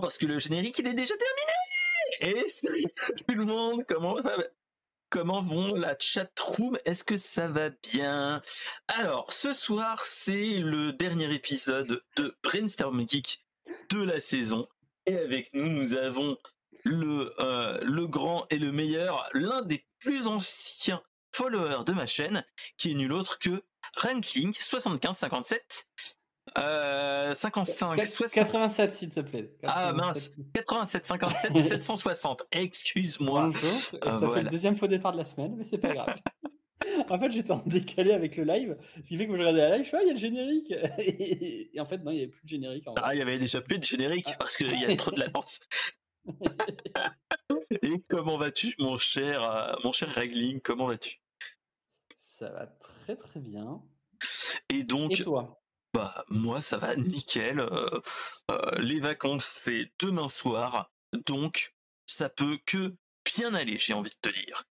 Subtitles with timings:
[0.00, 1.52] parce que le générique il est déjà terminé.
[2.20, 2.44] Et
[3.26, 4.16] tout le monde, comment
[5.10, 8.40] Comment vont la chat room Est-ce que ça va bien?
[8.88, 13.44] Alors, ce soir, c'est le dernier épisode de Brainstorm Geek
[13.90, 14.66] de la saison.
[15.04, 16.38] Et avec nous, nous avons
[16.84, 21.02] le, euh, le grand et le meilleur, l'un des plus anciens
[21.32, 22.42] followers de ma chaîne,
[22.78, 23.62] qui est nul autre que
[23.96, 25.88] Rankling 7557.
[26.58, 28.30] Euh, 55 60...
[28.30, 29.54] 87 s'il te plaît.
[29.62, 29.64] 87.
[29.64, 32.42] Ah mince, 87 57 760.
[32.52, 33.50] Excuse-moi.
[33.54, 34.34] Euh, ça voilà.
[34.34, 36.14] fait le deuxième faux départ de la semaine, mais c'est pas grave.
[37.10, 39.76] en fait, j'étais en décalé avec le live, ce qui fait que je regardais la
[39.78, 40.72] live, je fais, ah, il y a le générique.
[40.98, 42.88] Et, en fait, non, il n'y avait plus de générique.
[42.88, 42.94] En.
[42.96, 44.36] Ah, il y avait déjà plus de générique Ah.
[44.38, 45.60] parce qu'il y a trop de latence.
[47.82, 50.60] Et comment vas-tu, mon cher, euh, mon cher Ragling?
[50.60, 51.20] Comment vas-tu?
[52.18, 53.82] Ça va très très bien.
[54.68, 55.61] Et donc, Et toi?
[55.94, 57.60] Bah moi ça va nickel.
[57.60, 58.00] euh,
[58.50, 60.90] euh, les vacances c'est demain soir,
[61.26, 61.74] donc
[62.06, 64.64] ça peut que bien aller, j'ai envie de te dire.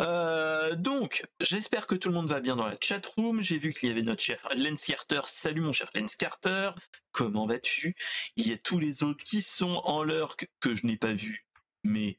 [0.00, 3.40] Euh, donc, j'espère que tout le monde va bien dans la chat room.
[3.40, 5.20] J'ai vu qu'il y avait notre cher Lens Carter.
[5.26, 6.70] Salut mon cher Lens Carter.
[7.12, 7.94] Comment vas-tu?
[8.36, 11.46] Il y a tous les autres qui sont en lurk que je n'ai pas vu.
[11.84, 12.18] Mais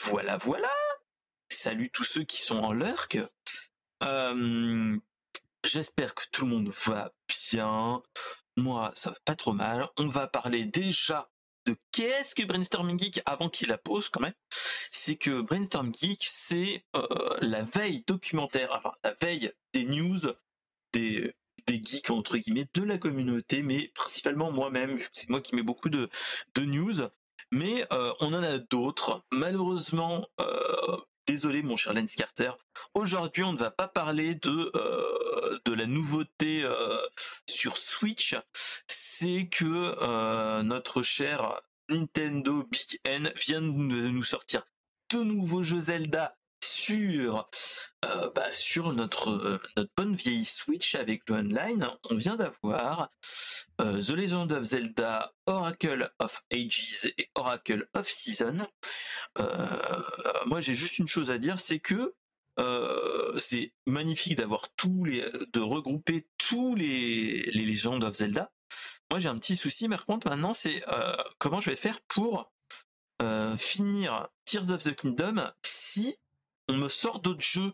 [0.00, 0.70] voilà, voilà.
[1.50, 3.18] Salut tous ceux qui sont en lurk.
[4.02, 4.96] Euh,
[5.66, 8.00] J'espère que tout le monde va bien.
[8.56, 9.88] Moi, ça va pas trop mal.
[9.96, 11.28] On va parler déjà
[11.66, 14.32] de qu'est-ce que Brainstorming Geek avant qu'il la pose quand même.
[14.92, 20.20] C'est que Brainstorm Geek, c'est euh, la veille documentaire, enfin, la veille des news
[20.92, 21.34] des,
[21.66, 25.00] des geeks entre guillemets de la communauté, mais principalement moi-même.
[25.12, 26.08] C'est moi qui mets beaucoup de,
[26.54, 27.08] de news.
[27.50, 29.24] Mais euh, on en a d'autres.
[29.32, 30.96] Malheureusement, euh,
[31.26, 32.52] désolé mon cher Lance Carter,
[32.94, 36.98] aujourd'hui on ne va pas parler de, euh, la nouveauté euh,
[37.46, 38.34] sur Switch.
[38.86, 39.64] C'est que
[40.00, 44.62] euh, notre cher Nintendo Big N vient de nous sortir
[45.10, 47.48] de nouveaux jeux Zelda sur
[48.04, 51.88] euh, bah, sur notre euh, notre bonne vieille Switch avec le online.
[52.10, 53.10] On vient d'avoir
[53.80, 58.66] euh, The Legend of Zelda Oracle of Ages et Oracle of Season.
[60.46, 62.14] Moi, j'ai juste une chose à dire, c'est que
[63.38, 68.50] c'est magnifique d'avoir tous les, de regrouper tous les, les légendes of Zelda.
[69.10, 70.82] Moi, j'ai un petit souci, par contre, maintenant, c'est
[71.38, 72.50] comment je vais faire pour
[73.58, 76.16] finir Tears of the Kingdom si
[76.68, 77.72] on me sort d'autres jeux.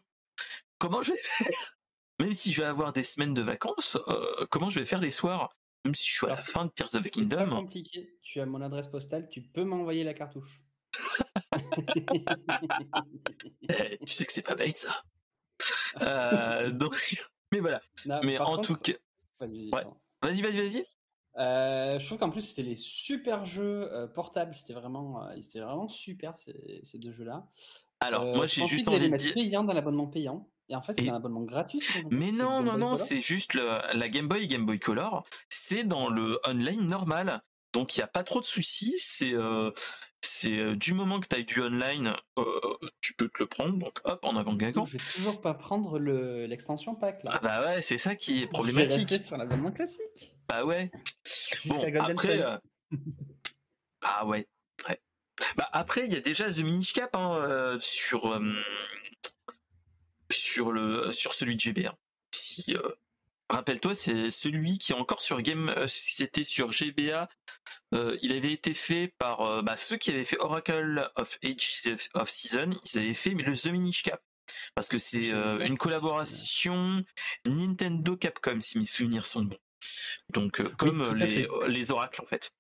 [0.79, 1.77] Comment je vais faire?
[2.19, 5.11] Même si je vais avoir des semaines de vacances, euh, comment je vais faire les
[5.11, 5.57] soirs?
[5.85, 7.49] Même si je suis à la fin de Tears of the C'est Kingdom.
[7.51, 8.17] compliqué.
[8.23, 10.63] Tu as mon adresse postale, tu peux m'envoyer la cartouche.
[13.69, 15.03] Eh, tu sais que c'est pas bête ça.
[16.01, 17.17] Euh, donc,
[17.53, 17.81] mais voilà.
[18.07, 18.93] Non, Mais en contre- tout cas,
[19.41, 19.85] Vas-y, Ouais.
[20.23, 20.85] vas-y, vas-y, vas-y.
[21.39, 25.61] Euh, je trouve qu'en plus c'était les super jeux euh, portables, c'était vraiment, euh, c'était
[25.61, 27.49] vraiment super ces, ces deux jeux-là.
[28.03, 29.35] Alors, Euh, moi, j'ai juste envie de dire.
[29.35, 31.81] payant dans l'abonnement payant, et en fait c'est Et- un abonnement gratuit.
[32.11, 35.25] Mais non, non, non, c'est juste le- la Game Boy et Game Boy Color.
[35.49, 37.43] C'est dans le online normal.
[37.73, 38.95] Donc, il n'y a pas trop de soucis.
[38.99, 39.71] C'est euh,
[40.45, 42.45] euh, du moment que tu as du online, euh,
[43.01, 43.79] tu peux te le prendre.
[43.79, 44.85] Donc, hop, en avant gagnant.
[44.85, 47.31] Je vais toujours pas prendre le- l'extension pack là.
[47.35, 49.09] Ah bah ouais, c'est ça qui est Je vais problématique.
[49.11, 50.35] rester sur l'abonnement classique.
[50.49, 50.91] Bah ouais.
[51.65, 52.43] Bon, après.
[54.03, 54.47] Ah ouais.
[54.89, 55.01] ouais.
[55.57, 58.55] Bah après, il y a déjà The Minish Cap hein, euh, sur euh,
[60.31, 61.97] sur le sur celui de GBA.
[62.33, 62.89] Si euh,
[63.51, 65.75] rappelle-toi, c'est celui qui est encore sur Game.
[65.89, 67.29] c'était sur GBA,
[67.95, 71.97] euh, il avait été fait par euh, bah, ceux qui avaient fait Oracle of Ages
[72.15, 72.71] of Season.
[72.93, 74.23] Ils avaient fait mais le The Minish Cap
[74.75, 77.05] parce que c'est euh, une collaboration
[77.47, 79.59] Nintendo Capcom si mes souvenirs sont bons.
[80.31, 82.53] Donc comme les, les oracles en fait.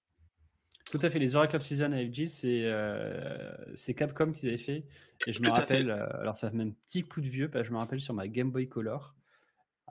[0.93, 4.85] Tout à fait, les Oracle of Season AFG, c'est euh, c'est Capcom qu'ils avaient fait.
[5.27, 7.63] Et je me Tout rappelle, euh, alors ça fait même petit coup de vieux, parce
[7.63, 9.15] que je me rappelle sur ma Game Boy Color,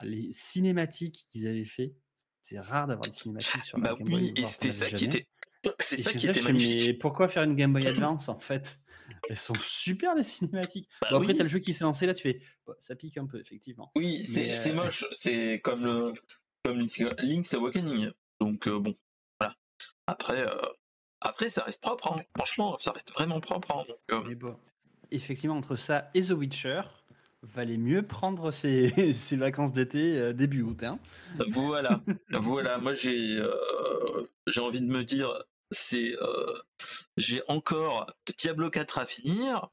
[0.02, 1.94] les cinématiques qu'ils avaient fait.
[2.40, 4.22] C'est rare d'avoir des cinématiques sur la Bah Game Boy.
[4.22, 5.26] oui, et c'était ça qui était.
[5.80, 8.78] C'est ça qui était Mais pourquoi faire une Game Boy Advance en fait?
[9.28, 10.88] Elles sont super les cinématiques.
[11.00, 11.36] Bah Bon, après, oui.
[11.36, 12.40] t'as le jeu qui s'est lancé là, tu fais.
[12.66, 13.90] bon, ça pique un peu, effectivement.
[13.96, 15.04] Oui, c'est euh, moche.
[15.12, 16.12] C'est comme le
[16.64, 16.86] comme
[17.22, 18.10] Link's Awakening.
[18.40, 18.94] Donc euh, bon,
[19.38, 19.56] voilà.
[20.06, 20.54] Après, euh,
[21.24, 22.12] après ça reste propre.
[22.12, 22.22] hein.
[22.36, 23.72] Franchement, ça reste vraiment propre.
[23.76, 23.84] hein.
[23.88, 24.56] Donc, euh, Mais bon,
[25.10, 26.82] effectivement, entre ça et The Witcher,
[27.42, 30.82] valait mieux prendre ses, ses vacances d'été euh, début août.
[30.84, 30.98] Hein.
[31.48, 32.78] voilà, voilà.
[32.78, 33.52] Moi, j'ai euh,
[34.46, 36.58] j'ai envie de me dire, c'est euh,
[37.16, 38.06] j'ai encore
[38.38, 39.68] Diablo 4 à finir.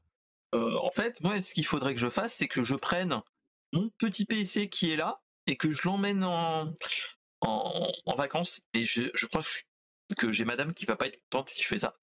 [0.52, 3.20] En fait, moi, ce qu'il faudrait que je fasse, c'est que je prenne
[3.72, 6.74] mon petit PC qui est là et que je l'emmène en,
[7.42, 8.60] en, en vacances.
[8.74, 9.64] Et je, je crois que je suis
[10.14, 11.96] que j'ai madame qui va pas être contente si je fais ça.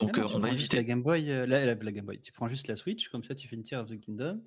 [0.00, 0.76] Donc Ah non, euh, on va éviter.
[0.76, 2.20] La Game Boy, euh, la, la- la Game Boy.
[2.20, 4.42] Tu prends juste la Switch, comme ça tu fais une Tear of the Kingdom,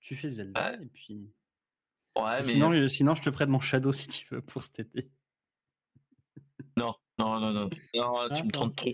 [0.00, 0.82] tu fais Zelda, Ouais.
[0.82, 1.30] et puis.
[2.16, 4.62] Ouais, et mais sinon, je- sinon, je te prête mon Shadow si tu veux pour
[4.62, 5.10] cet été.
[6.76, 8.92] non, non, non, non, non, Ah, tu me trompes trop.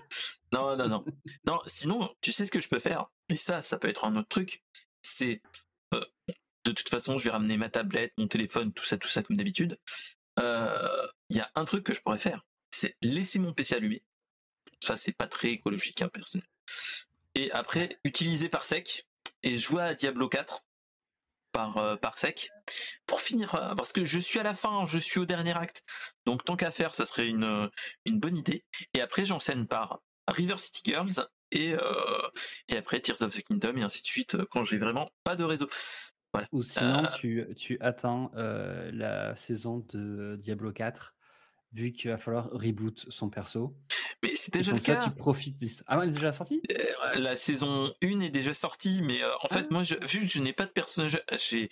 [0.53, 1.05] Non, non, non,
[1.47, 1.61] non.
[1.67, 3.07] Sinon, tu sais ce que je peux faire?
[3.29, 4.63] Et ça, ça peut être un autre truc.
[5.03, 5.41] C'est
[5.95, 6.01] euh,
[6.65, 9.37] de toute façon, je vais ramener ma tablette, mon téléphone, tout ça, tout ça comme
[9.37, 9.79] d'habitude.
[10.39, 12.47] Euh, Il y a un truc que je pourrais faire,
[13.03, 14.03] laisser mon PC allumé.
[14.83, 16.47] Ça, c'est pas très écologique, hein, personnel.
[17.35, 19.07] Et après, utiliser par sec
[19.43, 20.61] et jouer à Diablo 4
[21.53, 22.51] par, euh, par sec
[23.07, 25.83] pour finir, euh, parce que je suis à la fin, je suis au dernier acte.
[26.25, 27.69] Donc, tant qu'à faire, ça serait une, euh,
[28.05, 28.65] une bonne idée.
[28.95, 32.29] Et après, j'enseigne par River City Girls et, euh,
[32.69, 35.45] et après Tears of the Kingdom et ainsi de suite quand j'ai vraiment pas de
[35.45, 35.69] réseau.
[36.33, 36.49] Voilà.
[36.53, 41.15] Ou sinon, Euh, tu, tu attends euh, la saison de Diablo 4,
[41.73, 43.77] vu qu'il va falloir reboot son perso.
[44.23, 45.05] Mais c'est déjà le ça, cas.
[45.05, 45.59] tu profites.
[45.61, 49.33] de- Ah, elle est déjà sortie Euh, La saison 1 est déjà sortie, mais euh,
[49.37, 49.55] en Ah.
[49.59, 51.71] fait, moi, je, vu que je n'ai pas de personnage, j'ai,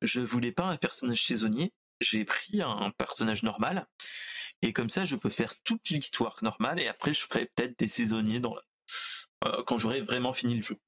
[0.00, 3.86] je voulais pas un personnage saisonnier, j'ai pris un personnage normal,
[4.62, 7.88] et comme ça, je peux faire toute l'histoire normale, et après, je ferai peut-être des
[7.88, 8.62] saisonniers dans la-
[9.48, 10.78] euh, quand j'aurai vraiment fini le jeu.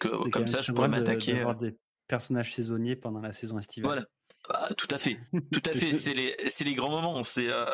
[0.00, 1.34] Que- comme ça, je pourrais de- m'attaquer.
[1.34, 1.76] d'avoir des
[2.06, 3.86] personnages saisonniers pendant la saison estivale.
[3.86, 4.06] Voilà.
[4.50, 5.18] Ah, tout à fait,
[5.52, 5.92] tout à C'est fait.
[5.94, 7.22] C'est les, c'est les grands moments.
[7.22, 7.64] C'est euh,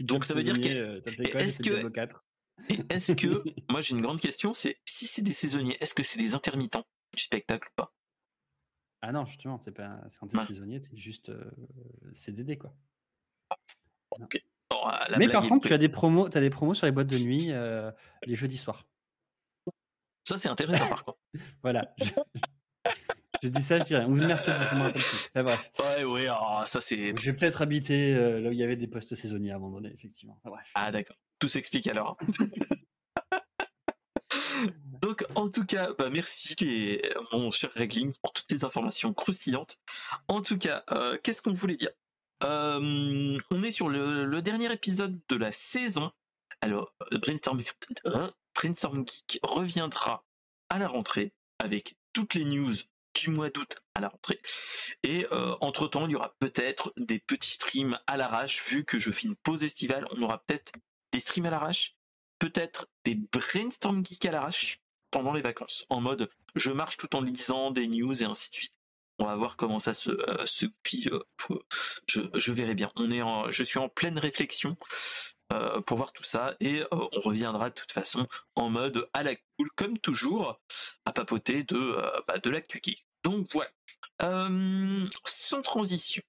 [0.00, 1.00] donc ça veut dire que- euh,
[1.38, 2.24] est-ce que- Diablo 4.
[2.70, 6.02] Et est-ce que, moi j'ai une grande question, c'est si c'est des saisonniers, est-ce que
[6.02, 7.92] c'est des intermittents du spectacle ou pas?
[9.02, 11.50] Ah non, justement, c'est pas c'est quand t'es saisonnier, t'es juste euh,
[12.14, 12.74] CDD quoi.
[14.18, 14.26] Bon,
[14.86, 17.06] ah, la Mais par contre, tu as des promos, as des promos sur les boîtes
[17.08, 17.92] de nuit euh,
[18.24, 18.88] les jeudis soirs.
[20.24, 21.18] Ça c'est intéressant par contre.
[21.62, 21.94] Voilà.
[23.42, 24.06] Je, dis ça, je dis rien.
[24.06, 25.30] Ou mercredi, je me rappelle plus.
[25.34, 25.70] Bref.
[25.78, 27.16] Ouais, ouais, ah, ça c'est.
[27.16, 29.58] Je vais peut-être habiter euh, là où il y avait des postes saisonniers à un
[29.58, 30.38] moment donné, effectivement.
[30.40, 30.66] Enfin, bref.
[30.74, 31.16] Ah d'accord.
[31.38, 32.16] Tout s'explique alors.
[35.00, 37.02] Donc en tout cas, bah, merci les,
[37.32, 39.78] mon cher Regling pour toutes ces informations croustillantes.
[40.28, 41.90] En tout cas, euh, qu'est-ce qu'on voulait dire?
[42.42, 46.10] Euh, On est sur le, le dernier épisode de la saison.
[46.60, 47.62] Alors, Brainstorm,
[48.06, 50.24] euh, Brainstorm Geek reviendra
[50.70, 52.74] à la rentrée avec toutes les news
[53.20, 54.40] du mois d'août à la rentrée.
[55.02, 55.26] Et
[55.60, 59.28] entre temps, il y aura peut-être des petits streams à l'arrache, vu que je fais
[59.28, 60.06] une pause estivale.
[60.12, 60.72] On aura peut-être
[61.12, 61.96] des streams à l'arrache,
[62.38, 64.80] peut-être des brainstorm geeks à l'arrache
[65.10, 68.54] pendant les vacances, en mode je marche tout en lisant des news et ainsi de
[68.56, 68.72] suite.
[69.18, 71.08] On va voir comment ça se euh, se pille.
[71.10, 71.58] euh,
[72.06, 72.90] je, verrai bien.
[72.96, 74.76] On est en, je suis en pleine réflexion
[75.52, 78.26] euh, pour voir tout ça et euh, on reviendra de toute façon
[78.56, 80.60] en mode à la cool comme toujours
[81.04, 83.05] à papoter de euh, bah, de l'actu geek.
[83.24, 83.70] Donc voilà.
[84.22, 86.22] Euh, sans transition,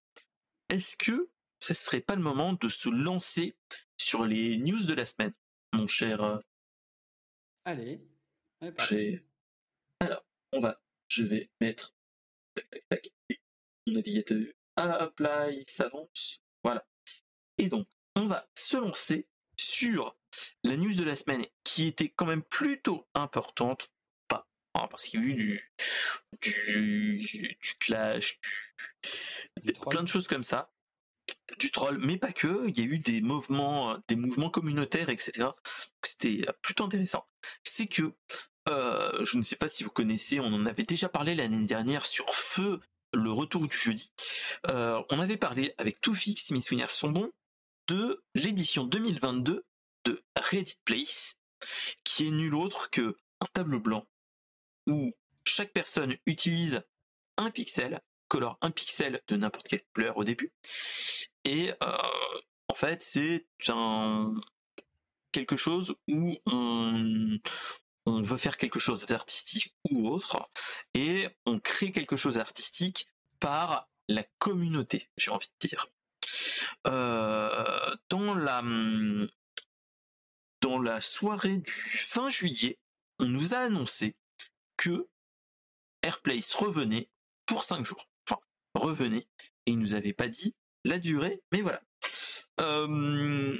[0.70, 1.30] est-ce que
[1.60, 3.56] ce serait pas le moment de se lancer
[3.98, 5.34] sur les news de la semaine,
[5.74, 6.38] mon cher euh,
[7.66, 8.02] Allez.
[8.90, 9.24] J'ai-
[10.00, 11.94] Alors, on va, je vais mettre
[12.56, 13.12] tac tac tac
[13.86, 14.46] mon navigateur.
[14.78, 16.42] Hop là, il s'avance.
[16.64, 16.86] Voilà.
[17.58, 20.16] Et donc, on va se lancer sur
[20.64, 23.90] la news de la semaine qui était quand même plutôt importante.
[24.78, 25.34] Hein, parce qu'il y a eu
[26.42, 28.40] du, du, du clash,
[29.64, 30.72] Du plein de choses comme ça.
[31.60, 35.10] Du troll mais pas que il y a eu des mouvements euh, des mouvements communautaires
[35.10, 35.50] etc
[36.04, 37.26] c'était euh, plutôt intéressant.
[37.64, 38.14] C'est que
[38.70, 42.06] euh, je ne sais pas si vous connaissez on en avait déjà parlé l'année dernière
[42.06, 42.80] sur feu
[43.14, 44.12] le retour du jeudi.
[44.70, 47.32] Euh, on avait parlé avec Toufik si mes souvenirs sont bons
[47.88, 49.66] de l'édition 2022
[50.06, 51.36] de Reddit Place
[52.04, 54.06] qui est nul autre que un tableau blanc
[54.88, 55.14] où
[55.44, 56.84] chaque personne utilise
[57.38, 60.52] un pixel colore un pixel de n'importe quelle couleur au début.
[61.46, 61.98] Et euh,
[62.68, 64.34] en fait, c'est un
[65.32, 67.40] quelque chose où on,
[68.06, 70.42] veut faire quelque chose d'artistique ou autre,
[70.94, 73.08] et on crée quelque chose d'artistique
[73.40, 75.88] par la communauté, j'ai envie de dire.
[76.88, 78.64] Euh, dans la
[80.62, 82.80] dans la soirée du fin juillet,
[83.20, 84.16] on nous a annoncé
[84.78, 85.08] que
[86.04, 87.10] Airplace revenait
[87.46, 88.08] pour 5 jours.
[88.28, 88.40] Enfin,
[88.76, 89.28] revenait.
[89.66, 90.56] Et il nous avait pas dit
[90.86, 91.82] la durée, mais voilà.
[92.60, 93.58] Euh,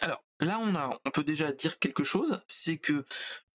[0.00, 3.04] alors, là, on, a, on peut déjà dire quelque chose, c'est que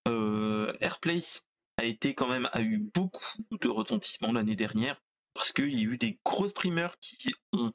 [0.07, 1.45] euh, Airplace
[1.77, 5.01] a été quand même, a eu beaucoup de retentissement l'année dernière,
[5.33, 7.71] parce qu'il y a eu des gros streamers qui ont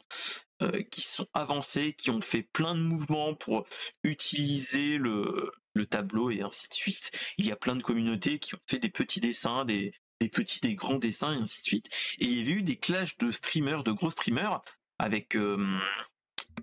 [0.63, 3.67] euh, qui sont avancés, qui ont fait plein de mouvements pour
[4.05, 7.11] utiliser le, le tableau et ainsi de suite.
[7.39, 10.61] Il y a plein de communautés qui ont fait des petits dessins, des, des petits,
[10.61, 11.89] des grands dessins et ainsi de suite.
[12.19, 14.63] Et il y avait eu des clashs de streamers, de gros streamers,
[14.99, 15.79] avec euh,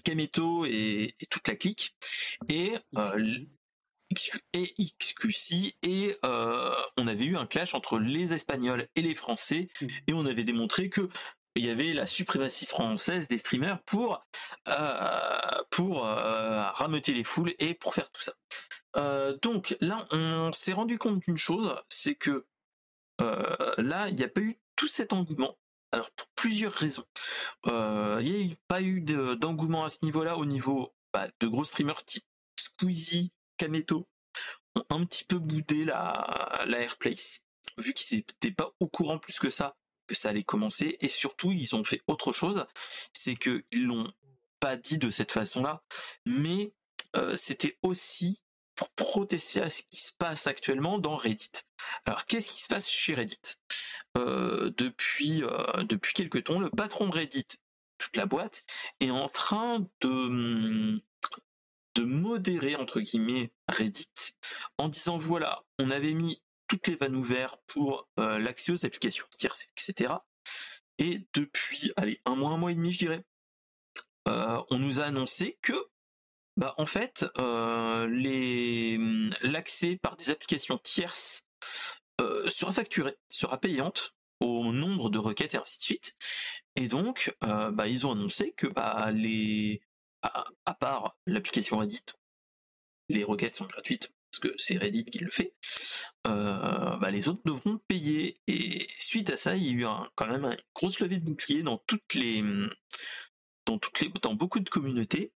[0.03, 1.95] Kameto et, toute la clique
[2.49, 2.73] et
[4.53, 9.87] et XQC et on avait eu un clash entre les Espagnols et les Français mmh.
[10.07, 11.09] et on avait démontré que
[11.55, 14.23] il y avait la suprématie française des streamers pour
[15.71, 18.33] pour rameuter les foules et pour faire tout ça.
[19.41, 22.45] Donc là, on s'est rendu compte d'une chose, c'est que
[23.19, 25.57] là, il n'y a pas eu tout cet engouement.
[25.91, 27.05] Alors pour plusieurs raisons.
[27.65, 32.03] il n'y a pas eu d'engouement à ce niveau-là au niveau bah, de gros streamers
[32.05, 32.25] type
[32.59, 34.07] Squeezie, Kameto
[34.75, 37.41] ont un petit peu boudé la Airplace,
[37.77, 39.75] vu qu'ils n'étaient pas au courant plus que ça
[40.07, 42.65] que ça allait commencer, et surtout ils ont fait autre chose,
[43.13, 44.11] c'est qu'ils l'ont
[44.59, 45.83] pas dit de cette façon-là,
[46.25, 46.73] mais
[47.35, 48.42] c'était aussi
[48.75, 51.51] pour protester à ce qui se passe actuellement dans Reddit.
[52.05, 53.55] Alors qu'est-ce qui se passe chez Reddit?
[54.15, 55.43] Depuis
[55.83, 57.47] depuis quelques temps, le patron de Reddit,
[57.97, 58.65] toute la boîte,
[58.99, 61.01] est en train de hum,
[61.95, 64.35] de modérer entre guillemets Reddit
[64.77, 69.25] en disant voilà, on avait mis toutes les vannes ouvertes pour euh, l'accès aux applications
[69.37, 70.13] tierces, etc.
[70.97, 73.25] Et depuis, allez, un mois, un mois et demi, je dirais,
[74.27, 75.73] euh, on nous a annoncé que,
[76.57, 78.97] bah, en fait, euh, les
[79.41, 81.43] l'accès par des applications tierces
[82.47, 86.15] sera facturé, sera payante au nombre de requêtes et ainsi de suite.
[86.75, 89.81] Et donc, bah, ils ont annoncé que bah, les
[90.23, 92.05] à, part l'application Reddit,
[93.09, 95.53] les requêtes sont gratuites parce que c'est Reddit qui le fait,
[96.25, 98.39] euh, bah, les autres devront payer.
[98.47, 101.61] Et suite à ça, il y a eu quand même une grosse levée de bouclier
[101.61, 102.43] dans toutes les,
[103.65, 105.31] dans toutes les, dans beaucoup de communautés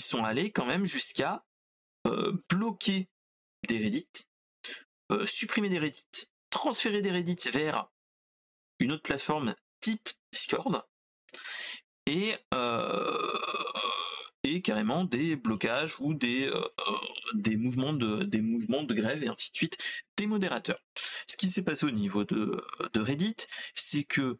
[0.00, 1.44] sont allées quand même jusqu'à
[2.06, 3.08] euh, bloquer
[3.68, 4.08] des Reddit,
[5.10, 7.90] euh, supprimer des Reddit, transférer des Reddit vers
[8.78, 10.84] une autre plateforme type Discord
[12.06, 12.36] et
[14.44, 16.98] et carrément des blocages ou des, euh, euh,
[17.34, 19.78] des, mouvements de, des mouvements de grève et ainsi de suite
[20.16, 20.82] des modérateurs.
[21.26, 22.56] Ce qui s'est passé au niveau de,
[22.92, 23.36] de Reddit,
[23.74, 24.38] c'est que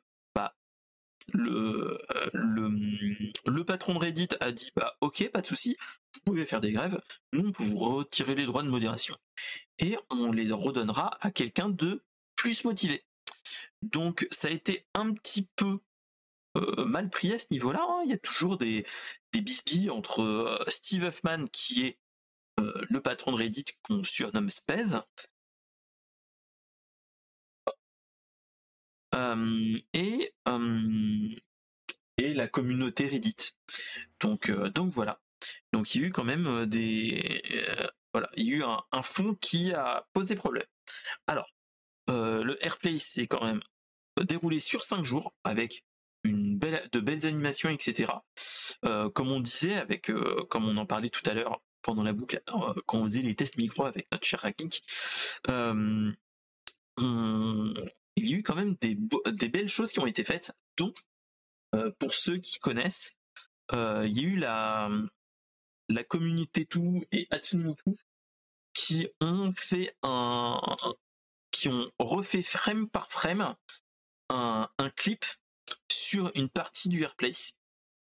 [1.33, 2.00] le,
[2.35, 5.76] euh, patron de Reddit a dit bah ok pas de souci,
[6.14, 7.00] vous pouvez faire des grèves,
[7.33, 9.17] nous on peut vous retirer les droits de modération
[9.79, 12.02] et on les redonnera à quelqu'un de
[12.37, 13.05] plus motivé.
[13.83, 15.79] Donc ça a été un petit peu
[16.87, 17.83] mal pris à ce niveau-là.
[17.88, 18.02] Hein.
[18.05, 18.85] Il y a toujours des,
[19.33, 21.99] des bisbilles entre Steve Huffman, qui est
[22.59, 25.00] le patron de Reddit qu'on surnomme Spez,
[29.14, 30.35] et,
[32.19, 33.52] et la communauté Reddit.
[34.21, 35.21] Donc, donc voilà.
[35.73, 37.66] Donc il y a eu quand même des...
[38.12, 40.66] voilà, il y a eu un, un fond qui a posé problème.
[41.26, 41.49] Alors,
[42.09, 43.61] le Airplay s'est quand même
[44.21, 45.85] déroulé sur 5 jours avec
[46.25, 48.12] une belle, de belles animations, etc.
[48.85, 52.12] Euh, comme on disait, avec, euh, comme on en parlait tout à l'heure pendant la
[52.12, 54.71] boucle, euh, quand on faisait les tests micro avec notre cher hacking,
[58.16, 58.95] il y a eu quand même des,
[59.49, 60.92] belles choses qui ont été faites, dont,
[61.99, 63.16] pour ceux qui connaissent,
[63.73, 64.90] il y a eu la,
[66.09, 67.75] communauté tout et Hatsune
[68.73, 70.59] qui ont fait un,
[71.50, 73.54] qui ont refait frame par frame
[74.31, 75.25] un, clip
[75.90, 77.52] sur une partie du Airplace.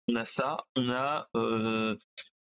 [0.09, 1.97] On a ça, on a euh,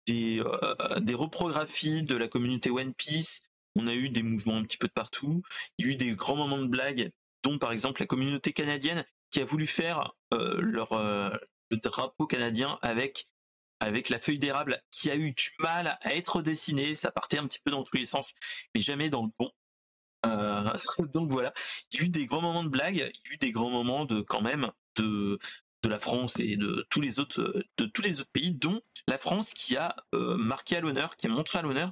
[0.06, 3.44] des, euh, des reprographies de la communauté One Piece,
[3.76, 5.42] on a eu des mouvements un petit peu de partout,
[5.78, 7.12] il y a eu des grands moments de blague,
[7.44, 10.94] dont par exemple la communauté canadienne qui a voulu faire euh, leur
[11.70, 13.28] le drapeau canadien avec
[13.80, 17.48] avec la feuille d'érable qui a eu du mal à être dessinée, ça partait un
[17.48, 18.34] petit peu dans tous les sens,
[18.74, 19.52] mais jamais dans le bon.
[21.14, 21.54] donc voilà,
[21.92, 23.70] il y a eu des grands moments de blague, il y a eu des grands
[23.70, 25.38] moments de quand même de,
[25.84, 29.18] de la France et de tous les autres de tous les autres pays, dont la
[29.18, 31.92] France qui a euh, marqué à l'honneur, qui a montré à l'honneur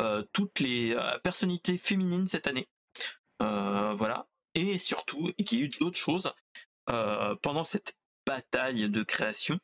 [0.00, 2.68] euh, toutes les euh, personnalités féminines cette année.
[3.40, 4.26] voilà.
[4.54, 6.32] Et surtout, et qu'il y a eu d'autres choses
[6.86, 7.96] pendant cette
[8.26, 9.58] bataille de création,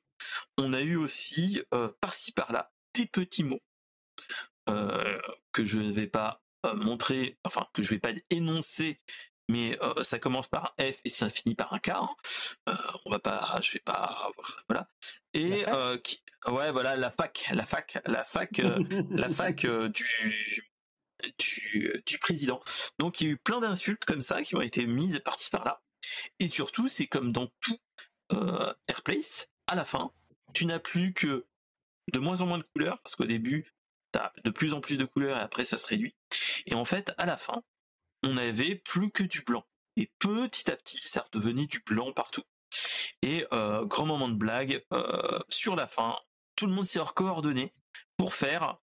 [0.59, 1.63] on a eu aussi
[2.01, 3.63] par-ci par-là des petits mots
[4.67, 6.43] que je ne vais pas
[6.75, 9.01] montrer, enfin que je vais pas énoncer
[9.51, 11.89] mais ça commence par un F et ça finit par un K.
[11.91, 12.09] Hein.
[13.05, 14.31] on va pas, je vais pas,
[14.69, 14.89] voilà.
[15.35, 15.65] Et
[16.47, 18.63] ouais, voilà la fac, la fac, la fac,
[19.11, 20.70] la fac du,
[21.39, 22.61] du, du président.
[22.99, 25.83] Donc il y a eu plein d'insultes comme ça qui ont été mises par-ci par-là.
[26.39, 27.79] Et surtout, c'est comme dans tout
[28.87, 30.13] Airplace, à la fin,
[30.53, 31.47] tu n'as plus que
[32.13, 33.73] de moins en moins de couleurs parce qu'au début,
[34.13, 36.15] tu as de plus en plus de couleurs et après ça se réduit.
[36.67, 37.63] Et en fait, à la fin,
[38.23, 39.65] on avait plus que du blanc.
[39.97, 42.45] Et petit à petit, ça redevenait du blanc partout.
[43.23, 46.17] Et euh, grand moment de blague, euh, sur la fin,
[46.57, 47.73] tout le monde s'est coordonné
[48.17, 48.79] pour faire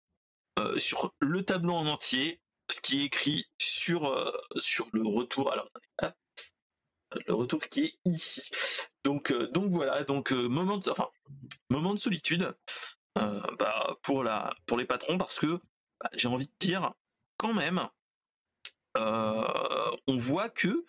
[0.78, 5.52] sur le tableau en entier ce qui est écrit sur sur le retour.
[5.52, 5.70] Alors
[7.28, 8.50] le retour qui est ici.
[9.04, 11.10] Donc donc voilà donc moment de, enfin
[11.70, 12.56] moment de solitude
[13.16, 15.60] bah, pour la pour les patrons parce que
[16.02, 16.94] bah, j'ai envie de dire
[17.38, 17.88] quand même
[18.96, 20.86] on voit que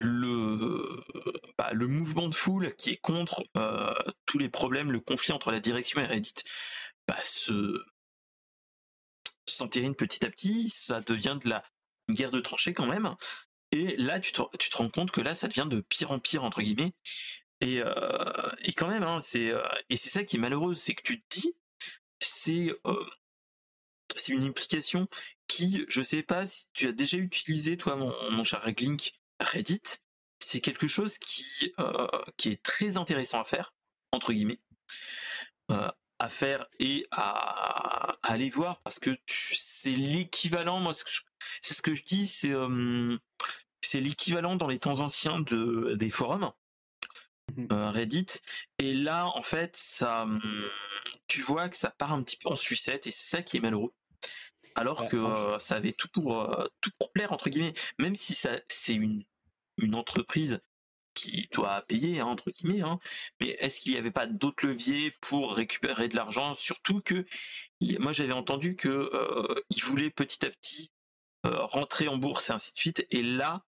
[0.00, 1.02] le,
[1.56, 3.94] bah, le mouvement de foule qui est contre euh,
[4.26, 6.34] tous les problèmes, le conflit entre la direction et Reddit,
[7.06, 7.82] bah, se
[9.54, 11.64] s'entérine petit à petit, ça devient de la
[12.10, 13.14] guerre de tranchées quand même.
[13.72, 16.18] Et là, tu te, tu te rends compte que là, ça devient de pire en
[16.18, 16.94] pire entre guillemets.
[17.60, 20.94] Et, euh, et quand même, hein, c'est euh, et c'est ça qui est malheureux, c'est
[20.94, 21.54] que tu te dis,
[22.20, 22.72] c'est
[24.16, 25.08] c'est une implication
[25.46, 29.82] qui, je sais pas si tu as déjà utilisé toi, mon, mon cher Reglink, Reddit,
[30.40, 33.74] c'est quelque chose qui, euh, qui est très intéressant à faire,
[34.12, 34.60] entre guillemets,
[35.70, 40.92] euh, à faire et à, aller voir parce que c'est l'équivalent, moi
[41.62, 43.16] c'est ce que je dis, c'est euh,
[43.80, 46.52] c'est l'équivalent dans les temps anciens de, des forums.
[47.56, 48.26] Mmh Reddit.
[48.78, 50.26] Et là en fait ça
[51.28, 53.60] tu vois que ça part un petit peu en sucette et c'est ça qui est
[53.60, 53.94] malheureux.
[54.74, 56.46] Alors que ça avait tout pour
[56.80, 57.74] tout pour plaire entre guillemets.
[57.98, 59.24] Même si ça c'est une
[59.78, 60.60] une entreprise
[61.18, 62.98] qui doit payer hein, entre guillemets hein,
[63.40, 66.54] mais est-ce qu'il n'y avait pas d'autres leviers pour récupérer de l'argent?
[66.54, 67.26] Surtout que
[67.98, 69.10] moi j'avais entendu que
[69.70, 70.90] il voulait petit à petit
[71.44, 73.06] rentrer en bourse et ainsi de suite.
[73.10, 73.64] Et là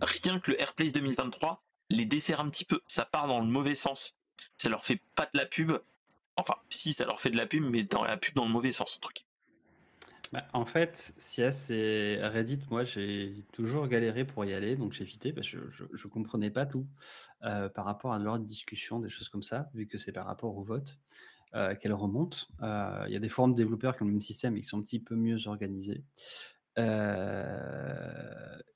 [0.00, 2.80] rien que le Airplace 2023 les dessert un petit peu.
[2.86, 4.16] Ça part dans le mauvais sens.
[4.56, 5.72] Ça leur fait pas de la pub.
[6.36, 8.72] Enfin si ça leur fait de la pub mais dans la pub dans le mauvais
[8.72, 9.24] sens guillemets
[10.34, 15.04] bah, en fait, si c'est Reddit, moi j'ai toujours galéré pour y aller, donc j'ai
[15.04, 16.88] évité parce que je, je, comprenais pas tout
[17.44, 20.56] euh, par rapport à leur discussion, des choses comme ça, vu que c'est par rapport
[20.56, 20.98] au vote
[21.54, 22.48] euh, qu'elle remonte.
[22.62, 24.66] Euh, il y a des forums de développeurs qui ont le même système et qui
[24.66, 26.02] sont un petit peu mieux organisés.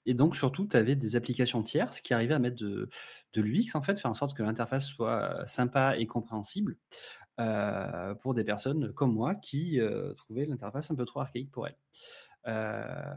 [0.07, 2.89] et donc surtout, tu avais des applications tierces qui arrivaient à mettre de,
[3.33, 6.77] de l'UX en fait, faire en sorte que l'interface soit sympa et compréhensible.
[7.41, 11.69] Euh, pour des personnes comme moi qui euh, trouvaient l'interface un peu trop archaïque pour
[11.69, 11.77] elles.
[12.49, 13.15] Euh,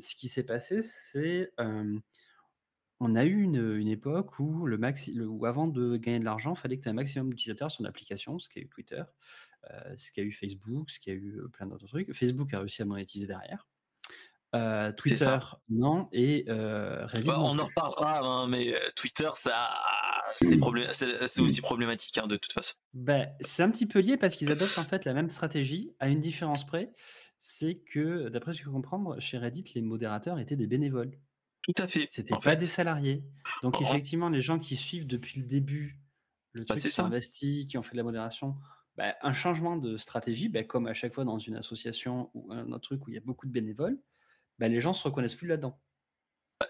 [0.00, 1.52] ce qui s'est passé, c'est
[3.04, 6.76] on a eu une, époque où, le maxi, avant de gagner de l'argent, il fallait
[6.76, 9.02] que tu aies un maximum d'utilisateurs sur l'application, ce qui a eu Twitter,
[9.96, 12.12] ce qui a eu Facebook, ce qui a eu plein d'autres trucs.
[12.12, 13.66] Facebook a réussi à monétiser derrière.
[14.96, 17.26] Twitter, non, et Reddit.
[17.26, 19.68] Bah, on en reparlera, hein, mais Twitter, ça
[20.36, 22.74] c'est aussi problématique hein, de toute façon.
[22.94, 26.08] Ben, c'est un petit peu lié parce qu'ils adoptent en fait la même stratégie à
[26.08, 26.92] une différence près.
[27.38, 31.10] C'est que, d'après ce que je peux comprendre, chez Reddit, les modérateurs étaient des bénévoles.
[31.62, 32.06] Tout à fait.
[32.10, 33.24] C'était pas des salariés.
[33.62, 35.98] Donc, effectivement, les gens qui suivent depuis le début
[36.52, 38.56] le bah, truc, qui sont investis, qui ont fait de la modération,
[38.96, 42.70] ben, un changement de stratégie, ben, comme à chaque fois dans une association ou un
[42.70, 43.98] autre truc où il y a beaucoup de bénévoles,
[44.60, 45.80] les gens se reconnaissent plus là-dedans.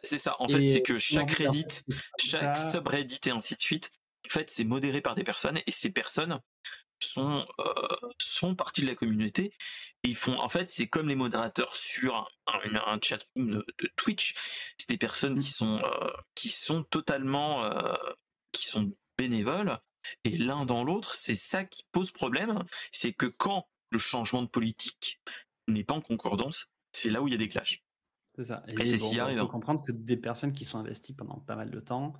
[0.02, 0.36] C'est ça.
[0.38, 1.82] En fait, c'est que chaque Reddit,
[2.18, 3.90] chaque subreddit et ainsi de suite,
[4.26, 6.40] en fait, c'est modéré par des personnes et ces personnes
[7.04, 9.52] sont euh, sont partie de la communauté
[10.04, 13.64] et ils font en fait c'est comme les modérateurs sur un, chat de,
[13.96, 14.34] Twitch
[14.78, 17.94] c'est des personnes qui sont euh, qui sont totalement euh,
[18.52, 19.78] qui sont bénévoles
[20.24, 24.48] et l'un dans l'autre c'est ça qui pose problème c'est que quand le changement de
[24.48, 25.20] politique
[25.68, 27.82] n'est pas en concordance c'est là où il y a des clashs
[28.36, 28.62] c'est ça.
[28.68, 31.70] Et, c'est bon, on peut comprendre que des personnes qui sont investies pendant pas mal
[31.70, 32.14] de temps,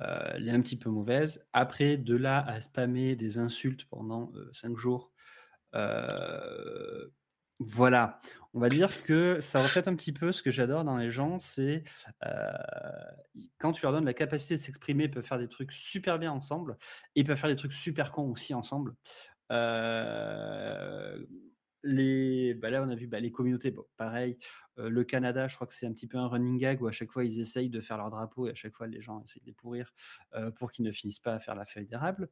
[0.00, 1.46] euh, les un petit peu mauvaises.
[1.52, 5.12] Après, de là à spammer des insultes pendant euh, cinq jours,
[5.74, 7.08] euh,
[7.58, 8.20] voilà.
[8.52, 11.38] On va dire que ça reflète un petit peu ce que j'adore dans les gens,
[11.38, 11.84] c'est
[12.26, 12.50] euh,
[13.58, 16.32] quand tu leur donnes la capacité de s'exprimer, ils peuvent faire des trucs super bien
[16.32, 16.76] ensemble,
[17.14, 18.94] et ils peuvent faire des trucs super cons aussi ensemble.
[19.52, 21.18] Euh,
[21.82, 24.38] les, bah là, on a vu bah, les communautés, pareil.
[24.76, 27.10] le Canada, je crois que c'est un petit peu un running gag où à chaque
[27.10, 29.46] fois ils essayent de faire leur drapeau et à chaque fois les gens essayent de
[29.46, 29.92] les pourrir
[30.56, 32.28] pour qu'ils ne finissent pas à faire la feuille d'érable.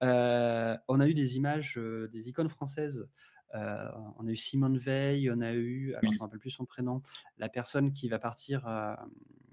[0.00, 3.08] on a eu des images, des icônes françaises.
[3.54, 6.64] on a eu Simone Veil, on a eu, alors je ne me rappelle plus son
[6.64, 7.02] prénom,
[7.38, 8.62] la personne qui va partir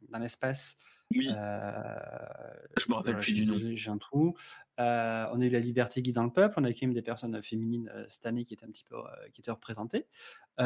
[0.10, 0.78] dans l'espace.
[1.16, 1.28] Oui.
[1.32, 2.00] Euh,
[2.78, 3.56] je me rappelle plus du nom.
[3.58, 4.36] J'ai un trou.
[4.80, 6.56] Euh, on a eu la liberté guide dans le peuple.
[6.58, 8.96] On a quand même des personnes féminines euh, cette année qui étaient un petit peu
[9.34, 10.06] qui étaient représentées.
[10.60, 10.64] Il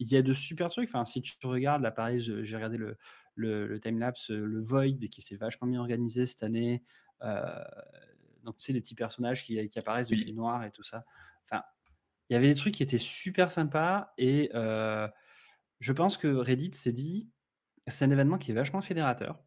[0.00, 0.88] y a de super trucs.
[0.88, 2.96] Enfin, si tu regardes, là, pareil, j'ai regardé le,
[3.34, 6.82] le, timelapse, le Void qui s'est vachement bien organisé cette année.
[7.20, 10.32] donc, tu sais, les petits personnages qui, qui apparaissent de oui.
[10.32, 11.04] noir et tout ça.
[11.44, 11.62] Enfin,
[12.30, 16.92] il y avait des trucs qui étaient super sympas et je pense que Reddit s'est
[16.92, 17.28] dit
[17.86, 19.42] c'est un événement qui est vachement fédérateur.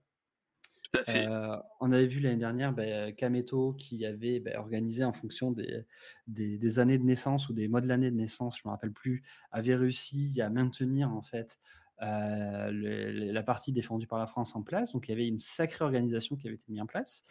[1.79, 2.73] on avait vu l'année dernière
[3.15, 5.85] Kameto qui avait bah, organisé en fonction des,
[6.27, 8.93] des, années de naissance ou des mois de l'année de naissance, je ne me rappelle
[8.93, 11.59] plus, avait réussi à maintenir en fait
[11.99, 14.93] la partie défendue par la France en place.
[14.93, 17.23] Donc il y avait une sacrée organisation qui avait été mise en place.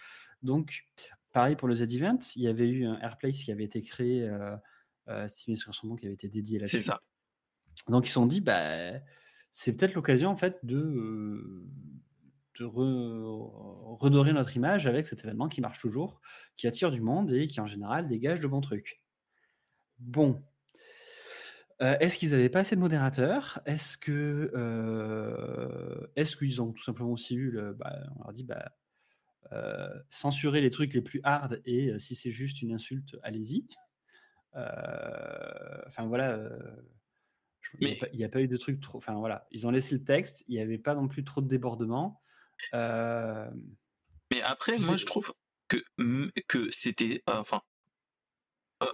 [0.42, 0.86] Donc
[1.32, 4.30] pareil pour le Z-Event, il y avait eu un Airplace qui avait été créé,
[5.08, 6.78] estimé sur son nom, qui avait été dédié là-dessus.
[6.78, 7.00] C'est ça.
[7.88, 8.92] Donc ils se sont dit, bah,
[9.58, 11.64] c'est peut-être l'occasion en fait de
[12.58, 16.20] de redorer notre image avec cet événement qui marche toujours,
[16.56, 19.02] qui attire du monde et qui en général dégage de bons trucs.
[19.98, 20.44] Bon.
[21.80, 23.60] Euh, est-ce qu'ils n'avaient pas assez de modérateurs?
[23.64, 28.72] Est-ce que euh, est-ce qu'ils ont tout simplement aussi eu bah, on leur dit bah,
[29.52, 33.66] euh, censurer les trucs les plus hard et si c'est juste une insulte, allez-y?
[34.54, 36.40] Enfin voilà.
[37.80, 37.98] Mais...
[38.12, 38.98] Il n'y a, pas eu de trucs trop.
[38.98, 40.44] Enfin voilà, ils ont laissé le texte.
[40.48, 42.22] Il n'y avait pas non plus trop de débordements.
[42.74, 43.48] Euh,
[44.32, 45.34] mais après, moi, je trouve
[45.68, 45.78] que,
[46.48, 47.22] que c'était.
[47.28, 47.62] Euh, enfin,
[48.82, 48.86] euh,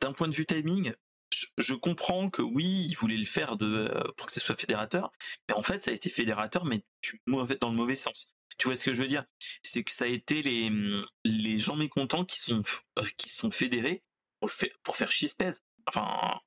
[0.00, 0.92] d'un point de vue timing,
[1.58, 5.12] je, comprends que oui, il voulait le faire de, pour que ce soit fédérateur,
[5.48, 6.82] mais en fait, ça a été fédérateur, mais
[7.60, 8.32] dans le mauvais sens.
[8.58, 9.26] Tu vois ce que je veux dire?
[9.62, 10.70] C'est que ça a été les,
[11.24, 12.62] les gens mécontents qui sont,
[13.18, 14.02] qui sont fédérés
[14.40, 14.50] pour,
[14.82, 15.60] pour faire chispèse.
[15.86, 16.40] Enfin.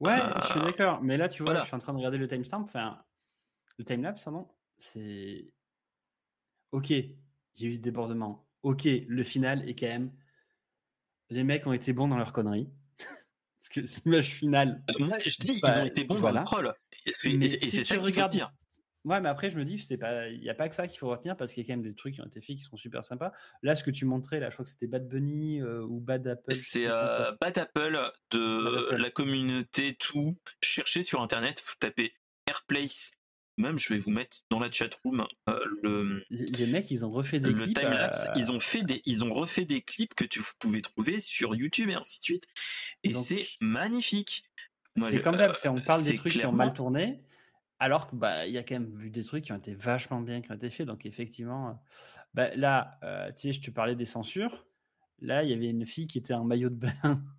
[0.00, 1.02] Ouais, je suis d'accord.
[1.02, 3.02] Mais là, tu vois, je suis en train de regarder le timestamp, enfin,
[3.78, 4.48] le timelapse, pardon.
[4.78, 5.52] C'est
[6.72, 8.46] ok, j'ai eu ce débordement.
[8.62, 10.12] Ok, le final est quand même.
[11.30, 12.70] Les mecs ont été bons dans leur connerie.
[13.58, 14.82] Parce que l'image finale.
[14.98, 16.72] Moi, je dis, ils bah, ont été bons dans le troll.
[17.06, 18.52] Et c'est ça qu'il faut dire.
[19.04, 21.36] Ouais, mais après, je me dis, il n'y a pas que ça qu'il faut retenir
[21.36, 23.04] parce qu'il y a quand même des trucs qui ont été faits qui sont super
[23.04, 23.32] sympas.
[23.62, 26.26] Là, ce que tu montrais, là, je crois que c'était Bad Bunny euh, ou Bad
[26.26, 26.52] Apple.
[26.52, 27.98] C'est euh, Bad Apple
[28.32, 30.36] de la communauté tout.
[30.62, 32.12] Cherchez sur internet, vous tapez
[32.46, 33.12] Airplace
[33.58, 37.10] même je vais vous mettre dans la chat room euh, le les mecs ils ont
[37.10, 40.40] refait des clips euh, ils ont fait des ils ont refait des clips que tu
[40.58, 42.44] pouvais trouver sur YouTube et ainsi de suite
[43.02, 44.44] et c'est magnifique
[44.96, 47.20] c'est comme d'hab on parle des trucs qui ont mal tourné
[47.78, 50.20] alors que bah il y a quand même vu des trucs qui ont été vachement
[50.20, 51.72] bien qui ont été faits donc effectivement euh,
[52.34, 52.98] bah, là
[53.36, 54.66] tu sais je te parlais des censures
[55.20, 56.92] là il y avait une fille qui était en maillot de bain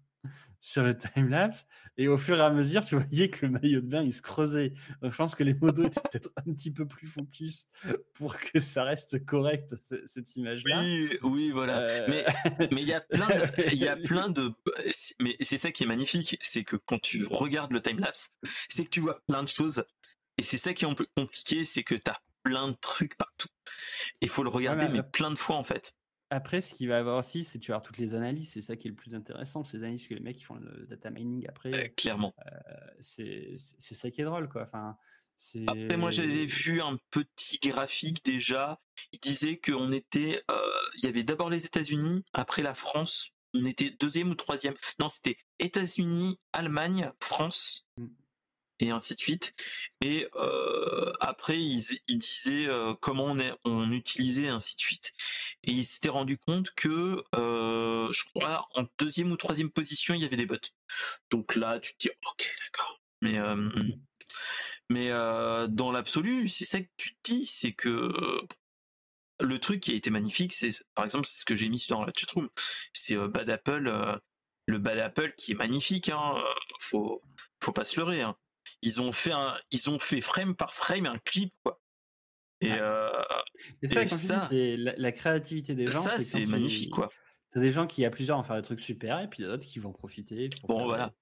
[0.59, 1.67] sur le timelapse.
[1.97, 4.21] Et au fur et à mesure, tu voyais que le maillot de bain, il se
[4.21, 4.73] creusait.
[5.01, 7.67] Donc, je pense que les modos étaient peut-être un petit peu plus focus
[8.13, 9.75] pour que ça reste correct,
[10.05, 10.81] cette image-là.
[10.81, 11.79] Oui, oui, voilà.
[11.79, 12.05] Euh.
[12.09, 12.25] Mais
[12.71, 14.51] mais il y a plein de, il y a plein de,
[15.19, 18.31] mais c'est ça qui est magnifique, c'est que quand tu regardes le timelapse,
[18.69, 19.83] c'est que tu vois plein de choses.
[20.39, 23.17] Et c'est ça qui est un peu compliqué, c'est que tu as plein de trucs
[23.17, 23.49] partout.
[24.21, 25.93] Il faut le regarder, mais plein de fois, en fait.
[26.29, 28.51] Après, ce qu'il va y avoir aussi, c'est tu vas avoir toutes les analyses.
[28.51, 29.65] C'est ça qui est le plus intéressant.
[29.65, 31.73] Ces analyses que les mecs qui font le data mining après.
[31.73, 32.33] Euh, clairement.
[32.47, 32.51] Euh,
[33.01, 34.61] c'est ça qui est drôle, quoi.
[34.61, 34.95] Enfin,
[35.67, 38.79] après, moi, j'avais vu un petit graphique déjà.
[39.11, 40.41] Il disait qu'on était.
[40.49, 40.55] Euh,
[40.99, 43.31] il y avait d'abord les États-Unis, après la France.
[43.53, 44.75] On était deuxième ou troisième.
[44.99, 47.85] Non, c'était États-Unis, Allemagne, France.
[47.97, 48.05] Mmh
[48.79, 49.53] et ainsi de suite.
[50.01, 55.13] Et euh, après, ils, disaient euh, comment on, est, on utilisait, et ainsi de suite.
[55.63, 60.21] Et ils s'étaient rendu compte que, euh, je crois, en deuxième ou troisième position, il
[60.21, 60.55] y avait des bots.
[61.29, 63.01] Donc là, tu te dis, ok, d'accord.
[63.21, 63.37] Mais,
[64.89, 68.13] mais dans l'absolu, c'est ça que tu te dis, c'est que
[69.41, 72.03] le truc qui a été magnifique, c'est, par exemple, c'est ce que j'ai mis dans
[72.05, 72.49] la chatroom,
[72.93, 74.19] c'est Bad Apple,
[74.67, 76.35] le Bad Apple qui est magnifique, hein,
[76.79, 77.21] faut,
[77.61, 78.21] faut pas se leurrer.
[78.21, 78.37] Hein
[78.81, 81.79] ils ont fait un, ils ont fait frame par frame un clip quoi.
[82.61, 83.09] Et, euh,
[83.83, 86.01] ça, c'est la, créativité des gens.
[86.01, 87.09] Ça, c'est magnifique, quoi.
[87.51, 89.79] T'as des gens qui, à plusieurs, vont faire des trucs super, et puis d'autres qui
[89.79, 90.49] vont profiter.
[90.67, 91.13] bon, voilà.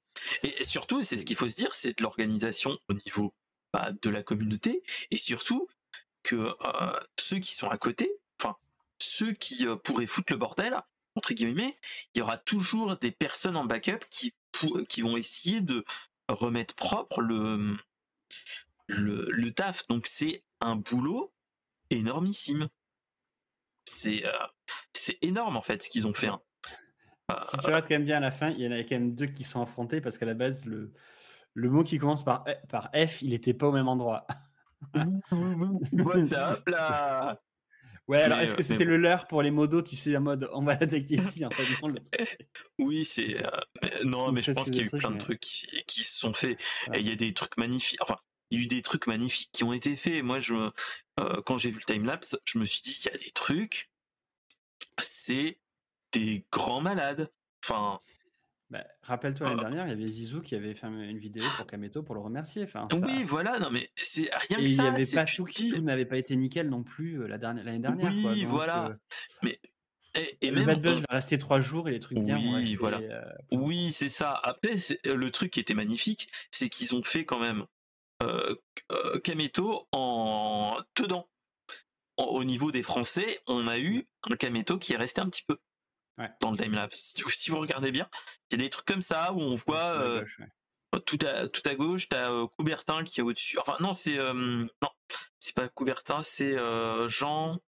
[0.44, 3.34] Et, surtout, c'est ce qu'il faut se dire, c'est de l'organisation au niveau
[3.72, 5.68] bah, de la communauté, et surtout
[6.24, 8.56] que euh, ceux qui sont à côté, enfin,
[9.00, 10.76] ceux qui euh, pourraient foutre le bordel,
[11.16, 11.76] entre guillemets,
[12.14, 14.34] il y aura toujours des personnes en backup qui,
[14.90, 15.86] qui vont essayer de
[16.28, 17.78] remettre propre le,
[18.88, 19.88] le, taf.
[19.88, 21.34] Donc c'est un boulot
[21.90, 22.68] énormissime.
[23.86, 24.32] C'est euh,
[24.94, 26.28] c'est énorme en fait ce qu'ils ont fait.
[26.28, 26.42] Hein.
[27.52, 29.16] Si tu regardes quand même bien à la fin, il y en a quand même
[29.16, 30.94] deux qui sont affrontés parce qu'à la base, le,
[31.54, 34.26] le mot qui commence par, par F, il n'était pas au même endroit.
[35.92, 37.42] WhatsApp là
[38.08, 40.64] Ouais, alors est-ce que c'était le leur pour les modos, tu sais, en mode on
[40.64, 41.64] va attaquer ici en fait,
[42.80, 43.46] Oui, c'est.
[43.46, 46.34] Euh, non, mais je pense qu'il y a eu plein de trucs qui, se sont
[46.34, 46.58] faits.
[46.94, 48.02] Et il y a des trucs magnifiques.
[48.02, 48.18] Enfin,
[48.50, 50.24] il y a eu des trucs magnifiques qui ont été faits.
[50.24, 50.56] Moi, je,
[51.20, 53.92] euh, quand j'ai vu le timelapse, je me suis dit, il y a des trucs.
[55.02, 55.60] C'est
[56.14, 57.30] des grands malades.
[57.64, 58.00] Enfin,
[58.70, 62.04] Bah, rappelle-toi l'année dernière, il y avait Zizou qui avait fait une vidéo pour Kameto
[62.04, 62.64] pour le remercier.
[62.64, 62.98] Enfin, ça...
[62.98, 64.90] Oui, voilà, non mais c'est rien Et que il ça.
[64.90, 65.48] avait c'est pas tout,
[65.82, 68.12] n'avait pas été nickel non plus euh, la dernière- l'année dernière.
[68.22, 68.32] quoi.
[68.34, 68.90] Oui, Donc, voilà.
[68.90, 68.94] euh,
[69.42, 69.60] Mais
[70.16, 72.56] et, et le même bad buzz va rester trois jours et les trucs bien vont
[72.56, 72.76] Oui, rester.
[72.76, 72.98] voilà.
[72.98, 74.34] euh, Oui, c'est ça.
[74.44, 74.74] Après,
[75.06, 77.66] le truc qui était magnifique, c'est qu'ils ont fait quand même
[78.24, 78.54] euh,
[79.24, 81.30] Kameto en dedans.
[82.18, 85.44] En- au niveau des Français, on a eu un Kameto qui est resté un petit
[85.48, 85.58] peu
[86.18, 86.30] Ouais.
[86.42, 87.14] dans le timelapse.
[87.16, 88.10] Si, si vous regardez bien,
[88.50, 91.02] il y a des trucs comme ça où on voit euh, gauche, ouais.
[91.06, 93.60] tout à tout à gauche, t'as euh, Coubertin qui est au-dessus.
[93.60, 94.90] Enfin non, c'est euh, non,
[95.40, 96.56] c'est pas Coubertin, c'est
[97.08, 97.60] Jean.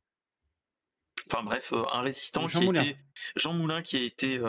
[1.27, 2.81] Enfin bref, un résistant Jean qui Moulin.
[2.81, 2.99] a été
[3.37, 4.41] Jean Moulin qui a été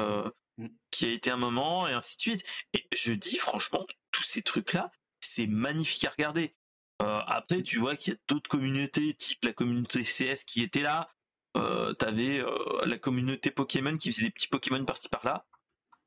[0.60, 0.68] Mm.
[0.92, 2.46] qui a été un moment et ainsi de suite.
[2.74, 6.56] Et je dis franchement, tous ces trucs là, c'est magnifique à regarder.
[7.02, 10.82] Euh, après, tu vois qu'il y a d'autres communautés, type la communauté CS qui était
[10.82, 11.10] là.
[11.58, 15.46] Euh, T'avais euh, la communauté Pokémon qui faisait des petits Pokémon par-ci par-là.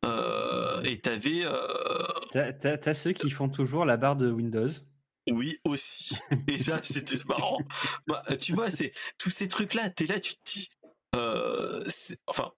[0.05, 4.69] Euh, et t'avais euh, T'as- T'as t'as ceux qui font toujours la barre de Windows.
[5.31, 6.17] Oui, aussi.
[6.49, 7.59] Et ça, c'était marrant.
[8.09, 10.71] Bah, tu vois, c'est tous ces trucs-là, t'es là, tu te dis.
[11.15, 12.53] euh, c'est- enfin,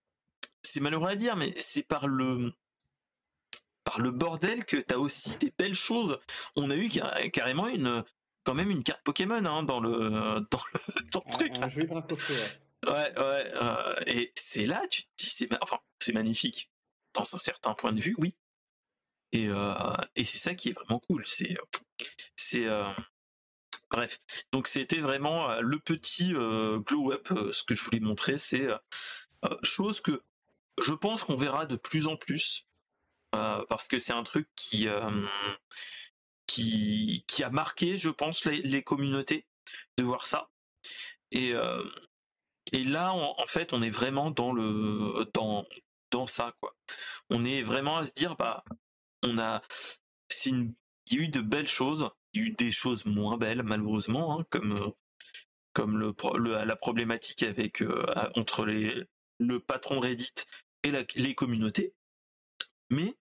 [0.63, 2.53] c'est malheureux à dire, mais c'est par le
[3.85, 6.19] par le bordel que t'as aussi des belles choses.
[6.57, 8.03] On a eu car- carrément une
[8.45, 11.53] quand même une carte Pokémon hein, dans le dans le, dans le truc.
[11.61, 12.61] Un joli drapeau feu, ouais.
[12.87, 13.53] Ouais, ouais.
[13.55, 15.79] euh, et c'est là, tu te dis, c'est enfin,
[16.13, 16.71] magnifique.
[17.15, 18.35] Dans un certain point de vue, oui.
[19.33, 19.75] Et, euh,
[20.17, 21.25] et c'est ça qui est vraiment cool.
[21.27, 22.93] C'est, euh,
[23.91, 24.21] bref.
[24.53, 27.29] Donc c'était vraiment le petit glow up.
[27.53, 28.69] ce que je voulais montrer, c'est
[29.63, 30.23] chose que
[30.83, 32.67] je pense qu'on verra de plus en plus
[33.31, 34.89] parce que c'est un truc qui
[36.47, 39.47] qui qui a marqué, je pense, les, les communautés
[39.99, 40.51] de voir ça.
[41.31, 41.83] Et euh,
[42.73, 45.67] et là, en, fait, on est vraiment dans le dans
[46.11, 46.75] dans ça quoi.
[47.31, 48.65] On est vraiment à se dire bah
[49.23, 49.63] on a
[50.47, 50.75] il
[51.11, 54.41] y a eu de belles choses, il y a eu des choses moins belles malheureusement
[54.41, 54.91] hein, comme euh,
[55.73, 58.05] comme la problématique avec euh,
[58.37, 59.05] entre les
[59.39, 60.35] le patron Reddit
[60.85, 61.95] et les communautés.
[62.91, 63.15] Mais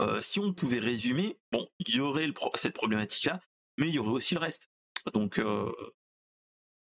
[0.00, 3.40] euh, si on pouvait résumer, bon, il y aurait cette problématique-là,
[3.76, 4.70] mais il y aurait aussi le reste.
[5.12, 5.40] Donc,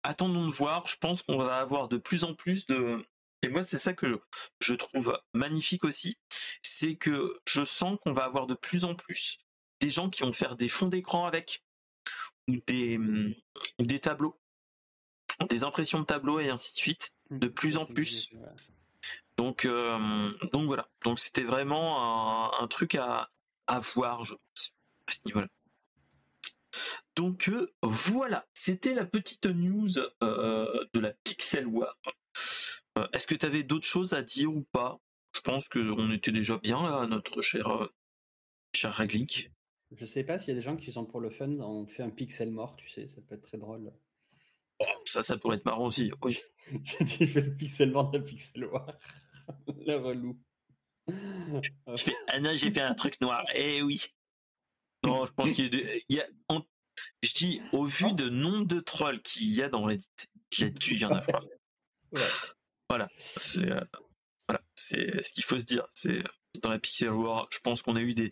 [0.05, 0.87] attendons de voir.
[0.87, 3.05] Je pense qu'on va avoir de plus en plus de.
[3.43, 4.21] Et moi, c'est ça que
[4.61, 6.17] je, trouve magnifique aussi,
[6.62, 9.38] c'est que je sens qu'on va avoir de plus en plus
[9.81, 11.62] des gens qui vont faire des fonds d'écran avec,
[12.49, 12.97] ou des,
[13.79, 14.40] ou des tableaux,
[15.51, 18.31] des impressions de tableaux et ainsi de suite, de plus en plus.
[19.37, 20.88] Donc, euh, donc voilà.
[21.05, 23.31] Donc c'était vraiment un, un truc à,
[23.67, 24.73] à voir, je pense,
[25.07, 25.49] à ce niveau-là.
[27.16, 31.96] Donc euh, voilà, c'était la petite news euh, de la Pixel War.
[32.98, 35.00] Euh, Est-ce que tu avais d'autres choses à dire ou pas?
[35.35, 37.88] Je pense qu'on était déjà bien là, notre cher,
[38.74, 39.50] cher Raglink.
[39.90, 42.03] Je sais pas s'il y a des gens qui sont pour le fun, on fait
[42.03, 43.92] un pixel mort, tu sais, ça peut être très drôle.
[45.05, 46.11] Ça, ça pourrait être marrant aussi.
[46.22, 46.38] Oui.
[46.83, 48.87] tu fais le pixel mort de la pixel war.
[49.87, 50.40] le relou.
[51.96, 53.44] Fais, ah non, j'ai fait un truc noir.
[53.55, 54.03] Eh oui.
[55.05, 56.27] Non, je pense qu'il y a,
[57.22, 60.09] je dis, au vu de nombre de trolls qu'il y a dans Reddit,
[60.59, 61.42] là-dessus, il y en a pas.
[62.12, 62.20] Ouais.
[62.88, 63.80] Voilà, c'est euh,
[64.48, 65.87] voilà, c'est ce qu'il faut se dire.
[65.94, 66.22] C'est
[66.62, 68.30] dans la Pixel War, je pense qu'on a eu des,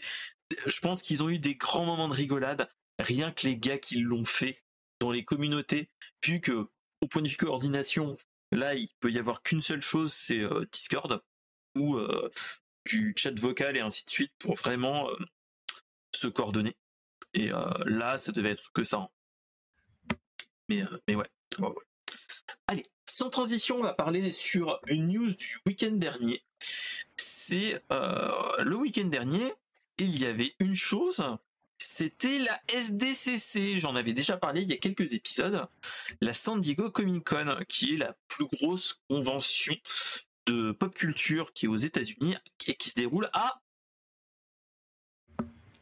[0.67, 3.97] je pense qu'ils ont eu des grands moments de rigolade, rien que les gars qui
[3.97, 4.63] l'ont fait
[5.01, 5.89] dans les communautés,
[6.25, 6.69] vu que
[7.01, 8.17] au point de vue coordination,
[8.53, 11.23] là, il peut y avoir qu'une seule chose, c'est euh, Discord
[11.75, 12.31] ou euh,
[12.87, 15.17] du chat vocal et ainsi de suite pour vraiment euh,
[16.15, 16.77] se coordonner.
[17.35, 18.99] Et euh, là, ça devait être que ça.
[18.99, 19.09] hein.
[20.69, 21.29] Mais, euh, mais ouais.
[22.67, 26.45] Allez, sans transition, on va parler sur une news du week-end dernier.
[27.17, 29.53] C'est euh, le week-end dernier,
[29.99, 31.25] il y avait une chose,
[31.79, 33.79] c'était la SDCC.
[33.79, 35.67] J'en avais déjà parlé il y a quelques épisodes.
[36.21, 39.75] La San Diego Comic Con, qui est la plus grosse convention
[40.47, 43.61] de pop culture qui est aux États-Unis et qui se déroule à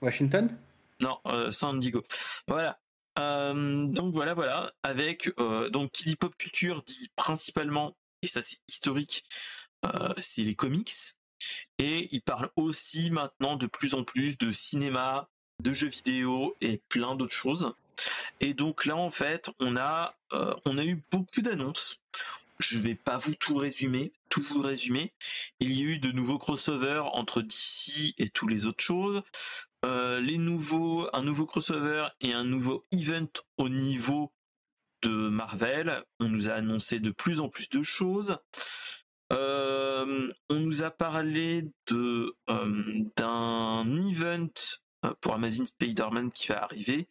[0.01, 0.57] Washington?
[1.01, 2.03] Non euh, San Diego.
[2.47, 2.81] Voilà.
[3.19, 4.71] Euh, donc voilà, voilà.
[4.83, 9.25] Avec euh, donc qui dit pop culture dit principalement et ça c'est historique,
[10.19, 10.93] c'est les comics.
[11.79, 15.29] Et il parle aussi maintenant de plus en plus de cinéma,
[15.63, 17.73] de jeux vidéo et plein d'autres choses.
[18.41, 20.15] Et donc là en fait, on a
[20.67, 22.01] on a eu beaucoup d'annonces.
[22.59, 25.15] Je vais pas vous tout résumer, tout vous résumer.
[25.61, 29.23] Il y a eu de nouveaux crossovers entre DC et toutes les autres choses.
[29.85, 30.21] Euh,
[31.13, 34.33] un nouveau crossover et un nouveau event au niveau
[35.03, 36.03] de Marvel.
[36.19, 38.39] On nous a annoncé de plus en plus de choses.
[39.33, 42.35] Euh, on nous a parlé de
[43.17, 44.49] d'un event
[45.21, 47.09] pour Amazing Spider-Man qui va arriver.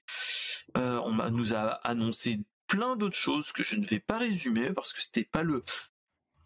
[0.75, 5.01] on nous a annoncé plein d'autres choses que je ne vais pas résumer parce que
[5.01, 5.63] c'était pas le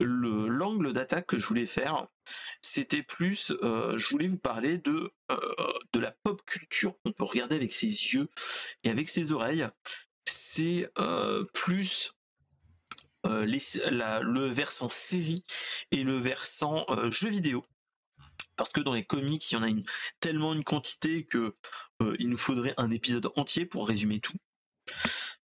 [0.04, 2.08] l'angle d'attaque que je voulais faire,
[2.62, 5.12] c'était plus, je voulais vous parler de
[5.94, 8.30] de la pop culture qu'on peut regarder avec ses yeux
[8.84, 9.68] et avec ses oreilles.
[10.26, 10.90] C'est
[11.54, 12.14] plus
[13.24, 15.44] le versant série
[15.92, 17.66] et le versant jeu vidéo.
[18.56, 19.70] Parce que dans les comics, il y en a
[20.20, 21.56] tellement une quantité que
[22.20, 24.38] il nous faudrait un épisode entier pour résumer tout.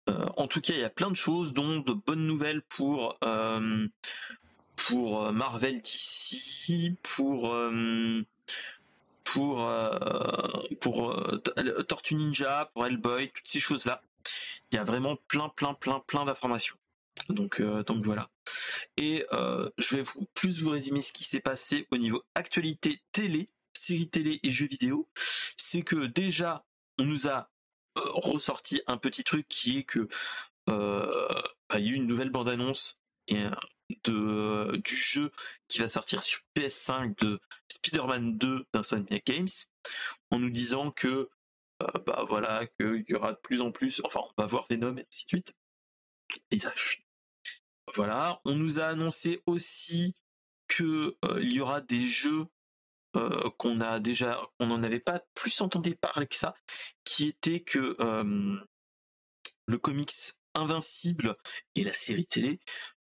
[0.08, 3.18] en tout cas, il y a plein de choses, dont de bonnes nouvelles pour
[4.76, 7.56] pour Marvel d'ici, pour
[9.24, 9.70] pour
[10.80, 11.32] pour
[11.88, 14.02] Tortue Ninja, pour Hellboy, toutes ces choses là.
[14.70, 16.76] Il y a vraiment plein plein plein plein d'informations.
[17.28, 18.30] Donc, euh, donc voilà.
[18.96, 23.00] Et euh, je vais vous plus vous résumer ce qui s'est passé au niveau actualité
[23.12, 25.08] télé, série télé et jeux vidéo.
[25.56, 26.64] C'est que déjà,
[26.98, 27.50] on nous a
[27.98, 30.08] euh, ressorti un petit truc qui est que
[30.66, 33.00] bah, il y a eu une nouvelle bande-annonce
[34.04, 35.30] de du jeu
[35.68, 39.48] qui va sortir sur PS5 de Spider-Man 2 d'Insomniac Games,
[40.30, 41.30] en nous disant que
[42.06, 45.06] bah voilà qu'il y aura de plus en plus, enfin on va voir Venom et
[45.06, 45.54] ainsi de suite.
[46.50, 46.72] Et ça,
[47.94, 50.14] voilà, on nous a annoncé aussi
[50.68, 52.46] que euh, il y aura des jeux
[53.16, 56.54] euh, qu'on a déjà, on n'en avait pas plus entendu parler que ça,
[57.04, 57.96] qui était que
[59.66, 60.12] le comics
[60.54, 61.36] Invincible
[61.74, 62.60] et la série télé,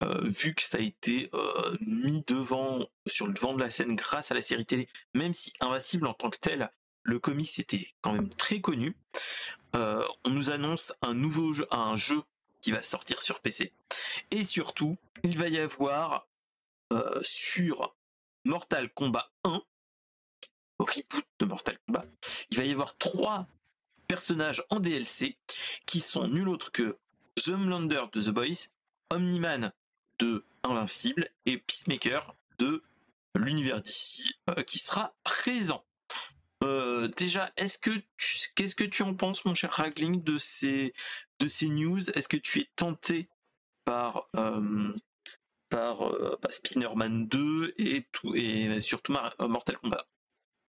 [0.01, 1.29] euh, vu que ça a été
[1.81, 5.53] mis devant sur le devant de la scène grâce à la série télé, même si
[5.59, 6.71] Invincible en tant que tel,
[7.03, 8.95] le comics était quand même très connu,
[9.73, 11.65] on nous annonce un nouveau jeu,
[12.61, 13.73] qui va sortir sur PC.
[14.29, 16.27] Et surtout, il va y avoir
[16.93, 17.95] euh, sur
[18.45, 19.61] Mortal Kombat 1,
[20.79, 22.05] au reboot de Mortal Kombat,
[22.49, 23.47] il va y avoir trois
[24.07, 25.37] personnages en DLC
[25.85, 26.97] qui sont nul autre que
[27.35, 28.69] The Homelander de The Boys,
[29.09, 29.71] Omniman
[30.21, 32.83] de Invincible et Peacemaker de
[33.35, 35.83] l'univers d'ici euh, qui sera présent.
[36.63, 37.91] Euh, déjà, est-ce que
[38.55, 40.93] qu'est-ce que tu en penses, mon cher Ragling, de ces
[41.39, 42.09] de ces news?
[42.11, 43.29] Est-ce que tu es tenté
[43.83, 44.93] par euh,
[45.69, 50.05] par euh, bah, Spinnerman 2 et tout et surtout Mortal Kombat?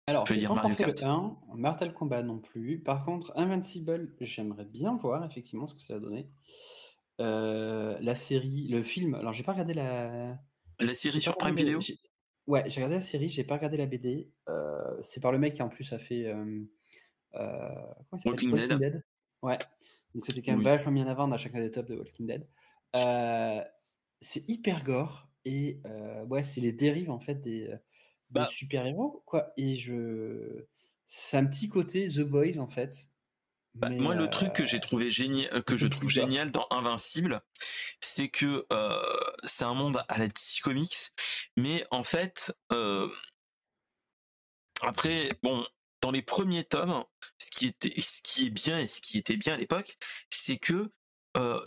[0.08, 1.02] Alors, je vais dire Mario Kart.
[1.02, 2.80] 1, Mortal Kombat non plus.
[2.80, 6.30] Par contre, Invincible, j'aimerais bien voir effectivement ce que ça va donner.
[7.22, 9.16] La série, le film.
[9.16, 10.40] Alors, j'ai pas regardé la
[10.82, 11.80] la série sur Prime Video?
[12.48, 14.32] Ouais, j'ai regardé la série, j'ai pas regardé la BD.
[14.50, 16.64] Euh, c'est par le mec qui en plus a fait euh,
[17.36, 17.94] euh,
[18.26, 19.04] Walking, Dead.
[19.42, 19.58] Ouais,
[20.14, 22.48] donc c'était quand même vachement bien avant dans chacun des tops de Walking Dead.
[24.22, 25.82] c'est hyper gore et
[26.28, 27.74] ouais, c'est les dérives en fait des,
[28.32, 29.54] bah super héros quoi.
[29.58, 30.66] Et je,
[31.06, 33.11] c'est un petit côté The Boys en fait.
[33.76, 37.42] Bah, moi, le truc que j'ai trouvé génial, que je trouve génial dans Invincible,
[38.02, 38.66] c'est que
[39.46, 41.12] c'est un monde à la DC Comics,
[41.56, 42.54] mais en fait,
[44.82, 45.66] après, bon,
[46.02, 47.04] dans les premiers tomes,
[47.38, 49.98] ce qui était, ce qui est bien et ce qui était bien à l'époque,
[50.30, 50.92] c'est que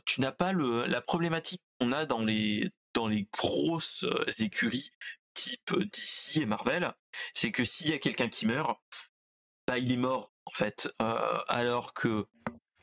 [0.04, 4.04] tu n'as pas le, la problématique qu'on a dans les dans les grosses
[4.38, 4.90] écuries
[5.34, 6.92] type DC et Marvel,
[7.34, 8.80] c'est que s'il y a quelqu'un qui meurt,
[9.66, 10.88] bah il est mort en fait.
[11.02, 12.26] Euh, alors que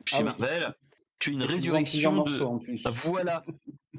[0.05, 0.75] chez ah Marvel,
[1.19, 2.89] tu as une résurrection de.
[2.89, 3.43] Voilà.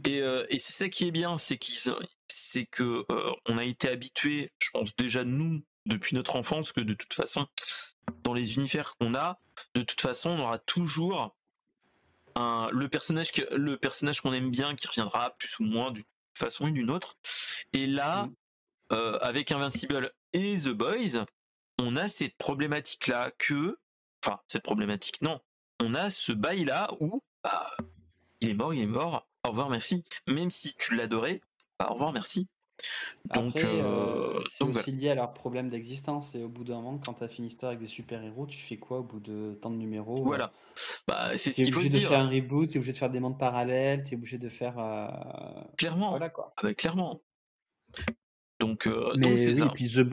[0.07, 1.95] Euh, et, c'est ça qui est bien, c'est qu'ils,
[2.29, 6.81] c'est que euh, on a été habitué, je pense déjà nous depuis notre enfance, que
[6.81, 7.47] de toute façon,
[8.25, 9.39] dans les univers qu'on a,
[9.75, 11.37] de toute façon, on aura toujours
[12.35, 16.67] un, le personnage, le personnage qu'on aime bien qui reviendra plus ou moins d'une façon
[16.67, 17.17] ou d'une autre.
[17.73, 18.29] Et là,
[18.91, 18.97] mm.
[19.21, 21.25] avec Invincible et The Boys,
[21.83, 23.79] on a cette problématique là que,
[24.25, 25.41] enfin cette problématique, non,
[25.81, 27.71] on a ce bail là où bah,
[28.41, 30.05] il est mort, il est mort, au revoir, merci.
[30.29, 31.41] Même si tu l'adorais,
[31.79, 32.49] bah, au revoir, merci.
[33.35, 36.35] Donc, euh, euh, c'est aussi lié à leur problème d'existence.
[36.35, 38.59] Et au bout d'un moment, quand tu as fait une histoire avec des super-héros, tu
[38.59, 40.25] fais quoi au bout de tant de numéros euh?
[40.25, 40.53] Voilà.
[41.07, 41.93] Bah, c'est ce qu'il faut se dire.
[41.93, 44.15] Tu obligé de faire un reboot, tu es obligé de faire des mondes parallèles, tu
[44.15, 44.75] es obligé de faire.
[45.77, 46.11] Clairement.
[46.11, 46.53] Voilà, quoi.
[46.57, 47.21] Ah bah, clairement.
[48.63, 48.87] Donc,
[49.17, 50.09] Mais oui, et puis the,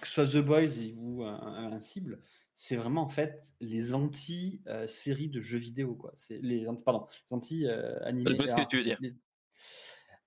[0.00, 2.20] que ce soit The Boys ou Invincible,
[2.54, 5.94] c'est vraiment en fait les anti-séries de jeux vidéo.
[5.94, 6.12] Quoi.
[6.14, 8.36] C'est les, pardon, les anti-animés.
[8.46, 9.00] ce que tu veux dire.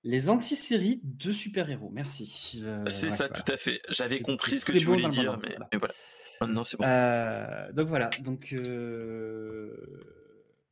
[0.03, 2.61] Les, anti-séries de super-héros, merci.
[2.87, 3.81] c'est ça, tout à fait.
[3.89, 5.93] J'avais compris ce que tu voulais dire, mais, voilà.
[6.47, 6.83] Non, c'est bon.
[7.73, 8.53] donc voilà, donc,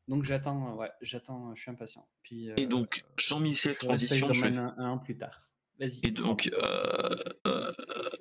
[0.10, 2.06] donc j'attends, ouais, j'attends, je suis impatient.
[2.24, 4.46] Puis, Et donc, Jean-Michel Transition, je...
[4.46, 5.50] un, un, plus tard.
[5.80, 6.00] Vas-y.
[6.04, 7.16] Et donc, euh,
[7.48, 7.72] euh,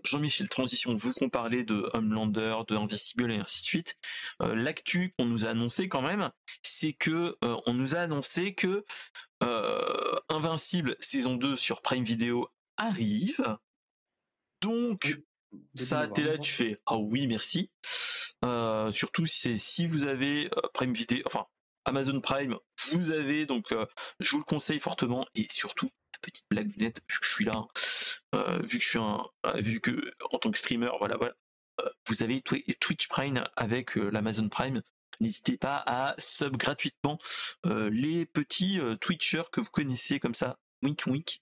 [0.05, 3.97] Jean-Michel Transition, vu qu'on parlait de Homelander, de Invisible et ainsi de suite,
[4.41, 6.31] euh, l'actu qu'on nous a annoncé quand même,
[6.63, 8.85] c'est que euh, on nous a annoncé que
[9.43, 12.49] euh, Invincible saison 2 sur Prime Video
[12.79, 13.59] arrive.
[14.61, 15.19] Donc,
[15.75, 17.71] ça, t'es là, tu fais ah oui, merci.
[18.45, 21.47] Euh, surtout si c'est si vous avez euh, Prime Video, enfin
[21.85, 22.57] Amazon Prime,
[22.91, 23.87] vous avez donc, euh,
[24.21, 25.91] je vous le conseille fortement et surtout
[26.23, 27.67] petite blagounette, vu que je suis là,
[28.35, 31.35] euh, vu que je suis un, euh, vu que en tant que streamer, voilà, voilà,
[31.81, 34.83] euh, vous avez Twi- Twitch Prime avec l'Amazon Prime.
[35.21, 37.19] N'hésitez pas à sub gratuitement
[37.65, 40.59] les petits Twitchers que vous connaissez comme ça.
[40.83, 41.41] Wink wink.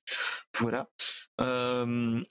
[0.58, 0.90] Voilà.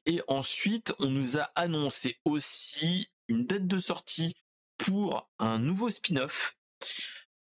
[0.06, 4.36] Et ensuite, on nous a annoncé aussi une date de sortie
[4.78, 6.56] pour un nouveau spin-off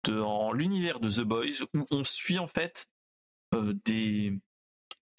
[0.05, 2.89] dans l'univers de The Boys où on suit en fait
[3.85, 4.39] des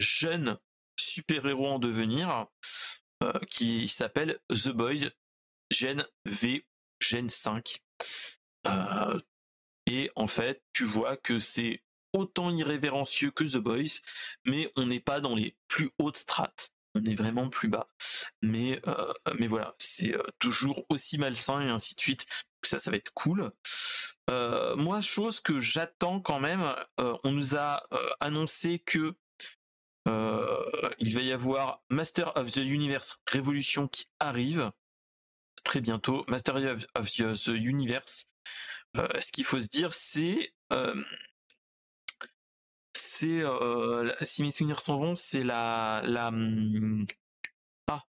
[0.00, 0.58] jeunes
[0.96, 2.46] super-héros en devenir
[3.22, 5.10] euh, qui s'appelle The Boys
[5.70, 6.66] Gen V
[7.00, 7.78] Gen 5.
[8.66, 9.18] Euh,
[9.86, 11.82] et en fait, tu vois que c'est
[12.12, 14.00] autant irrévérencieux que The Boys,
[14.44, 16.72] mais on n'est pas dans les plus hautes strates.
[16.94, 17.88] On est vraiment plus bas.
[18.42, 19.12] Mais, euh,
[19.48, 22.26] voilà, c'est toujours aussi malsain et ainsi de suite.
[22.64, 23.52] Ça, ça va être cool.
[24.28, 27.82] Moi, chose que j'attends quand même, on nous a
[28.20, 29.14] annoncé que
[30.98, 34.70] il va y avoir Master of the Universe Révolution qui arrive
[35.64, 36.24] très bientôt.
[36.28, 38.26] Master of, of the Universe.
[38.96, 41.00] Euh, ce qu'il faut se dire, c'est euh,
[42.94, 47.06] c'est euh, si mes souvenirs sont bons, c'est la la hum,
[47.86, 48.04] ah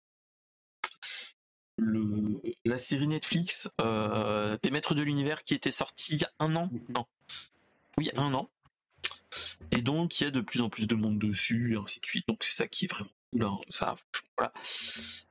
[1.79, 6.33] le la série Netflix euh, des Maîtres de l'univers qui était sortie il y a
[6.39, 6.69] un an.
[6.71, 6.81] Mhm.
[6.91, 7.07] Non.
[7.97, 8.51] Oui, un an.
[9.71, 12.07] Et donc il y a de plus en plus de monde dessus, et ainsi de
[12.07, 12.27] suite.
[12.29, 13.45] Donc c'est ça qui est vraiment cool.
[13.45, 13.59] hein.
[13.69, 13.97] Ça.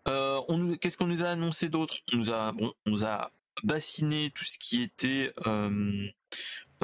[0.07, 1.97] Euh, qu'est-ce qu'on nous a annoncé d'autre?
[2.13, 3.31] On nous a, bon, on nous a
[3.63, 6.07] bassiné tout ce qui était euh,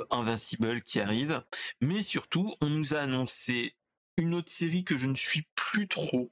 [0.09, 1.43] Invincible qui arrive,
[1.81, 3.75] mais surtout on nous a annoncé
[4.17, 6.31] une autre série que je ne suis plus trop,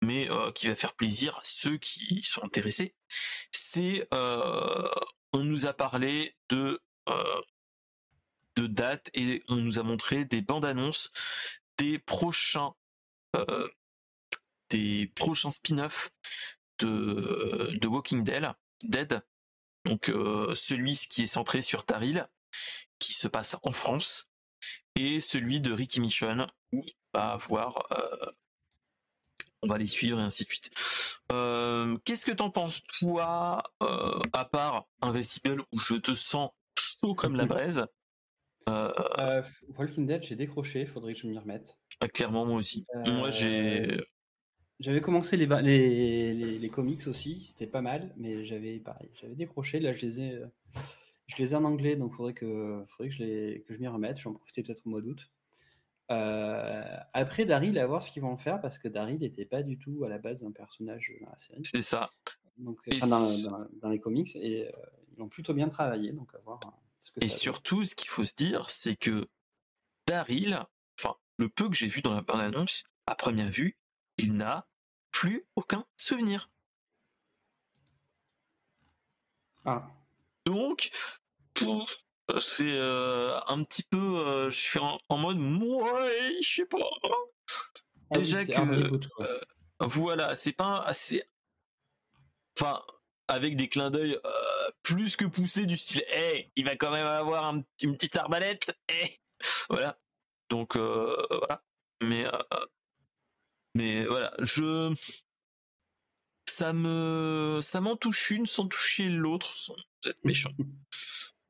[0.00, 2.94] mais euh, qui va faire plaisir à ceux qui sont intéressés.
[3.50, 6.80] C'est, on nous a parlé de
[8.56, 11.10] de dates et on nous a montré des bandes annonces
[11.78, 12.74] des prochains
[13.36, 13.68] euh,
[14.70, 16.10] des prochains spin-offs
[16.78, 18.46] de, de Walking Dead,
[18.82, 19.22] Dead.
[19.84, 22.26] Donc euh, celui qui est centré sur Taril,
[22.98, 24.28] qui se passe en France,
[24.94, 28.32] et celui de Ricky Mission, où on va avoir, euh,
[29.62, 30.70] on va les suivre et ainsi de suite.
[32.04, 33.62] Qu'est-ce que t'en penses toi,
[34.32, 37.84] à part Invincible, où je te sens chaud comme la braise?
[38.68, 39.42] Euh, Euh,
[39.78, 41.78] Walking Dead, j'ai décroché, faudrait que je m'y remette.
[42.14, 42.86] Clairement moi aussi.
[42.94, 43.96] Euh, Moi j'ai
[44.80, 49.10] J'avais commencé les, ba- les, les, les comics aussi, c'était pas mal, mais j'avais pareil,
[49.20, 49.78] j'avais décroché.
[49.78, 50.46] Là, je les ai, euh,
[51.28, 53.86] je les ai en anglais, donc faudrait que, faudrait que je les, que je m'y
[53.86, 54.18] remette.
[54.18, 55.30] Je vais en profiter peut-être au mois d'août.
[56.10, 56.82] Euh,
[57.12, 59.78] après Daryl, à voir ce qu'ils vont en faire, parce que Daryl n'était pas du
[59.78, 62.10] tout à la base d'un personnage dans la série, c'est ça.
[62.58, 64.70] donc enfin, dans, s- dans- dans les comics, et euh,
[65.12, 68.08] ils l'ont plutôt bien travaillé, donc à voir euh, ce que Et surtout, ce qu'il
[68.08, 69.28] faut se dire, c'est que
[70.06, 70.64] Daryl,
[70.98, 73.76] enfin, le peu que j'ai vu dans la bande-annonce, à première vue,
[74.18, 74.68] il n'a
[75.10, 76.50] plus aucun souvenir.
[79.64, 79.88] Ah,
[80.44, 80.90] Donc,
[82.40, 86.78] c'est euh, un petit peu, euh, je suis en, en mode, ouais, je sais pas.
[88.10, 88.52] Ah Déjà que-
[89.20, 89.40] euh,
[89.80, 91.22] Voilà, c'est pas assez.
[92.58, 92.82] Enfin,
[93.28, 94.18] avec des clins d'œil
[94.82, 98.76] plus que poussés du style, hey, il va quand même avoir un- une petite arbalète,
[98.88, 99.18] hey.
[99.70, 99.98] Voilà.
[100.50, 101.64] Donc, euh, voilà.
[102.02, 102.38] Mais, euh,
[103.74, 104.94] mais voilà, je.
[106.48, 107.60] Ça me.
[107.62, 109.74] Ça m'en touche une sans toucher l'autre, sans
[110.06, 110.50] être méchant.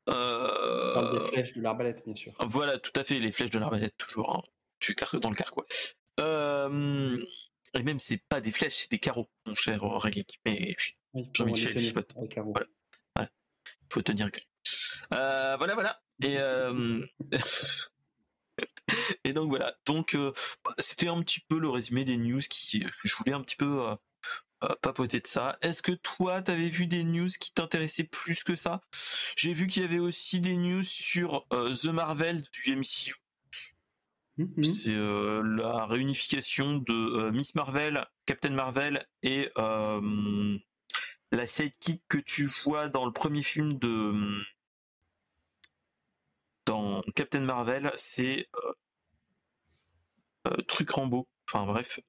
[0.07, 2.33] Parle des Euh, flèches de l'arbalète, bien sûr.
[2.41, 4.35] voilà, tout à fait, les flèches de l'arbalète, toujours.
[4.37, 4.43] hein.
[4.81, 5.67] Je suis car- dans le carquois.
[6.21, 7.25] Euh,
[7.75, 10.27] et même, c'est pas des flèches, c'est des carreaux, mon cher Aurélie.
[10.45, 10.77] Mais
[11.15, 11.77] Oui, Jean-Michel
[12.17, 12.53] avec Caro.
[12.53, 12.67] Voilà.
[13.93, 14.49] Faut tenir gris.
[15.13, 16.01] Euh, voilà, voilà.
[16.23, 17.05] Et, euh,
[19.25, 19.75] et donc voilà.
[19.87, 20.33] Donc, euh,
[20.65, 23.97] bah, c'était un petit peu le résumé des news qui, je voulais un petit peu
[24.63, 25.59] euh, papoter de ça.
[25.63, 28.81] Est-ce que toi, t'avais vu des news qui t'intéressaient plus que ça?
[29.37, 33.17] J'ai vu qu'il y avait aussi des news sur The Marvel du MCU.
[34.39, 34.65] Mhm.
[34.65, 39.51] C'est la réunification de Miss Marvel, Captain Marvel et
[41.33, 44.15] la sidekick que tu vois dans le premier film de
[46.67, 48.73] dans Captain Marvel, c'est euh,
[50.49, 51.27] euh, truc Rambo.
[51.49, 52.01] enfin bref,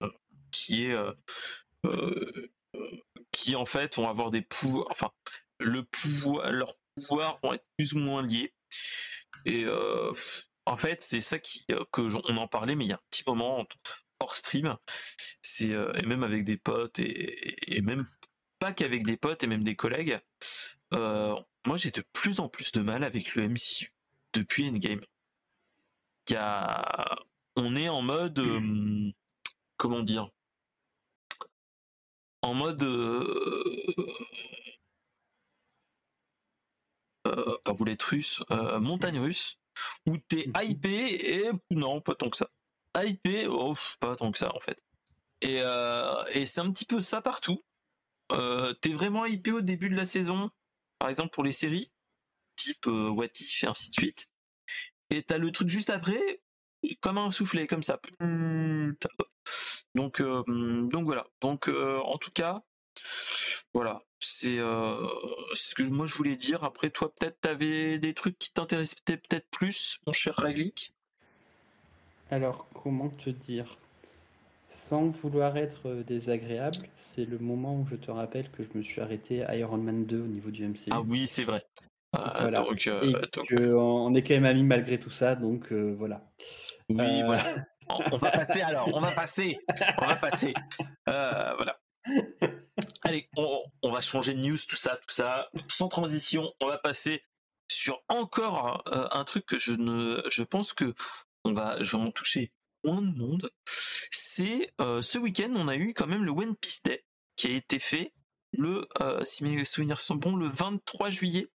[0.52, 0.96] qui est
[3.32, 5.12] qui en fait vont avoir des pouvoirs, enfin
[5.60, 8.54] le pouvoir, leurs pouvoirs vont être plus ou moins liés.
[9.46, 9.66] Et
[10.66, 13.24] en fait, c'est ça qui que on en parlait, mais il y a un petit
[13.26, 13.66] moment
[14.20, 14.78] hors stream,
[15.42, 18.06] c'est et même avec des potes et, et même
[18.64, 20.20] pas qu'avec des potes et même des collègues.
[20.92, 23.94] moi, j'ai de plus en plus de mal avec le MCU
[24.34, 25.02] depuis Endgame.
[26.30, 27.20] Il y a...
[27.58, 28.42] On est en mode
[29.84, 30.30] comment dire?
[32.42, 33.94] En mode euh,
[37.28, 39.58] euh, pas boulette russe, euh, montagne russe,
[40.06, 40.70] où t'es mhm.
[40.70, 42.50] hypé et non, pas tant que ça.
[42.98, 44.82] Hypé, oh, pas tant que ça en fait.
[45.42, 47.62] Et, et c'est un petit peu ça partout.
[48.30, 50.50] T'es vraiment hypé au début de la saison,
[51.00, 51.92] par exemple pour les séries,
[52.56, 54.30] type What If et ainsi de suite.
[55.10, 56.42] Et t'as le truc juste après,
[57.02, 58.00] comme un soufflet, comme ça.
[59.96, 60.44] Donc, euh,
[60.88, 61.28] donc voilà.
[61.42, 62.64] Donc, euh, en tout cas,
[63.74, 64.02] voilà.
[64.20, 65.06] C'est euh,
[65.54, 66.64] ce que moi je voulais dire.
[66.64, 70.94] Après, toi, peut-être, t'avais des trucs qui t'intéressaient peut-être plus, mon cher Raglik?
[72.32, 73.78] Alors, comment te dire?
[74.74, 79.02] Sans vouloir être désagréable, c'est le moment où je te rappelle que je me suis
[79.02, 80.90] arrêté à Iron Man 2 au niveau du MCU.
[80.90, 81.62] Ah oui, c'est vrai.
[82.12, 82.64] Voilà.
[82.64, 86.22] Donc, et on est quand même amis malgré tout ça, donc voilà.
[86.90, 87.56] Oui, voilà.
[88.12, 89.60] on va passer alors, on va passer,
[90.02, 90.54] on va passer.
[91.08, 91.80] Euh, voilà.
[93.04, 95.50] Allez, on, va changer de news, tout ça, tout ça.
[95.68, 97.22] Sans transition, on va passer
[97.68, 100.94] sur encore euh, un truc que je ne, je pense que
[101.46, 102.52] on va, je vais en toucher
[102.84, 103.50] moins de monde.
[104.36, 107.06] C'est euh, ce week-end, on a eu quand même le One Piece Day
[107.36, 108.14] qui a été fait
[108.52, 108.88] le,
[109.26, 111.48] si mes souvenirs sont bons, le 23 juillet.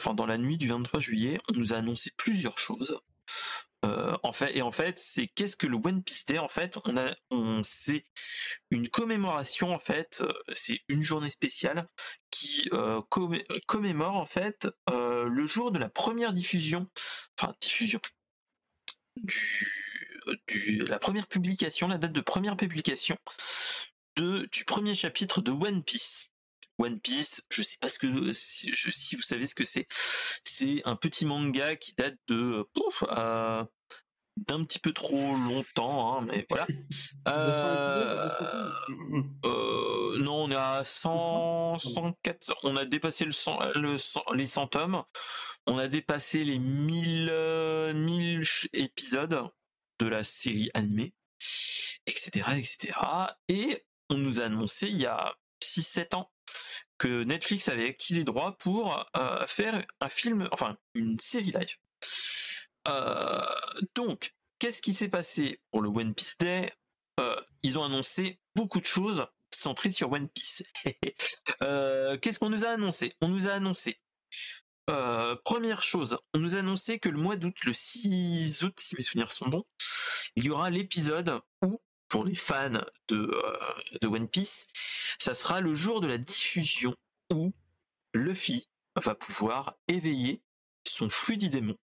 [0.00, 3.00] Enfin, dans la nuit du 23 juillet, on nous a annoncé plusieurs choses.
[3.84, 6.38] Euh, en fait, et en fait, c'est qu'est-ce que le One Piece Day?
[6.38, 8.04] En fait, on a, on c'est
[8.72, 9.72] une commémoration.
[9.72, 11.88] En fait, euh, c'est une journée spéciale
[12.30, 13.00] qui euh,
[13.66, 16.88] commémore en fait le jour de la première diffusion,
[17.38, 18.00] enfin diffusion
[19.16, 19.87] du,
[20.46, 23.16] du, la première publication, la date de première publication
[24.16, 26.30] de du premier chapitre de One Piece.
[26.78, 29.86] One Piece, je sais pas ce que si, je, si vous savez ce que c'est.
[30.44, 33.64] C'est un petit manga qui date de pouf, euh,
[34.36, 36.66] d'un petit peu trop longtemps, hein, mais voilà.
[37.26, 38.28] Euh,
[39.44, 43.96] euh, non, on est à 100, 104, on a dépassé le, 100, le
[44.34, 45.02] les 100 tomes,
[45.66, 49.50] on a dépassé les 1000, 1000 épisodes
[49.98, 51.14] de la série animée,
[52.06, 52.98] etc., etc.
[53.48, 56.30] Et on nous a annoncé il y a 6-7 ans
[56.98, 61.76] que Netflix avait acquis les droits pour euh, faire un film, enfin une série live.
[62.88, 63.44] Euh,
[63.94, 66.72] donc, qu'est-ce qui s'est passé pour le One Piece Day?
[67.20, 70.62] Euh, Ils ont annoncé beaucoup de choses centrées sur One Piece.
[71.60, 73.14] qu'est-ce qu'on nous a annoncé?
[73.20, 74.00] On nous a annoncé
[75.44, 79.02] première chose, on nous a annoncé que le mois d'août, le 6 août, si mes
[79.02, 79.64] souvenirs sont bons,
[80.36, 84.68] il y aura l'épisode où pour les fans de, euh, de One Piece,
[85.18, 86.94] ça sera le jour de la diffusion
[87.30, 87.52] où
[88.14, 90.42] Luffy va pouvoir éveiller
[90.86, 91.76] son fluide démon,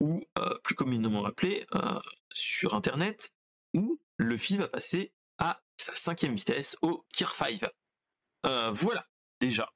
[0.00, 2.00] ou euh, plus communément appelé euh,
[2.32, 3.32] sur Internet,
[3.74, 7.64] où Luffy va passer à sa cinquième vitesse au Tier 5.
[8.72, 9.08] voilà,
[9.40, 9.73] déjà.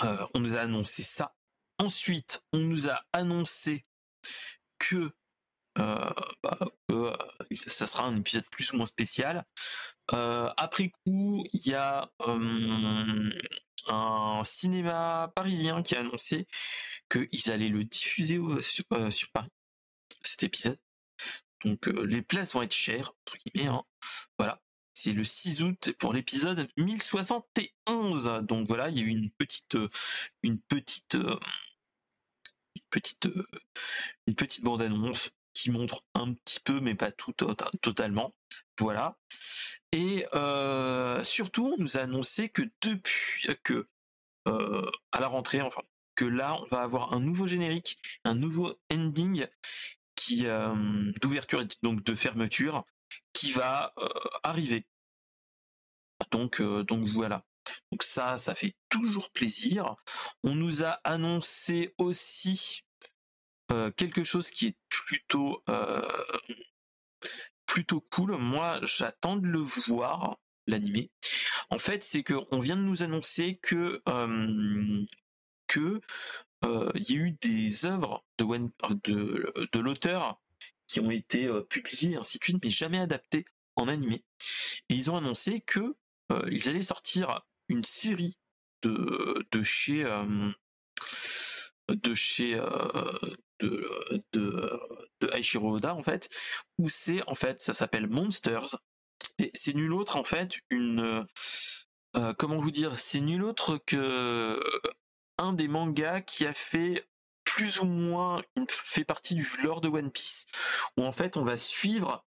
[0.00, 1.34] On nous a annoncé ça.
[1.78, 3.84] Ensuite, on nous a annoncé
[4.78, 5.12] que
[5.78, 6.10] euh,
[6.42, 6.58] bah,
[6.90, 7.16] euh,
[7.66, 9.44] ça sera un épisode plus ou moins spécial.
[10.12, 12.10] Euh, après coup, il y a
[13.88, 16.46] un cinéma parisien qui a annoncé
[17.10, 19.48] qu'ils allaient le diffuser sur, Paris,
[20.22, 20.78] cet épisode.
[21.64, 23.68] Donc les places vont être chères, entre guillemets.
[23.68, 23.84] Hein.
[24.94, 28.42] C'est le 6 août pour l'épisode 1071.
[28.42, 29.76] Donc voilà, il y a eu une petite,
[30.42, 33.28] une petite, une petite,
[34.26, 37.32] une petite bande annonce qui montre un petit peu, mais pas tout
[37.80, 38.34] totalement.
[38.78, 39.18] Voilà.
[39.92, 43.86] Et euh, surtout, on nous a annoncé que depuis que
[44.48, 45.82] euh, à la rentrée, enfin,
[46.14, 49.46] que là, on va avoir un nouveau générique, un nouveau ending
[50.14, 52.84] qui euh, d'ouverture et donc de fermeture
[53.32, 53.94] qui va
[54.42, 54.86] arriver.
[56.30, 57.44] Donc, donc voilà.
[57.90, 59.96] Donc ça, ça fait toujours plaisir.
[60.42, 62.84] On nous a annoncé aussi
[63.70, 66.02] euh, quelque chose qui est plutôt euh,
[67.66, 68.36] plutôt cool.
[68.36, 71.10] Moi, j'attends de le voir l'animé.
[71.70, 75.04] En fait, c'est que on vient de nous annoncer que euh,
[75.68, 76.00] que
[76.94, 78.46] il y a eu des œuvres de,
[79.72, 80.40] de l'auteur
[80.92, 83.44] qui ont été publiés, ainsi de suite, mais jamais adaptés
[83.76, 84.24] en animé.
[84.88, 85.96] Et ils ont annoncé que
[86.50, 88.38] ils allaient sortir une série
[88.82, 90.04] de, de chez
[91.88, 92.54] de chez
[93.60, 93.86] de,
[94.32, 94.80] de,
[95.20, 96.28] de Aishiro Oda en fait,
[96.78, 98.76] où c'est en fait ça s'appelle Monsters
[99.38, 101.26] et c'est nul autre en fait une
[102.38, 104.60] comment vous dire c'est nul autre que
[105.38, 107.06] un des mangas qui a fait
[107.54, 110.46] plus ou moins fait partie du lore de One Piece
[110.96, 112.24] où en fait on va suivre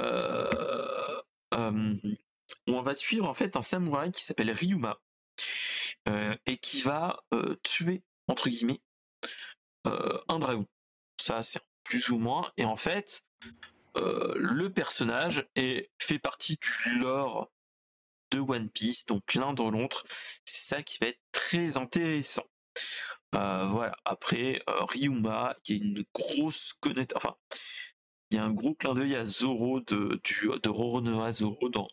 [0.00, 1.20] euh,
[1.52, 5.00] où on va suivre en fait un samouraï qui s'appelle Ryuma
[6.08, 8.80] euh, et qui va euh, tuer entre guillemets
[9.84, 10.66] un dragon.
[11.20, 13.24] Ça c'est plus ou moins et en fait
[13.94, 17.52] le personnage est fait partie du lore
[18.32, 20.04] de One Piece, donc l'un dans l'autre.
[20.44, 22.46] C'est ça qui va être très intéressant.
[23.32, 23.96] Voilà.
[24.04, 27.36] Après, Ryuma, qui est une grosse connaître, enfin,
[28.30, 30.20] il y a un gros clin d'œil à Zoro de,
[30.62, 31.88] de Roronoa Zoro dans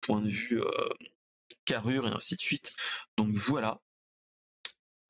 [0.00, 0.88] point de vue euh,
[1.64, 2.74] carrure et ainsi de suite.
[3.16, 3.80] Donc voilà.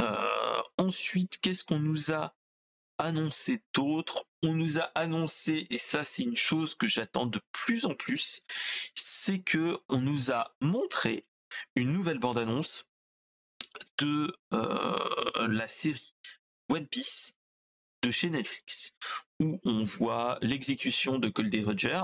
[0.01, 2.35] Euh, ensuite, qu'est-ce qu'on nous a
[2.99, 4.25] annoncé d'autre?
[4.43, 8.43] On nous a annoncé, et ça c'est une chose que j'attends de plus en plus,
[8.95, 11.27] c'est que on nous a montré
[11.77, 12.91] une nouvelle bande-annonce
[13.99, 16.15] de euh, la série
[16.69, 17.35] One Piece
[18.03, 18.95] de chez Netflix,
[19.41, 22.03] où on voit l'exécution de Goldie Roger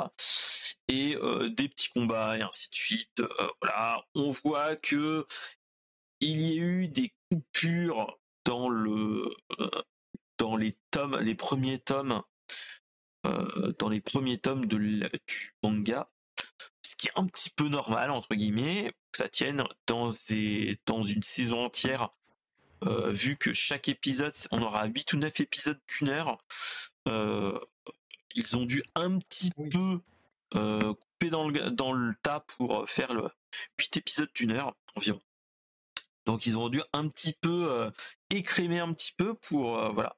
[0.86, 3.20] et euh, des petits combats et ainsi de suite.
[3.20, 5.26] Euh, voilà, on voit que
[6.20, 9.28] il y a eu des coupures dans le
[10.38, 12.22] dans les tomes, les premiers tomes,
[13.24, 16.10] dans les premiers tomes de du manga,
[16.82, 21.02] ce qui est un petit peu normal entre guillemets, que ça tienne dans des, dans
[21.02, 22.10] une saison entière
[22.86, 26.38] euh, vu que chaque épisode, on aura 8 ou 9 épisodes d'une heure,
[27.08, 27.58] euh,
[28.34, 30.00] ils ont dû un petit peu
[30.54, 33.28] euh, couper dans le, dans le tas pour faire le
[33.80, 35.20] 8 épisodes d'une heure environ.
[36.26, 37.90] Donc ils ont dû un petit peu
[38.28, 40.14] écrémer un petit peu pour voilà.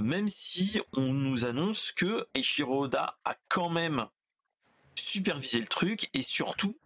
[0.00, 4.08] même si on nous annonce que Eiichiro Oda a quand même
[4.96, 6.76] supervisé le truc et surtout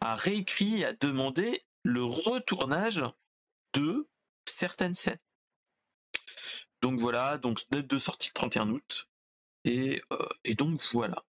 [0.00, 3.02] a réécrit et a demandé le retournage
[3.74, 4.08] de
[4.46, 5.18] certaines scènes.
[6.82, 9.08] Donc voilà, donc date de sortie le 31 août.
[9.64, 11.22] Et, euh, et donc voilà.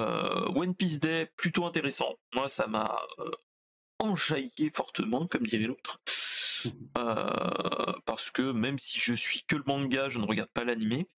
[0.00, 2.16] Euh, One Piece Day, plutôt intéressant.
[2.34, 3.30] Moi, ça m'a euh,
[3.98, 6.00] enjaillé fortement, comme dirait l'autre.
[8.04, 11.08] parce que même si je suis que le manga, je ne regarde pas l'animé.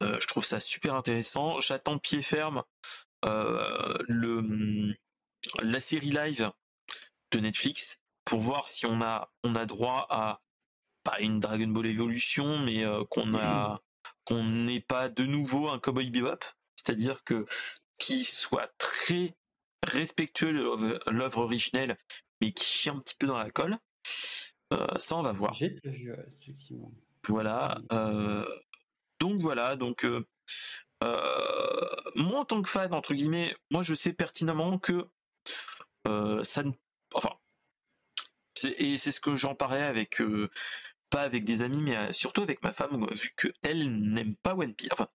[0.00, 1.60] je trouve ça super intéressant.
[1.60, 2.64] J'attends pied ferme
[3.22, 4.94] le,
[5.62, 6.50] la série live
[7.32, 10.40] de Netflix pour voir si on a, on a droit à
[11.02, 13.80] pas une Dragon Ball Evolution, mais euh, qu'on a
[14.24, 16.44] qu'on n'ait pas de nouveau un Cowboy Bebop,
[16.76, 17.46] c'est-à-dire que
[17.98, 19.34] qui soit très
[19.86, 21.98] respectueux de l'œuvre originelle,
[22.40, 23.78] mais qui chie un petit peu dans la colle.
[24.72, 25.52] Euh, ça, on va voir.
[25.54, 26.92] J'ai vu, effectivement.
[27.26, 27.80] Voilà.
[27.92, 28.46] Euh,
[29.18, 30.06] donc voilà, donc
[31.02, 35.06] moi en tant que fan entre guillemets, moi je sais pertinemment que
[36.04, 36.72] ça ne,
[37.14, 37.30] enfin,
[38.78, 40.20] et c'est ce que j'en parlais avec
[41.10, 44.74] pas avec des amis, mais euh, surtout avec ma femme, vu qu'elle n'aime pas One
[44.74, 44.90] Piece.
[44.92, 45.08] Enfin,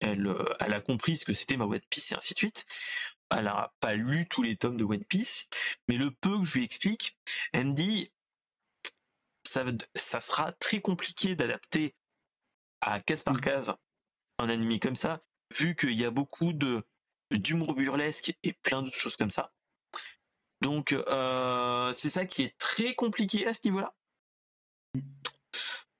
[0.00, 2.66] elle, euh, elle a compris ce que c'était ma One Piece et ainsi de suite.
[3.30, 5.46] Elle n'a pas lu tous les tomes de One Piece,
[5.88, 7.16] mais le peu que je lui explique,
[7.52, 8.10] elle me dit
[9.44, 11.94] ça, ça sera très compliqué d'adapter
[12.80, 13.40] à case par mmh.
[13.40, 13.74] case
[14.38, 15.22] un anime comme ça,
[15.58, 16.84] vu qu'il y a beaucoup de
[17.30, 19.52] d'humour burlesque et plein d'autres choses comme ça.
[20.62, 23.94] Donc euh, c'est ça qui est très compliqué à ce niveau-là.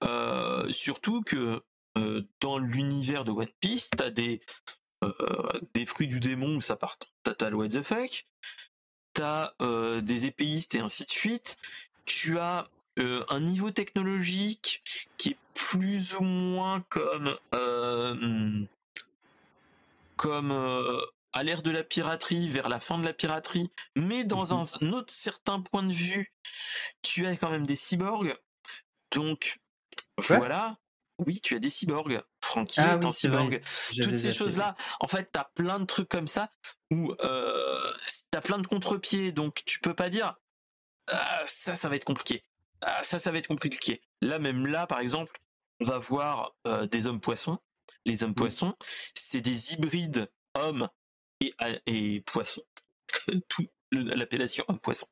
[0.05, 1.63] Euh, surtout que
[1.99, 4.41] euh, dans l'univers de One Piece, t'as des
[5.75, 8.25] des fruits du démon où ça part t'as le what the fuck,
[9.15, 9.53] t'as
[10.01, 11.57] des épéistes et ainsi de suite.
[12.05, 12.69] Tu as
[12.99, 14.83] un niveau technologique
[15.17, 17.37] qui est plus ou moins comme
[20.17, 20.53] comme
[21.33, 24.65] à l'ère de la piraterie, vers la fin de la piraterie, mais dans mhm.
[24.81, 26.33] un autre certain point de vue,
[27.03, 28.37] tu as quand même des cyborgs.
[29.11, 29.59] Donc
[30.19, 30.79] voilà.
[31.19, 32.21] Oui, tu as des cyborgs.
[32.43, 33.63] Frankie ah est un cyborg.
[34.01, 36.51] Toutes ces choses-là, en fait, t'as plein de trucs comme ça
[36.91, 37.93] où euh,
[38.31, 40.35] t'as plein de contre-pieds, donc tu peux pas dire
[41.09, 42.45] ah, ça, ça va être compliqué.
[42.83, 44.03] Ah, ça, ça va être compliqué.
[44.21, 45.41] Là, même là, par exemple,
[45.81, 47.59] on va voir euh, des hommes poissons.
[48.05, 48.75] Les hommes poissons,
[49.15, 50.89] c'est des hybrides hommes
[51.41, 51.55] et,
[51.87, 52.65] et poissons.
[53.49, 55.07] Tout l'appellation homme poisson.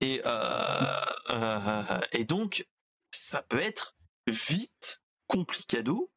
[0.00, 2.66] Et, euh, euh, et donc,
[3.10, 6.10] ça peut être vite complicado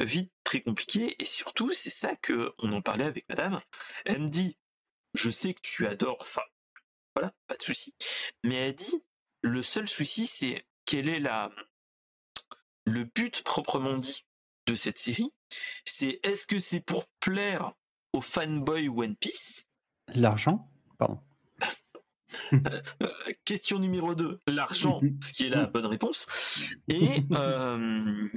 [0.00, 3.60] vite très compliqué et surtout c'est ça que on en parlait avec madame.
[4.04, 4.58] Elle me dit
[5.14, 6.44] je sais que tu adores ça,
[7.14, 7.94] voilà, pas de souci.
[8.44, 9.04] Mais elle dit
[9.42, 11.50] le seul souci c'est quel est la
[12.84, 14.24] le but proprement dit
[14.66, 15.32] de cette série,
[15.84, 17.72] c'est est-ce que c'est pour plaire
[18.12, 19.66] aux fanboys One Piece?
[20.14, 21.20] L'argent Pardon.
[23.44, 26.26] question numéro 2, l'argent, ce qui est la bonne réponse.
[26.88, 28.28] Et euh,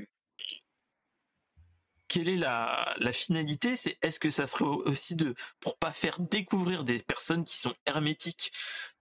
[2.14, 6.20] quelle est la, la finalité C'est est-ce que ça serait aussi de pour pas faire
[6.20, 8.52] découvrir des personnes qui sont hermétiques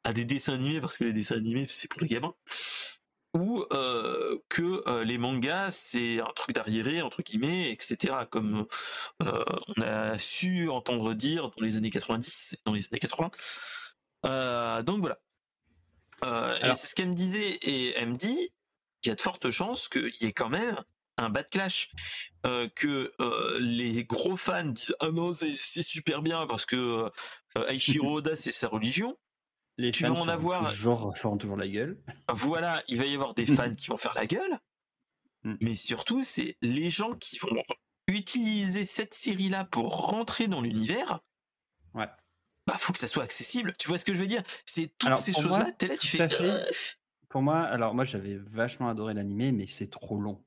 [0.02, 2.34] à des dessins animés parce que les dessins animés c'est pour les gamins
[3.34, 8.66] ou euh, que euh, les mangas c'est un truc d'arriéré entre guillemets etc comme
[9.22, 9.44] euh,
[9.76, 15.18] on a su entendre dire dans les années 90 dans les années 80 donc voilà.
[16.74, 18.54] C'est ce qu'elle me disait et elle me dit
[19.02, 20.82] qu'il y a de fortes chances qu'il y ait quand même
[21.18, 21.90] un bad clash
[22.42, 23.12] que
[23.60, 27.10] les gros fans disent ah non c'est super bien parce que
[27.68, 29.16] Aichiro Oda c'est sa religion
[29.78, 30.70] les tu vas en avoir.
[30.74, 31.98] Genre feront toujours la gueule.
[32.28, 34.58] Voilà, il va y avoir des fans qui vont faire la gueule,
[35.44, 35.54] mm.
[35.60, 37.62] mais surtout c'est les gens qui vont
[38.08, 41.20] utiliser cette série-là pour rentrer dans l'univers.
[41.94, 42.08] Ouais.
[42.66, 43.74] Bah faut que ça soit accessible.
[43.78, 44.42] Tu vois ce que je veux dire?
[44.64, 45.72] C'est toutes ces choses-là.
[45.72, 46.28] T'es là, tu fais.
[46.28, 46.96] Fait.
[47.28, 50.44] Pour moi, alors moi j'avais vachement adoré l'animé, mais c'est trop long.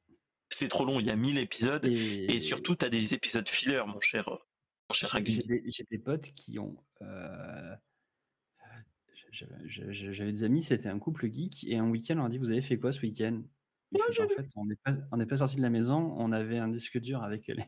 [0.50, 1.00] C'est trop long.
[1.00, 4.94] Il y a 1000 épisodes et, et surtout t'as des épisodes filler, mon cher, mon
[4.94, 6.78] cher J'ai des, potes qui ont.
[7.02, 7.76] Euh
[9.32, 12.52] j'avais des amis, c'était un couple geek, et un week-end, on leur a dit Vous
[12.52, 13.42] avez fait quoi ce week-end?
[13.94, 17.00] En fait, on n'est pas, on pas sorti de la maison, on avait un disque
[17.00, 17.64] dur avec les,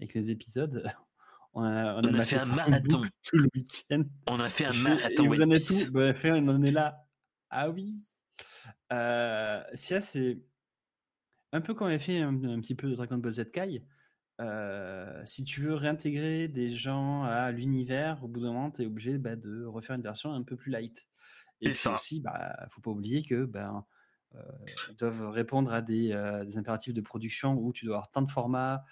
[0.00, 0.84] avec les épisodes.
[1.56, 4.02] On a, on a, fait, un marathon tout le week-end.
[4.28, 5.22] On a fait un marathon.
[5.22, 7.06] Et vous en êtes bah, On en est là.
[7.48, 7.94] Ah oui.
[8.92, 10.42] Euh, c'est
[11.54, 13.84] un peu comme avait fait un, petit peu de Dragon Ball Z Kai.
[14.40, 18.86] Euh, si tu veux réintégrer des gens à l'univers, au bout d'un moment, tu es
[18.86, 21.06] obligé bah, de refaire une version un peu plus light.
[21.60, 21.94] Et, ça.
[21.94, 23.84] aussi, bah, faut pas oublier que ben,
[24.34, 24.42] euh,
[24.90, 28.22] ils doivent répondre à des, euh, des, impératifs de production où tu dois avoir tant
[28.22, 28.84] de formats,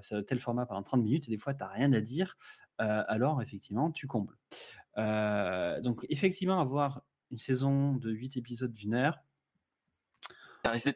[0.00, 2.38] ça tel format pendant 30 minutes, et des fois, tu n'as rien à dire.
[2.78, 4.38] alors, effectivement, tu combles.
[4.96, 7.02] donc, effectivement, avoir
[7.32, 9.18] une saison de 8 épisodes d'une heure,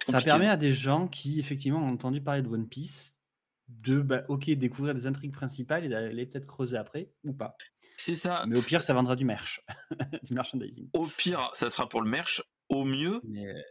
[0.02, 3.16] ça permet à des gens qui, effectivement, ont entendu parler de One Piece
[3.70, 7.56] de bah, ok découvrir des intrigues principales et d'aller peut-être creuser après ou pas.
[7.96, 8.44] C'est ça.
[8.48, 9.64] Mais au pire, ça vendra du merch,
[10.24, 10.90] du merchandising.
[10.92, 12.42] Au pire, ça sera pour le merch.
[12.68, 13.20] Au mieux,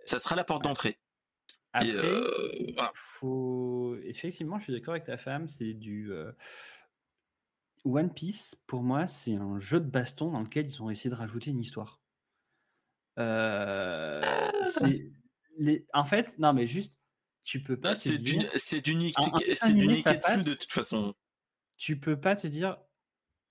[0.06, 1.00] ça sera la porte d'entrée.
[1.72, 6.32] Après, euh, faut effectivement, je suis d'accord avec ta femme, c'est du euh,
[7.86, 8.56] One Piece.
[8.68, 11.60] Pour moi, c'est un jeu de baston dans lequel ils ont essayé de rajouter une
[11.60, 12.02] histoire.
[13.20, 14.22] Euh,
[14.64, 15.12] c'est
[15.60, 15.86] les...
[15.93, 16.93] En fait, non, mais juste
[17.43, 17.95] tu peux pas.
[17.95, 21.16] C'est du, c'est du, de toute façon.
[21.78, 22.78] Tu peux pas te dire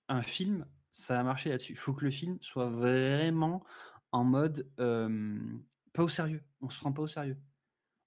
[0.07, 1.73] un film, ça a marché là-dessus.
[1.73, 3.63] Il faut que le film soit vraiment
[4.11, 6.43] en mode pas au sérieux.
[6.61, 7.37] On se prend pas au sérieux.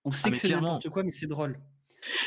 [0.05, 1.61] On ah, sait que c'est n'importe quoi, mais c'est drôle.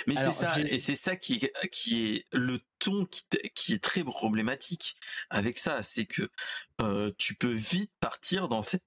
[0.08, 4.04] Mais c'est ça, et c'est ça qui, qui est le ton qui, qui est très
[4.04, 4.96] problématique
[5.30, 6.30] avec ça, c'est que
[7.18, 8.86] tu peux vite partir dans cette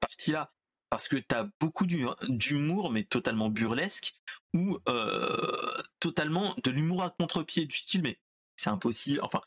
[0.00, 0.52] partie-là
[0.90, 4.14] parce que tu as beaucoup d'humour, mais totalement burlesque,
[4.52, 8.18] ou euh, totalement de l'humour à contre-pied du style, mais
[8.56, 9.40] c'est impossible, enfin,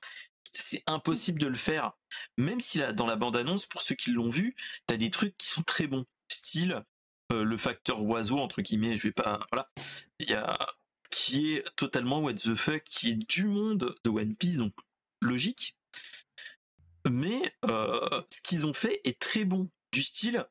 [0.54, 1.92] c'est impossible de le faire.
[2.38, 4.56] Même si là, dans la bande-annonce, pour ceux qui l'ont vu,
[4.88, 6.06] tu as des trucs qui sont très bons.
[6.30, 6.84] Style,
[7.32, 9.70] euh, le facteur oiseau, entre guillemets, je vais pas, voilà,
[11.10, 14.74] qui est totalement what the fuck, qui est du monde de One Piece, donc
[15.22, 15.76] logique.
[17.10, 19.70] Mais euh, ce qu'ils ont fait est très bon.
[19.92, 20.48] Du style,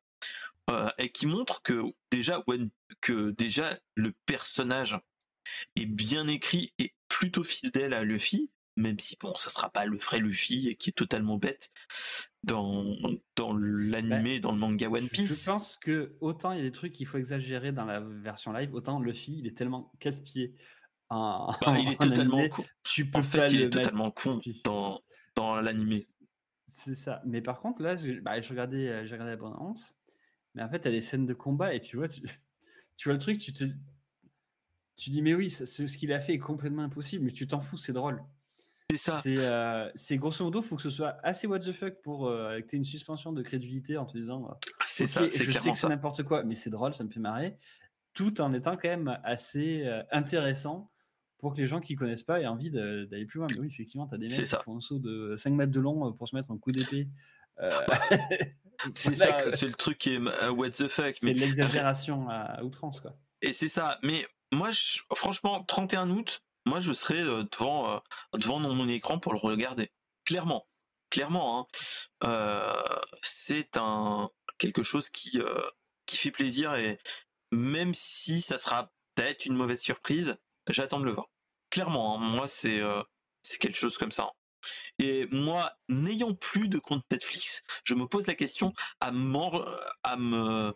[0.71, 2.43] euh, et qui montre que déjà
[3.01, 4.99] que déjà le personnage
[5.77, 9.99] est bien écrit et plutôt fidèle à Luffy, même si bon, ça sera pas le
[9.99, 11.71] vrai Luffy qui est totalement bête
[12.45, 12.97] dans
[13.37, 15.41] dans l'animé, dans le manga One Piece.
[15.41, 18.53] Je pense que autant il y a des trucs qu'il faut exagérer dans la version
[18.53, 20.55] live, autant Luffy il est tellement casse-pied.
[21.11, 22.65] Bah, il est totalement con.
[22.85, 25.03] Tu peux en fait, il est totalement con dans
[25.35, 26.05] dans l'animé.
[26.69, 27.21] C'est ça.
[27.27, 29.77] Mais par contre là, j'ai bah, regardé, j'ai regardé la bande
[30.55, 32.23] mais en fait, tu as des scènes de combat et tu vois, tu,
[33.05, 33.65] vois le truc, tu te
[34.97, 37.77] tu dis, mais oui, ce qu'il a fait est complètement impossible, mais tu t'en fous,
[37.77, 38.23] c'est drôle.
[38.91, 39.21] C'est ça.
[39.21, 42.61] C'est euh, grosso modo, il faut que ce soit assez what the fuck pour euh,
[42.61, 45.71] que tu aies une suspension de crédulité en te disant, euh, c'est ça, je sais
[45.71, 47.57] que c'est n'importe quoi, mais c'est drôle, ça me fait marrer,
[48.13, 50.91] tout en étant quand même assez euh, intéressant
[51.39, 53.49] pour que les gens qui connaissent pas aient envie d'aller plus loin.
[53.51, 55.81] Mais oui, effectivement, tu as des mecs qui font un saut de 5 mètres de
[55.81, 57.09] long pour se mettre un coup d'épée.
[58.95, 61.15] C'est ça, c'est le truc qui est what the fuck.
[61.21, 63.15] C'est l'exagération à outrance, quoi.
[63.41, 64.71] Et c'est ça, mais moi,
[65.15, 68.01] franchement, 31 août, moi, je serai devant,
[68.35, 69.91] devant mon écran pour le regarder.
[70.25, 70.67] Clairement.
[71.11, 71.69] Clairement.
[72.23, 72.75] Hein.
[73.23, 75.41] c'est un quelque chose qui,
[76.07, 76.99] qui fait plaisir et
[77.51, 80.37] même si ça sera peut-être une mauvaise surprise,
[80.69, 81.29] j'attends de le voir.
[81.71, 82.81] Clairement, hein, moi, c'est
[83.43, 84.31] c'est quelque chose comme ça.
[84.99, 90.73] Et moi, n'ayant plus de compte Netflix, je me pose la question à, à me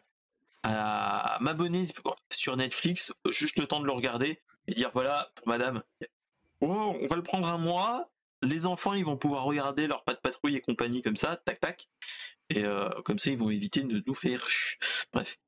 [0.62, 1.86] à m'abonner
[2.32, 5.82] sur Netflix, juste le temps de le regarder et dire voilà, pour madame,
[6.60, 8.10] oh, on va le prendre un mois,
[8.42, 11.60] les enfants ils vont pouvoir regarder leur pas de patrouille et compagnie comme ça, tac
[11.60, 11.88] tac,
[12.50, 14.44] et euh, comme ça ils vont éviter de nous faire.
[15.12, 15.38] Bref,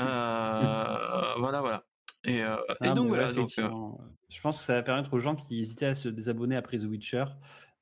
[0.00, 1.84] euh, voilà voilà.
[2.24, 3.30] Et, euh, ah, donc voilà.
[3.32, 6.82] je pense que ça va permettre aux gens qui hésitaient à se désabonner après The
[6.82, 7.24] Witcher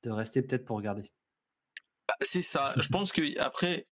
[0.07, 1.11] de rester peut-être pour regarder.
[2.07, 2.73] Bah, c'est ça.
[2.77, 3.85] je pense que après,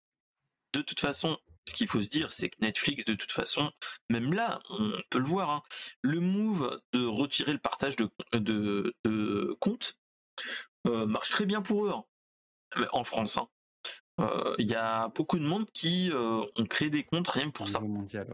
[0.74, 1.38] de toute façon,
[1.68, 3.72] ce qu'il faut se dire, c'est que Netflix, de toute façon,
[4.10, 5.62] même là, on peut le voir, hein,
[6.02, 9.98] le move de retirer le partage de, de, comptes
[10.88, 13.38] euh, marche très bien pour eux hein, en France.
[13.38, 13.48] Hein.
[14.22, 17.58] Euh, il y a beaucoup de monde qui euh, ont créé des comptes rien que
[17.58, 17.80] pour ça.
[17.80, 18.28] Mondial,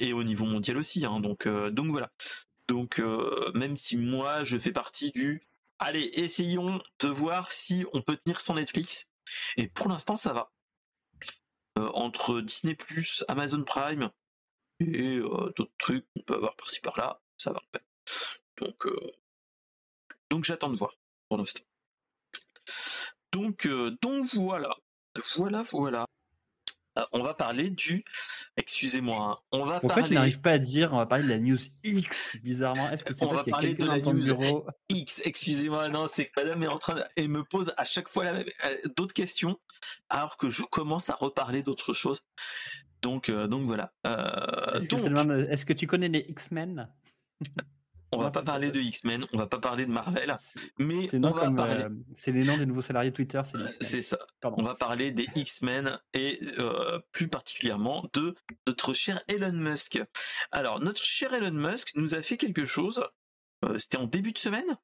[0.00, 1.00] et au niveau mondial aussi.
[1.00, 2.10] donc, donc voilà.
[2.68, 3.02] Donc
[3.54, 5.42] même si moi je fais partie du
[5.78, 9.10] allez essayons de voir si on peut tenir sans Netflix.
[9.56, 10.52] Et pour l'instant ça va.
[11.76, 12.76] Euh, entre Disney
[13.26, 14.08] Amazon Prime
[14.78, 17.60] et euh, d'autres trucs qu'on peut avoir par-ci par-là, ça va.
[18.58, 19.12] Donc, euh,
[20.30, 20.94] donc j'attends de voir
[21.28, 21.64] pour l'instant.
[23.32, 23.66] Donc,
[24.00, 24.76] donc voilà,
[25.36, 26.06] voilà, voilà.
[27.12, 28.04] On va parler du.
[28.56, 29.16] Excusez-moi.
[29.16, 31.58] Hein, on va Pourquoi tu n'arrives pas à dire On va parler de la news
[31.82, 32.90] X bizarrement.
[32.90, 35.88] Est-ce que c'est parce qu'il y a quelqu'un dans ton bureau X Excusez-moi.
[35.88, 37.04] Non, c'est que Madame est en train de...
[37.16, 38.46] et me pose à chaque fois la même...
[38.96, 39.58] d'autres questions
[40.08, 42.22] alors que je commence à reparler d'autres choses.
[43.02, 43.92] Donc, euh, donc voilà.
[44.06, 46.88] Euh, est-ce, que tu connais les X-Men?
[48.14, 50.34] On va pas parler de X-Men, on va pas parler de Marvel,
[50.78, 51.84] mais c'est, on va parler...
[51.84, 53.42] Euh, c'est les noms des nouveaux salariés Twitter.
[53.80, 54.18] C'est, ça.
[54.42, 56.40] On va parler des X-Men et
[57.12, 58.34] plus particulièrement de
[58.66, 60.00] notre cher Elon Musk.
[60.50, 63.04] Alors, notre cher Elon Musk nous a fait quelque chose.
[63.78, 64.78] c'était en début de semaine,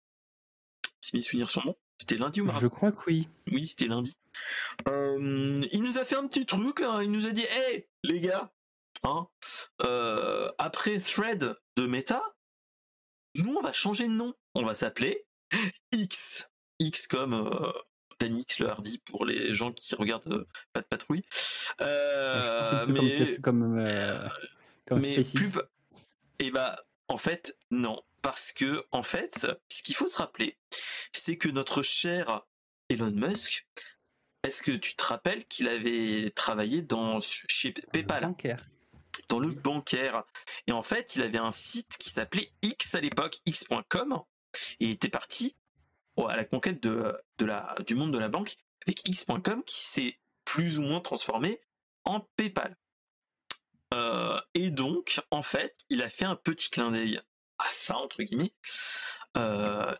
[1.00, 1.76] si mes souvenirs sont bons.
[2.00, 2.62] C'était lundi ou mardi?
[2.62, 3.28] Je crois que oui.
[3.52, 4.18] Oui, c'était lundi.
[4.88, 8.50] Euh, il nous a fait un petit truc, il nous a dit Hé, les gars,
[9.02, 9.28] hein,
[9.82, 12.22] euh, après Thread de Meta,
[13.34, 14.34] nous, on va changer de nom.
[14.54, 15.26] On va s'appeler
[15.92, 16.48] X.
[16.78, 17.72] X comme euh,
[18.18, 21.22] Danix le Hardy pour les gens qui regardent Pas de patrouille.
[21.80, 23.84] Euh, mais, comme,
[24.86, 25.58] comme, mais plus,
[26.38, 30.58] et bah, en fait, non parce que en fait, ce qu'il faut se rappeler,
[31.12, 32.42] c'est que notre cher
[32.88, 33.66] Elon Musk,
[34.42, 38.22] est-ce que tu te rappelles qu'il avait travaillé dans chez PayPal?
[38.22, 38.66] bancaire.
[39.30, 40.24] Dans le bancaire.
[40.66, 44.20] Et en fait, il avait un site qui s'appelait X à l'époque, x.com,
[44.80, 45.56] et il était parti
[46.28, 48.56] à la conquête de, la, du monde de la banque
[48.86, 51.60] avec x.com qui s'est plus ou moins transformé
[52.04, 52.76] en PayPal.
[53.94, 57.20] Euh, et donc, en fait, il a fait un petit clin d'œil
[57.58, 58.52] à ça entre guillemets.
[59.36, 59.94] Euh,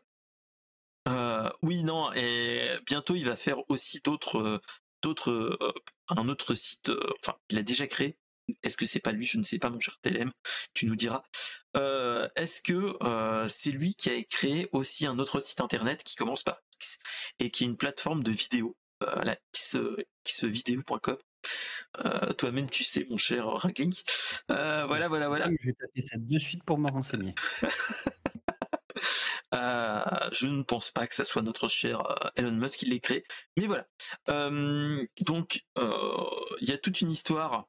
[1.09, 4.61] euh, oui, non, et bientôt il va faire aussi d'autres,
[5.03, 5.59] d'autres,
[6.09, 6.91] un autre site.
[7.23, 8.17] enfin, il a déjà créé.
[8.63, 9.27] Est-ce que c'est pas lui?
[9.27, 10.33] Je ne sais pas, mon cher TLM.
[10.75, 11.23] Tu nous diras.
[11.75, 12.97] est-ce que
[13.49, 16.99] c'est lui qui a créé aussi un autre site internet qui commence par X
[17.39, 19.37] et qui est une plateforme de vidéo, la
[20.25, 21.19] xvideo.com
[22.05, 23.95] euh, toi-même, tu sais, mon cher Ragling.
[24.51, 25.49] Euh, voilà, voilà, voilà.
[25.61, 27.35] Je vais taper ça de suite pour me renseigner.
[29.53, 32.03] Euh, je ne pense pas que ça soit notre cher
[32.37, 33.25] Elon Musk qui l'ait créé,
[33.57, 33.87] mais voilà.
[35.23, 37.67] donc, il y a toute une histoire.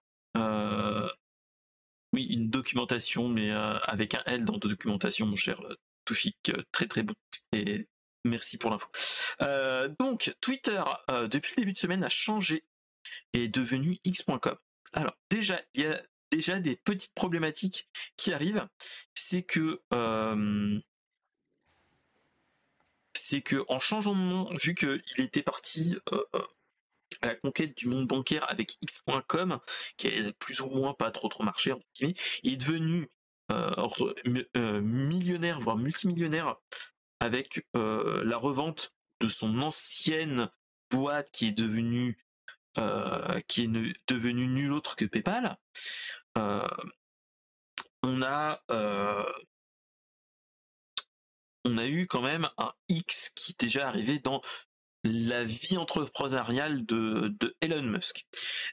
[2.13, 5.61] Oui, une documentation, mais avec un L dans documentation, mon cher
[6.05, 7.13] Toufik, très très bon.
[7.53, 7.87] Et
[8.25, 8.87] merci pour l'info.
[9.99, 10.83] donc, Twitter,
[11.29, 12.63] depuis le début de semaine, a changé
[13.33, 14.57] est devenu x.com.
[14.93, 16.01] Alors déjà, il y a
[16.31, 18.67] déjà des petites problématiques qui arrivent,
[19.13, 20.79] c'est que euh,
[23.13, 26.23] c'est que en changeant de nom, vu qu'il était parti euh,
[27.21, 29.59] à la conquête du monde bancaire avec x.com,
[29.97, 31.73] qui est plus ou moins pas trop trop marché,
[32.43, 33.09] il est devenu
[33.51, 36.55] euh, millionnaire, voire multimillionnaire,
[37.19, 40.49] avec la revente de son ancienne
[40.89, 42.17] boîte qui est devenue
[42.77, 43.67] euh, qui est
[44.07, 45.57] devenu nul autre que PayPal,
[46.37, 46.65] euh,
[48.01, 49.29] on a euh,
[51.65, 54.41] on a eu quand même un X qui est déjà arrivé dans
[55.03, 58.25] la vie entrepreneuriale de, de Elon Musk.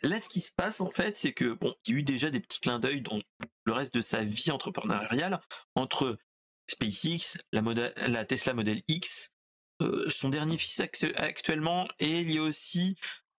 [0.02, 2.30] Là, ce qui se passe en fait, c'est que bon, il y a eu déjà
[2.30, 3.20] des petits clins d'œil dans
[3.64, 5.40] le reste de sa vie entrepreneuriale
[5.74, 6.18] entre
[6.66, 7.62] SpaceX, la,
[8.06, 9.32] la Tesla Model X,
[9.80, 10.80] euh, son dernier fils
[11.16, 12.96] actuellement, et il y a aussi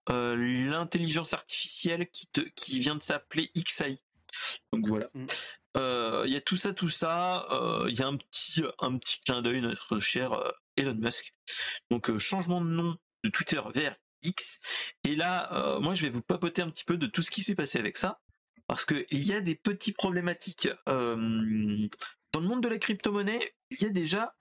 [0.10, 0.36] euh,
[0.70, 4.00] l'intelligence artificielle qui, te, qui vient de s'appeler XAI.
[4.72, 5.10] Donc voilà.
[5.14, 5.26] Mm.
[5.78, 7.48] Euh, il y a tout ça, tout ça.
[7.88, 10.32] Il y a un petit, un petit clin d'œil notre cher
[10.76, 11.34] Elon Musk.
[11.90, 14.60] Donc changement de nom de Twitter vers X.
[15.04, 17.56] Et là, moi, je vais vous papoter un petit peu de tout ce qui s'est
[17.56, 18.22] passé avec ça,
[18.68, 20.70] parce qu'il y a des petites problématiques.
[20.86, 24.36] dans le monde de la crypto-monnaie, il y a déjà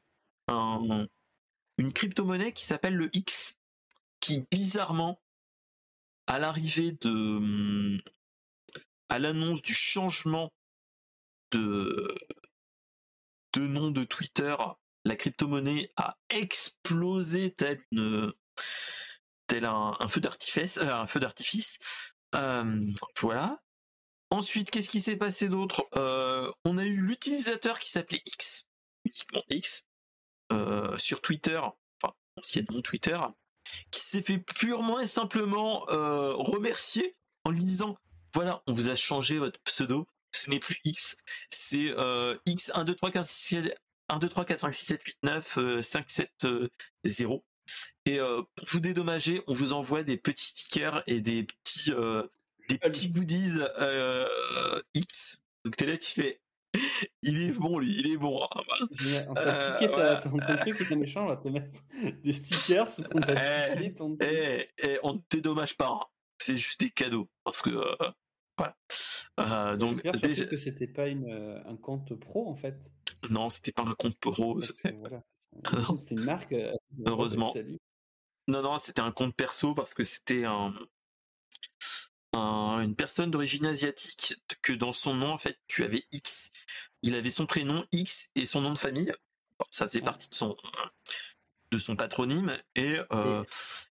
[0.49, 3.57] une crypto-monnaie qui s'appelle le X,
[4.21, 5.21] qui bizarrement,
[6.27, 7.99] à l'arrivée de,
[9.09, 10.53] à l'annonce du changement
[11.53, 12.17] de
[13.57, 14.55] nom de Twitter
[15.09, 17.83] la crypto-monnaie a explosé tel
[19.65, 21.07] un, feu d'artifice, euh.
[22.35, 23.59] Euh, voilà.
[24.31, 25.89] Ensuite, qu'est-ce qui s'est passé d'autre?
[25.97, 28.69] Euh, On a eu l'utilisateur qui s'appelait X,
[29.07, 29.87] uniquement X,
[30.99, 33.19] sur Twitter, enfin anciennement Twitter,
[33.91, 37.97] qui s'est fait purement et simplement remercier en lui disant
[38.35, 41.17] voilà, on vous a changé votre pseudo, ce n'est plus X,
[41.51, 41.95] c'est
[42.45, 42.71] X
[44.09, 46.11] 1 2 3 15 6 1, 2, 3, 4, 5, 6, 7, 8, 9, 5,
[46.11, 46.47] 7,
[47.05, 47.45] 0.
[48.07, 52.27] Et euh, pour vous dédommager, on vous envoie des petits stickers et des petits, euh,
[52.69, 55.41] des petits goodies euh, X.
[55.65, 56.41] Donc t'es là, tu fais.
[57.23, 58.43] Il est bon, lui, il est bon.
[58.43, 58.63] Hein,
[59.29, 61.81] on t'a piqué ta, ton, truc, c'est méchant, on va te mettre
[62.23, 62.89] des stickers.
[63.15, 65.89] On t'a eh, ton eh, eh, on ne dédommage pas.
[65.89, 66.07] Hein.
[66.37, 67.29] C'est juste des cadeaux.
[67.43, 67.71] Parce que.
[68.59, 69.77] voilà.
[69.77, 70.45] donc, déjà...
[70.45, 72.93] que c'était pas une, un compte pro en fait.
[73.31, 74.61] Non, c'était pas un compte pro.
[75.99, 76.53] C'est une marque.
[76.53, 76.73] Euh,
[77.07, 77.53] Heureusement.
[78.47, 80.73] Non, non, c'était un compte perso parce que c'était un,
[82.33, 86.53] une personne d'origine asiatique que dans son nom, en fait, tu avais X.
[87.03, 89.13] Il avait son prénom X et son nom de famille.
[89.71, 90.57] ça faisait partie de son
[91.71, 93.45] de son patronyme et, euh,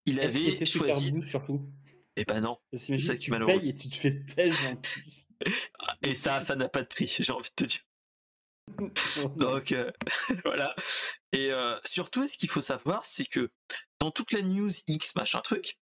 [0.05, 1.23] il avait choisi.
[1.23, 1.67] surtout?
[2.15, 2.59] Et eh ben non.
[2.73, 5.39] C'est ça tu payes et tu te fais tellement plus.
[6.03, 7.81] et ça, ça n'a pas de prix, j'ai envie de te dire.
[9.35, 9.91] Donc euh,
[10.45, 10.75] voilà.
[11.31, 13.51] Et euh, surtout, ce qu'il faut savoir, c'est que
[13.99, 15.77] dans toute la news X machin truc,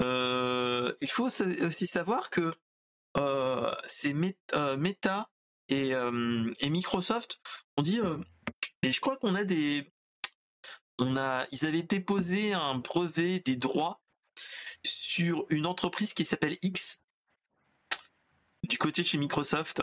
[0.00, 2.52] euh, il faut aussi savoir que
[3.86, 5.28] c'est Meta
[5.68, 5.94] et,
[6.62, 7.40] Microsoft
[7.76, 8.00] ont dit,
[8.82, 9.92] et je crois qu'on a des,
[10.98, 14.00] on a, ils avaient déposé un brevet des droits
[14.84, 17.00] sur une entreprise qui s'appelle X
[18.62, 19.82] du côté de chez Microsoft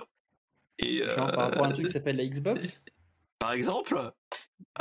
[0.79, 2.65] et, par rapport à un truc qui euh, s'appelle la Xbox
[3.39, 4.11] Par exemple.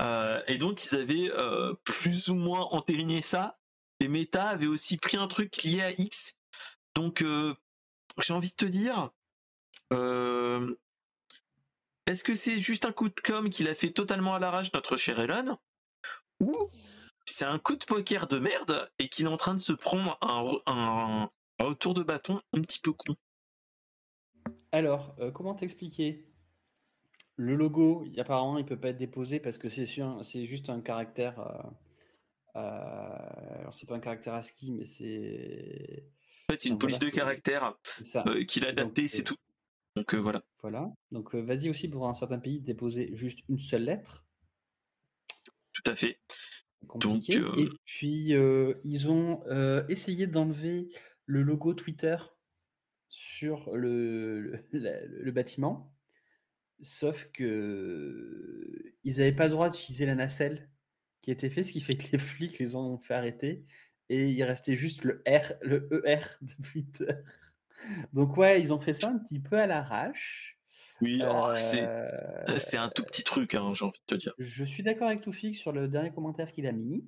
[0.00, 3.58] Euh, et donc ils avaient euh, plus ou moins entériné ça.
[4.00, 6.36] Et Meta avait aussi pris un truc lié à X.
[6.94, 7.24] Donc
[8.20, 9.10] j'ai envie de te dire,
[12.06, 14.96] est-ce que c'est juste un coup de com qu'il a fait totalement à l'arrache notre
[14.96, 15.56] cher Elon
[16.40, 16.70] Ou
[17.24, 20.18] c'est un coup de poker de merde et qu'il est en train de se prendre
[20.20, 23.14] un, un retour de bâton un petit peu con?
[24.72, 26.26] Alors, euh, comment t'expliquer
[27.36, 31.40] Le logo, apparemment, il peut pas être déposé parce que c'est c'est juste un caractère.
[31.40, 31.62] Euh,
[32.56, 36.04] euh, alors, c'est pas un caractère ASCII, mais c'est.
[36.48, 37.74] En fait, c'est une police de caractère
[38.46, 39.36] qu'il a adapté, c'est tout.
[39.96, 40.42] Donc voilà.
[40.62, 40.90] Voilà.
[41.10, 44.24] Donc vas-y aussi pour un certain pays déposer juste une seule lettre.
[45.72, 46.20] Tout à fait.
[47.00, 48.34] Donc, Et puis
[48.84, 49.42] ils ont
[49.88, 50.88] essayé d'enlever
[51.26, 52.16] le logo Twitter
[53.38, 55.92] sur le, le, bâtiment,
[56.82, 60.68] sauf que ils n'avaient pas le droit d'utiliser la nacelle
[61.22, 63.64] qui était fait, ce qui fait que les flics les ont fait arrêter
[64.08, 67.12] et il restait juste le R, le ER de Twitter.
[68.12, 70.58] Donc ouais, ils ont fait ça un petit peu à l'arrache.
[71.00, 74.34] Oui, oh, c'est un tout petit truc, hein, j'ai envie de te dire.
[74.38, 77.04] Je suis d'accord avec Toufik sur le dernier commentaire qu'il a mis.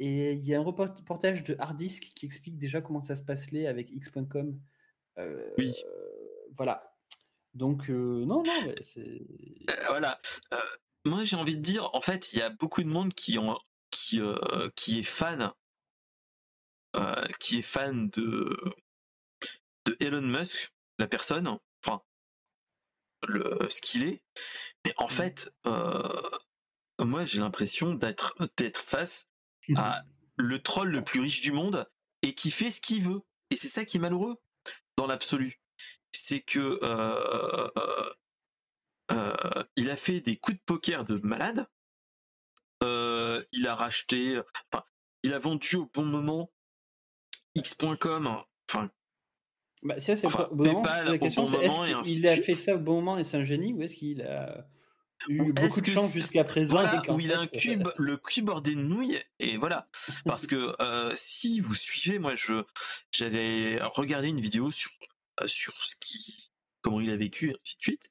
[0.00, 3.50] Et il y a un reportage de Hardisk qui explique déjà comment ça se passe
[3.50, 4.58] là avec X.com
[5.56, 5.74] oui.
[6.56, 6.94] Voilà.
[7.54, 9.20] Donc, non, non, c'est.
[9.88, 10.20] voilà.
[11.04, 13.58] moi, j'ai envie de dire, en fait, il y a beaucoup de monde qui, ont,
[13.90, 14.20] qui,
[14.76, 15.52] qui est fan.
[17.40, 18.56] qui est fan de,
[19.86, 22.02] de Elon Musk, la personne, enfin,
[23.26, 24.22] le, ce qu'il est.
[24.84, 25.10] Mais en mmh.
[25.10, 25.52] fait,
[27.00, 29.28] moi, j'ai l'impression d'être, d'être face
[29.76, 30.04] à
[30.36, 31.88] le troll le plus riche du monde
[32.22, 33.20] et qui fait ce qu'il veut.
[33.50, 34.36] Et c'est ça qui est malheureux
[34.98, 35.60] dans l'absolu,
[36.10, 38.10] c'est que euh, euh,
[39.12, 41.66] euh, il a fait des coups de poker de malade.
[42.82, 44.40] il a racheté.
[45.22, 46.50] il a vendu au bon moment
[47.54, 48.90] X.com, enfin
[49.84, 50.48] bah, ça, c'est Enfin,
[51.04, 53.72] la question, c'est est-ce qu'il a fait ça au bon moment et c'est un génie
[53.72, 54.66] ou est-ce qu'il a
[55.28, 58.16] eu Ou beaucoup de chance jusqu'à présent Voilà, où il a un euh, cube, le
[58.16, 59.88] cul bordé de nouilles, et voilà.
[60.24, 62.64] Parce que euh, si vous suivez, moi, je
[63.10, 64.92] j'avais regardé une vidéo sur
[65.40, 66.50] euh, sur ce qui,
[66.82, 68.10] comment il a vécu, et ainsi de suite.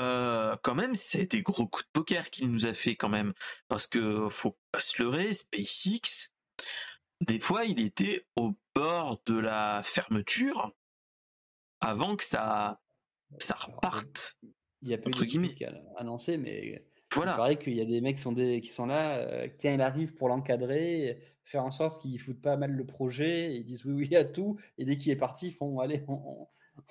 [0.00, 3.34] Euh, quand même, c'est des gros coups de poker qu'il nous a fait quand même,
[3.66, 6.32] parce que faut pas se leurrer, SpaceX,
[7.20, 10.72] des fois, il était au bord de la fermeture
[11.80, 12.80] avant que ça
[13.38, 14.36] ça reparte.
[14.82, 15.48] Il y a pas eu entre de guillemets.
[15.48, 16.80] truc à- annoncé, mais il
[17.14, 17.34] Voilà.
[17.34, 19.80] paraît qu'il y a des mecs qui sont, des, qui sont là, euh, quand il
[19.80, 23.84] arrive pour l'encadrer, faire en sorte qu'ils foutent pas mal le projet, et ils disent
[23.84, 26.48] oui, oui à tout, et dès qu'il est parti, ils font allez, on, on,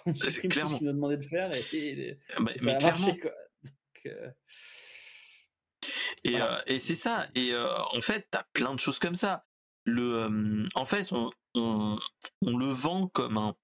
[0.07, 2.65] on supprime tout ce qu'il nous a demandé de faire, et, et- Bah, et ça
[2.65, 3.05] mais a clairement.
[3.07, 3.19] marché.
[3.21, 3.31] Quoi.
[3.63, 4.29] Donc, euh,
[6.23, 6.59] Et, Voilà.
[6.59, 7.27] euh, et c'est ça.
[7.35, 9.45] Et euh, en fait, t'as plein de choses comme ça.
[9.85, 11.97] Le, euh, en fait, on, on,
[12.41, 13.55] on le vend comme un.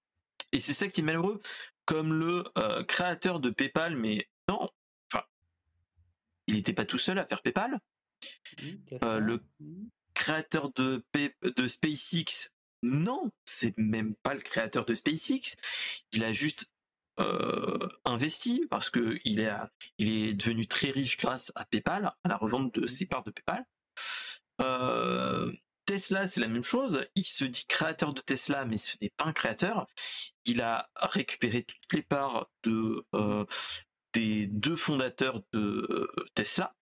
[0.53, 1.41] Et c'est ça qui est malheureux,
[1.85, 4.69] comme le euh, créateur de PayPal, mais non.
[5.11, 5.23] Enfin,
[6.47, 7.79] il n'était pas tout seul à faire PayPal.
[9.03, 9.43] Euh, le-.
[10.13, 12.51] Créateur de, Pay- de SpaceX,
[12.83, 15.55] non, c'est même pas le créateur de SpaceX.
[16.11, 16.67] Il a juste
[17.19, 19.51] euh, investi parce que il est,
[19.97, 23.31] il est devenu très riche grâce à PayPal, à la revente de ses parts de
[23.31, 23.65] PayPal.
[24.61, 25.51] Euh,
[25.85, 27.05] Tesla, c'est la même chose.
[27.15, 29.87] Il se dit créateur de Tesla, mais ce n'est pas un créateur.
[30.45, 33.45] Il a récupéré toutes les parts de euh,
[34.13, 36.75] des deux fondateurs de euh, Tesla,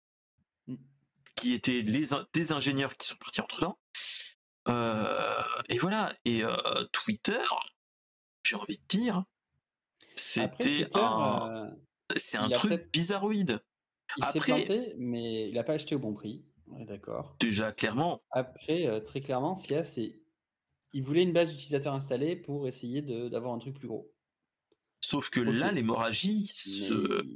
[1.36, 3.78] qui étaient les, des ingénieurs qui sont partis entre temps.
[5.68, 6.12] et voilà.
[6.24, 7.42] Et euh, Twitter,
[8.44, 9.24] j'ai envie de dire,
[10.16, 11.70] c'était un, euh,
[12.16, 13.60] c'est un truc bizarroïde.
[14.16, 16.44] il s'est planté, mais il n'a pas acheté au bon prix.
[16.86, 17.36] D'accord.
[17.40, 20.20] Déjà, clairement, Après, euh, très clairement, SIA, c'est.
[20.94, 24.10] Il voulait une base d'utilisateurs installée pour essayer de- d'avoir un truc plus gros.
[25.00, 25.46] sauf que Ok.
[25.54, 27.26] là, l'hémorragie Mais- se...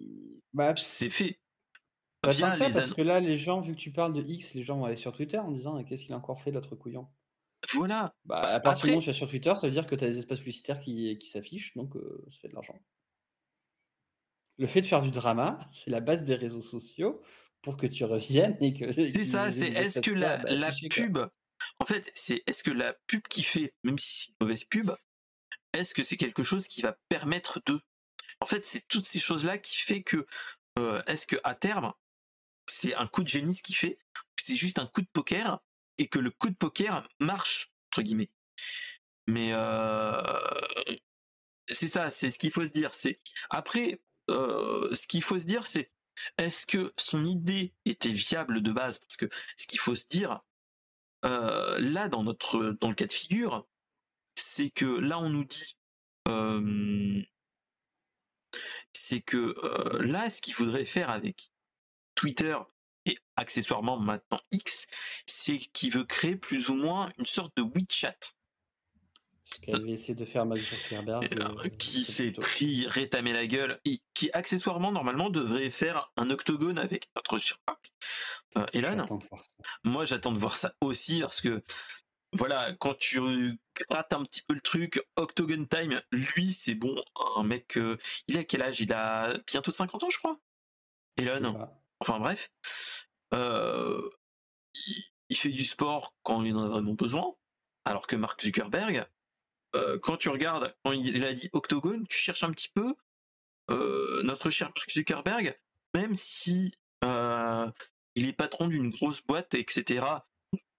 [0.53, 1.39] Bah, c'est fait.
[2.20, 4.12] pas Via tant que ça, les parce que là, les gens, vu que tu parles
[4.12, 6.41] de X, les gens vont aller sur Twitter en disant Ah, qu'est-ce qu'il a encore
[6.43, 7.07] fait, l'autre couillon?
[7.74, 8.14] Voilà.
[8.24, 9.87] Bah, Bah, à partir après- du moment où tu es sur Twitter, ça veut dire
[9.87, 12.78] que tu as des espaces publicitaires qui, qui s'affichent, donc euh, ça fait de l'argent.
[14.59, 17.20] Le fait de faire du drama, c'est la base des réseaux sociaux
[17.63, 18.93] pour que tu reviennes et que.
[18.93, 21.19] C'est ça, c'est est-ce que la, la pub,
[21.79, 24.91] en fait, c'est est-ce que la pub qui fait, même si c'est une mauvaise pub,
[25.73, 27.81] est-ce que c'est quelque chose qui va permettre de.
[28.41, 30.27] En fait, c'est toutes ces choses-là qui fait que,
[30.79, 31.93] euh, est-ce que à terme,
[32.67, 35.61] c'est un coup de génie ce qui fait, ou c'est juste un coup de poker
[35.99, 38.31] et que le coup de poker marche entre guillemets.
[39.27, 40.23] Mais euh,
[41.69, 42.95] c'est ça, c'est ce qu'il faut se dire.
[42.95, 44.01] C'est après,
[44.31, 45.91] euh, ce qu'il faut se dire, c'est
[46.39, 48.99] est-ce que son idée était viable de base?
[48.99, 50.41] Parce que ce qu'il faut se dire,
[51.25, 53.67] euh, là dans notre dans le cas de figure,
[54.35, 55.77] c'est que là on nous dit,
[56.29, 57.23] euh,
[58.93, 61.53] c'est que euh, là ce qu'il faudrait faire avec
[62.15, 62.57] Twitter
[63.07, 64.87] et accessoirement maintenant X,
[65.27, 68.19] c'est qu'il veut créer plus ou moins une sorte de WeChat
[69.53, 71.29] Ce qu'avait essayé de faire Zuckerberg.
[71.39, 76.79] euh, qui s'est pris rétamer la gueule et qui accessoirement normalement devrait faire un octogone
[76.79, 77.93] avec notre Chirac.
[78.57, 78.67] Euh,
[79.85, 81.63] moi j'attends de voir ça aussi parce que
[82.35, 83.59] voilà, quand tu
[83.91, 86.95] grattes un petit peu le truc, Octogone Time, lui c'est bon,
[87.37, 88.81] un mec, euh, il a quel âge?
[88.81, 90.39] Il a bientôt 50 ans je crois.
[91.19, 91.69] Elon,
[92.01, 92.51] enfin bref,
[93.35, 94.09] Euh,
[95.29, 97.35] il fait du sport quand il en a vraiment besoin,
[97.85, 99.07] alors que Mark Zuckerberg,
[99.74, 102.94] euh, quand tu regardes, quand il a dit Octogone, tu cherches un petit peu
[103.70, 105.59] euh, notre cher Mark Zuckerberg,
[105.94, 106.74] même si
[107.05, 107.70] euh,
[108.15, 110.05] il est patron d'une grosse boîte, etc.,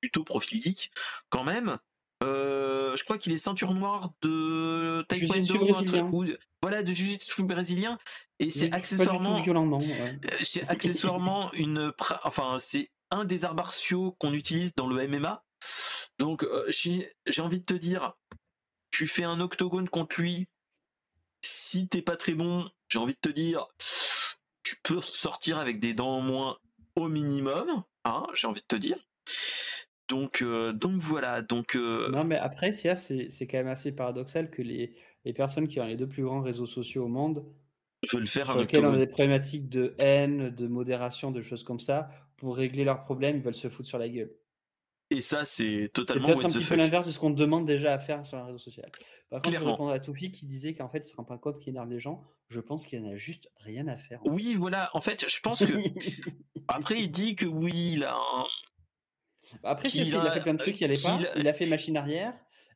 [0.01, 0.91] plutôt profil geek,
[1.29, 1.77] quand même,
[2.21, 6.25] je crois qu'il est ceinture noire de taekwondo, un truc- ou
[6.61, 7.97] voilà, de jiu-jitsu brésilien,
[8.39, 10.19] et c'est accessoirement ouais.
[10.43, 11.91] c'est accessoirement une,
[12.23, 15.43] enfin c'est un des arts martiaux qu'on utilise dans le MMA.
[16.19, 18.13] Donc j'ai envie de te dire,
[18.93, 20.47] tu fais un octogone contre lui.
[21.41, 23.67] Si t'es pas très bon, j'ai envie de te dire,
[24.61, 26.57] tu peux sortir avec des dents en moins
[26.95, 27.83] au minimum.
[28.05, 28.97] Hein, j'ai envie de te dire.
[30.07, 31.41] Donc euh, donc voilà.
[31.41, 34.95] Donc euh, Non, mais après, c'est c'est quand même assez paradoxal que les,
[35.25, 37.43] les personnes qui ont les deux plus grands réseaux sociaux au monde,
[38.13, 41.79] le faire sur lesquels on a des problématiques de haine, de modération, de choses comme
[41.79, 44.31] ça, pour régler leurs problèmes, ils veulent se foutre sur la gueule.
[45.15, 47.65] Et ça c'est C'est totalement peut-être what un petit peu l'inverse de ce qu'on demande
[47.65, 48.89] déjà à faire sur un réseau social.
[49.29, 49.71] Par contre, je Clairement.
[49.73, 51.89] répondre à Toufi qui disait qu'en fait, il ne se rend pas compte qu'il énerve
[51.89, 52.23] les gens.
[52.49, 54.19] Je pense qu'il en a juste rien à faire.
[54.25, 54.89] en Oui voilà.
[54.93, 55.73] En fait, je pense que
[56.67, 58.45] après il dit que oui, il a un,
[59.63, 61.19] Après, Qu'il il a fait plein de trucs qui allaient pas.
[61.35, 62.33] Il a fait machine arrière.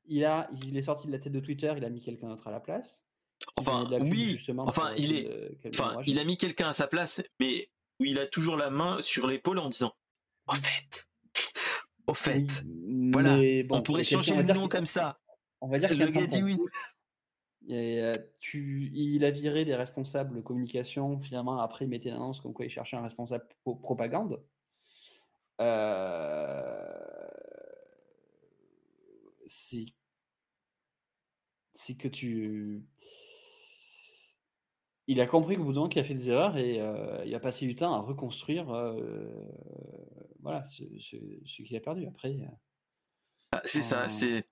[0.09, 2.47] Il, a, il est sorti de la tête de Twitter, il a mis quelqu'un d'autre
[2.47, 3.05] à la place.
[3.39, 6.73] qui Enfin, oui, justement, enfin, pour il est- de Enfin, il a mis quelqu'un à
[6.73, 7.69] sa place, mais
[7.99, 9.93] où il a toujours la main sur l'épaule en disant
[10.47, 11.06] Au fait,
[12.07, 12.63] au fait,
[13.11, 13.35] voilà,
[13.65, 15.19] bon, on pourrait changer le nom comme ça.
[15.61, 16.57] On va dire qu'il.
[17.69, 21.19] Et, euh, tu, il a viré des responsables communication.
[21.19, 24.41] Finalement, après, il mettait l'annonce comme quoi il cherchait un responsable pro- propagande.
[25.59, 27.27] Euh,
[29.45, 29.93] c'est
[31.97, 32.85] que tu.
[35.07, 37.33] Il a compris qu'au bout d'un moment qu'il a fait des erreurs et euh, il
[37.33, 39.29] a passé du temps à reconstruire euh,
[40.41, 41.15] voilà, ce, ce-
[41.45, 42.05] ce qu'il a perdu.
[42.07, 42.45] Après, euh,
[43.53, 44.45] Ah, c'est ça, c'est.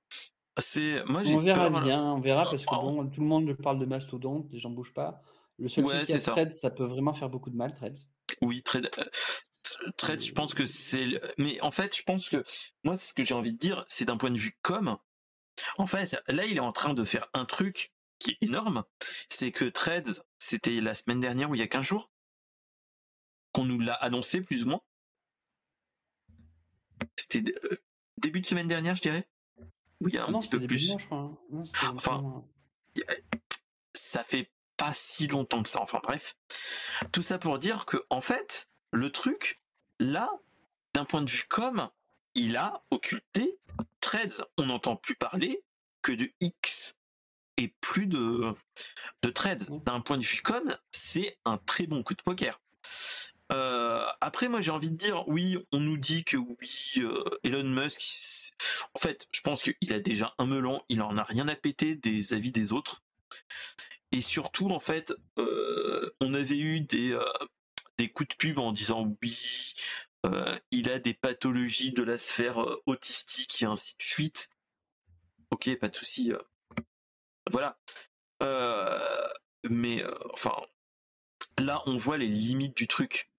[0.57, 1.84] c'est Moi, on verra peur.
[1.84, 4.94] bien, on verra parce que bon, tout le monde parle de mastodonte, les gens bougent
[4.94, 5.22] pas.
[5.57, 6.72] Le seul Ouais, truc qui c'est ça.
[6.72, 8.07] Peut vraiment faire beaucoup de mal, Threads.
[8.41, 8.80] Oui, très.
[8.80, 11.06] euh, Threads, je pense que c'est.
[11.38, 12.44] Mais en fait, je pense que.
[12.84, 14.98] Moi, ce que j'ai envie de dire, c'est d'un point de vue com.
[15.77, 17.94] En fait, là, il est en train de faire un truc
[18.26, 18.84] qui est énorme.
[19.30, 22.12] C'est que Threads, c'était la semaine dernière ou il y a 15 jours
[23.54, 24.82] qu'on nous l'a annoncé, plus ou moins.
[27.18, 27.78] C'était euh,
[28.18, 29.28] début de semaine dernière, je dirais.
[30.02, 30.78] Oui, il y a un Ah non, petit peu plus.
[30.88, 31.20] dimanche, je crois.
[31.20, 31.38] hein.
[31.52, 32.50] Non, Enfin, vraiment-
[33.94, 35.82] ça fait pas si longtemps que ça.
[35.82, 36.36] Enfin bref,
[37.12, 39.62] tout ça pour dire que en fait, le truc
[40.00, 40.30] là,
[40.94, 41.90] d'un point de vue com,
[42.34, 43.58] il a occulté
[44.02, 44.44] Threads.
[44.58, 45.64] On n'entend plus parler
[46.02, 46.96] que de X
[47.57, 48.53] et plus de
[49.22, 49.65] de Threads.
[49.69, 49.80] Oui.
[49.86, 52.60] D'un point de vue com, c'est un très bon coup de poker.
[53.52, 57.64] Euh, après, moi, j'ai envie de dire, oui, on nous dit que oui, euh, Elon
[57.64, 58.53] Musk,
[58.94, 61.95] en fait, je pense qu'il a déjà un melon, il en a rien à péter
[61.95, 63.03] des avis des autres.
[64.11, 67.18] Et surtout, en fait, euh, on avait eu des,
[67.98, 69.73] des coups de pub en disant oui,
[70.72, 72.57] il a des pathologies de la sphère
[72.88, 74.49] autistique et ainsi de suite.
[75.52, 76.32] Ok, pas de souci.
[77.52, 77.78] Voilà.
[78.44, 79.28] Euh,
[79.70, 80.56] mais euh, enfin,
[81.58, 83.30] là, on voit les limites du truc.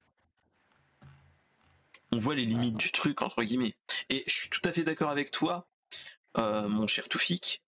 [2.12, 3.77] On voit les limites du truc entre guillemets.
[4.09, 5.69] Et je suis tout à fait d'accord avec toi,
[6.39, 7.62] euh, mon cher Toufik.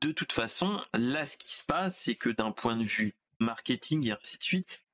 [0.00, 4.06] De toute façon, là, ce qui se passe, c'est que d'un point de vue marketing
[4.08, 4.84] et ainsi de suite,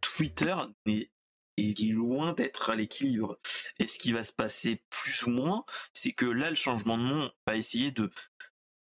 [0.00, 0.54] Twitter
[0.86, 1.10] est
[1.56, 3.38] loin d'être à l'équilibre.
[3.78, 7.04] Et ce qui va se passer plus ou moins, c'est que là, le changement de
[7.04, 8.10] nom va essayer de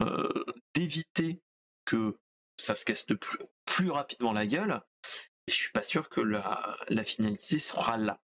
[0.02, 0.44] euh,
[0.74, 1.40] d'éviter
[1.84, 2.18] que
[2.56, 4.80] ça se casse de plus, plus rapidement la gueule.
[5.46, 8.20] Et je suis pas sûr que la, finalité sera là.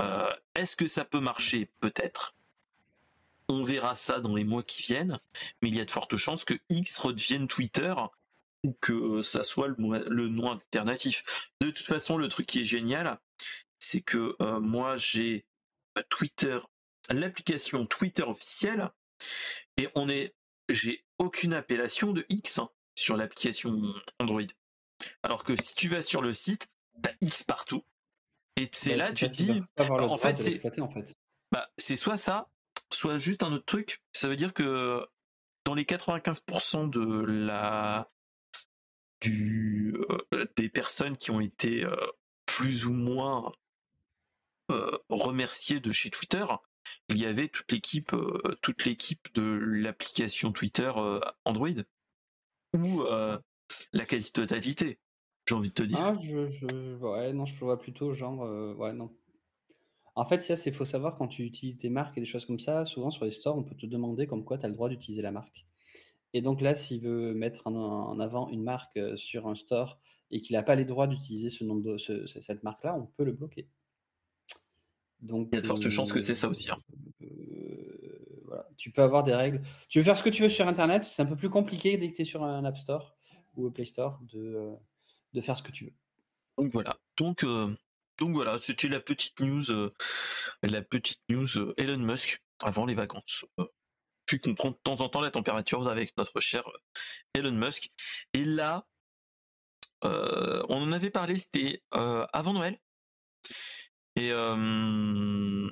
[0.00, 1.70] Euh, Est-ce que ça peut marcher?
[1.80, 2.36] Peut-être.
[3.48, 5.18] On verra ça dans les mois qui viennent,
[5.60, 7.94] mais il y a de fortes chances que X redevienne Twitter
[8.62, 9.76] ou que ça soit le,
[10.08, 11.50] le nom alternatif.
[11.60, 13.18] De toute façon, le truc qui est génial,
[13.80, 15.44] c'est que euh, moi j'ai
[16.08, 16.58] Twitter,
[17.08, 18.90] l'application Twitter officielle,
[19.80, 20.34] et on est,
[20.68, 23.80] j'ai aucune appellation de X hein, sur l'application
[24.18, 24.42] Android.
[25.22, 26.68] Alors que si tu vas sur le site,
[27.02, 27.84] t'as X partout.
[28.56, 31.16] Et c'est Bah, là, tu te dis, en fait, de c'est- en fait.
[31.52, 32.50] bah, c'est soit ça,
[32.92, 34.02] soit juste un autre truc.
[34.12, 35.06] Ça veut dire que
[35.64, 38.10] dans les 95% de la
[39.20, 39.94] du
[40.34, 41.94] euh, des personnes qui ont été euh,
[42.46, 43.52] plus ou moins
[44.70, 46.44] euh, remerciées de chez Twitter,
[47.08, 51.68] il y avait toute l'équipe euh, toute l'équipe de l'application Twitter euh, Android
[52.74, 53.38] ou euh,
[53.92, 54.98] la quasi-totalité.
[55.48, 55.98] J'ai envie de te dire.
[55.98, 56.12] Ah,
[57.32, 58.44] non, je vois plutôt genre.
[60.14, 62.58] En fait, ça, c'est faut savoir quand tu utilises des marques et des choses comme
[62.58, 64.88] ça, souvent sur les stores, on peut te demander comme quoi tu as le droit
[64.88, 65.66] d'utiliser la marque.
[66.32, 70.00] Et donc là, s'il veut mettre en, avant une marque sur un store
[70.30, 73.68] et qu'il n'a pas les droits d'utiliser ce- cette marque-là, on peut le bloquer.
[75.22, 76.70] Donc, Il y a de fortes euh, chances que c'est ça aussi.
[76.70, 76.78] hein.
[77.22, 78.66] euh, voilà.
[78.76, 79.60] Tu peux avoir des règles.
[79.88, 82.10] Tu veux faire ce que tu veux sur Internet, c'est un peu plus compliqué dès
[82.10, 83.16] que tu es sur un App Store
[83.56, 84.74] ou un Play Store de, euh,
[85.34, 85.94] de faire ce que tu veux.
[86.58, 86.96] Donc voilà.
[87.16, 87.74] Donc, euh,
[88.18, 89.62] donc voilà, c'était la petite news,
[90.62, 93.44] la petite news Elon Musk avant les vacances.
[94.26, 96.62] Puis qu'on prend de temps en temps la température avec notre cher
[97.34, 97.90] Elon Musk.
[98.34, 98.86] Et là,
[100.02, 102.78] on en avait parlé, c'était avant Noël.
[104.20, 105.70] Et euh,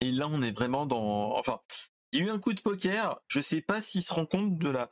[0.00, 1.36] et là, on est vraiment dans.
[1.36, 1.60] Enfin,
[2.12, 3.20] il y a eu un coup de poker.
[3.26, 4.90] Je sais pas s'il se rend compte de la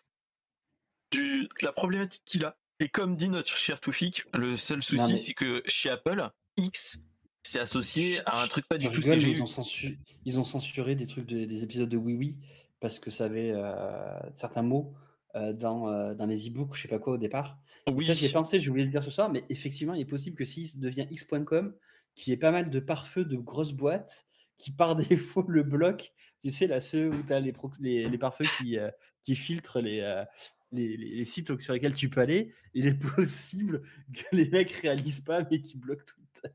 [1.12, 2.56] du, de la problématique qu'il a.
[2.80, 6.98] Et comme dit notre cher Toufik, le seul souci, mais- c'est que chez Apple, X,
[7.44, 9.30] c'est associé à un truc pas du tout rigole, CGU.
[9.30, 12.38] ils, ont censu- ils ont censuré des trucs, de- des épisodes de Oui Oui
[12.80, 14.92] parce que ça avait euh, certains mots
[15.36, 17.58] euh, dans, euh, dans les e-books, je sais pas quoi au départ.
[17.92, 20.06] Oui, Ça, j'y ai pensé, oublié de le dire ce soir, mais effectivement, il est
[20.06, 21.74] possible que s'il devient x.com,
[22.14, 24.26] qui est pas mal de pare-feu de grosses boîtes
[24.56, 26.06] qui par défaut le bloquent.
[26.42, 28.90] Tu sais, là, ceux où tu as les, les, les pare-feux qui, euh,
[29.24, 30.24] qui filtrent les,
[30.72, 32.54] les, les, sites sur lesquels tu peux aller.
[32.72, 33.82] Il est possible
[34.14, 36.54] que les mecs réalisent pas, mais qu'ils bloquent Twitter.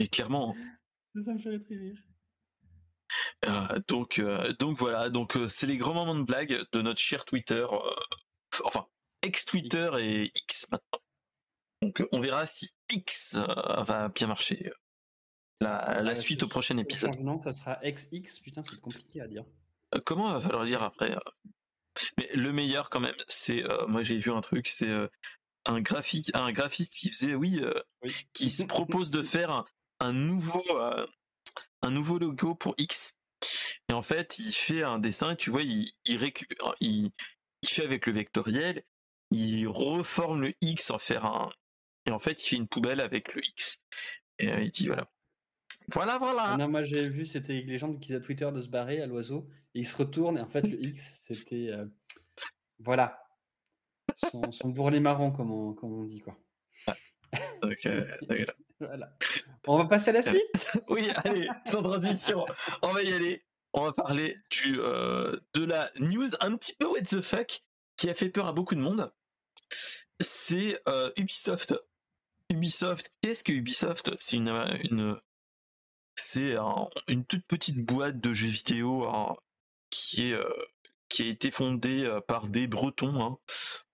[0.00, 0.56] Et clairement.
[1.22, 2.02] Ça me ferait très rire.
[3.46, 7.00] Euh, donc, euh, donc voilà, donc euh, c'est les grands moments de blague de notre
[7.00, 7.66] cher Twitter,
[8.64, 8.86] enfin
[9.22, 11.00] ex-Twitter et X maintenant.
[11.82, 14.72] Donc on verra si X va bien marcher.
[15.60, 17.18] La, la suite au prochain épisode.
[17.20, 19.44] Non, ça sera XX, putain, c'est compliqué à dire.
[20.04, 21.16] comment va falloir dire après
[22.16, 24.92] Mais le meilleur quand même, c'est, moi j'ai vu un truc, c'est
[25.64, 27.60] un graphique, un graphiste qui faisait, oui,
[28.32, 29.64] qui se propose de faire
[30.00, 30.64] un nouveau
[31.82, 33.14] un nouveau logo pour X.
[33.88, 37.10] Et en fait, il fait un dessin, tu vois, il, récupère, il,
[37.64, 38.82] fait avec le vectoriel,
[39.30, 41.50] il reforme le X en faire un,
[42.06, 43.80] et en fait, il fait une poubelle avec le X.
[44.38, 45.10] Et euh, il dit voilà.
[45.88, 46.56] Voilà, voilà.
[46.56, 49.48] Non, moi j'ai vu, c'était les gens qui à Twitter de se barrer à l'oiseau,
[49.74, 51.68] et il se retourne, et en fait, le X, c'était.
[51.70, 51.86] Euh,
[52.78, 53.22] voilà.
[54.14, 56.38] Son, son bourrelet marron, comme on, comme on dit, quoi.
[58.80, 59.16] Voilà.
[59.66, 62.46] On va passer à la suite Oui, allez, sans transition,
[62.82, 63.44] on va y aller.
[63.74, 67.62] On va parler du, euh, de la news un petit peu what the fuck
[67.96, 69.12] qui a fait peur à beaucoup de monde.
[70.20, 71.74] C'est euh, Ubisoft.
[72.50, 74.10] Ubisoft, qu'est-ce que Ubisoft?
[74.20, 74.48] C'est une,
[74.90, 75.20] une
[76.14, 76.56] c'est
[77.08, 79.36] une toute petite boîte de jeux vidéo hein,
[79.90, 80.48] qui est euh,
[81.08, 83.22] qui a été fondée par des Bretons.
[83.22, 83.38] Hein.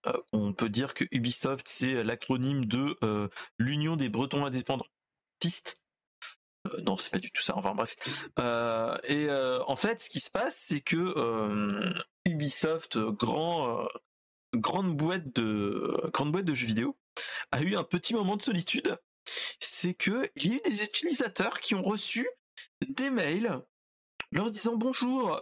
[0.07, 3.29] Euh, on peut dire que Ubisoft, c'est l'acronyme de euh,
[3.59, 5.77] l'Union des Bretons indépendantistes.
[6.67, 7.57] Euh, non, c'est pas du tout ça.
[7.57, 7.97] Enfin bref.
[9.09, 11.95] et en fait, ce qui se passe, c'est que
[12.27, 13.87] Ubisoft, grand,
[14.55, 16.97] grande boîte de grande boîte de jeux vidéo,
[17.53, 18.99] a eu un petit moment de solitude.
[19.59, 22.29] C'est que il y a eu des utilisateurs qui ont reçu
[22.87, 23.63] des mails
[24.33, 25.41] leur disant bonjour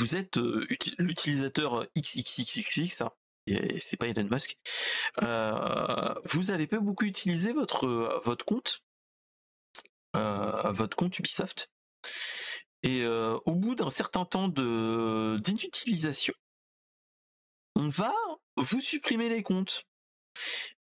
[0.00, 0.38] vous êtes
[0.98, 3.12] l'utilisateur XXXXX, hein,
[3.46, 4.56] et c'est pas Elon Musk,
[6.24, 7.86] vous avez pas beaucoup utilisé votre,
[8.24, 8.82] votre compte,
[10.14, 11.70] votre compte Ubisoft.
[12.82, 16.32] Et au bout d'un certain temps d'inutilisation,
[17.76, 18.14] on va
[18.56, 19.84] vous supprimer les comptes.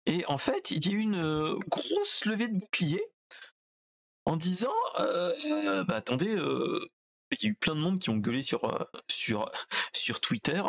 [0.06, 3.04] Et en fait, il y a eu une grosse levée de bouclier
[4.26, 6.38] en disant bah attendez,
[7.32, 9.52] il y a eu plein de monde qui ont gueulé sur, euh, sur,
[9.94, 10.62] sur Twitter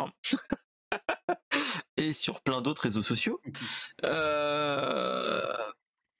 [1.97, 3.41] et sur plein d'autres réseaux sociaux.
[4.05, 5.53] Euh,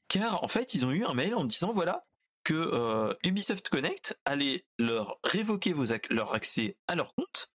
[0.07, 2.05] car en fait, ils ont eu un mail en disant voilà
[2.43, 5.75] que euh, Ubisoft Connect allait leur révoquer
[6.09, 7.51] leur accès à leur compte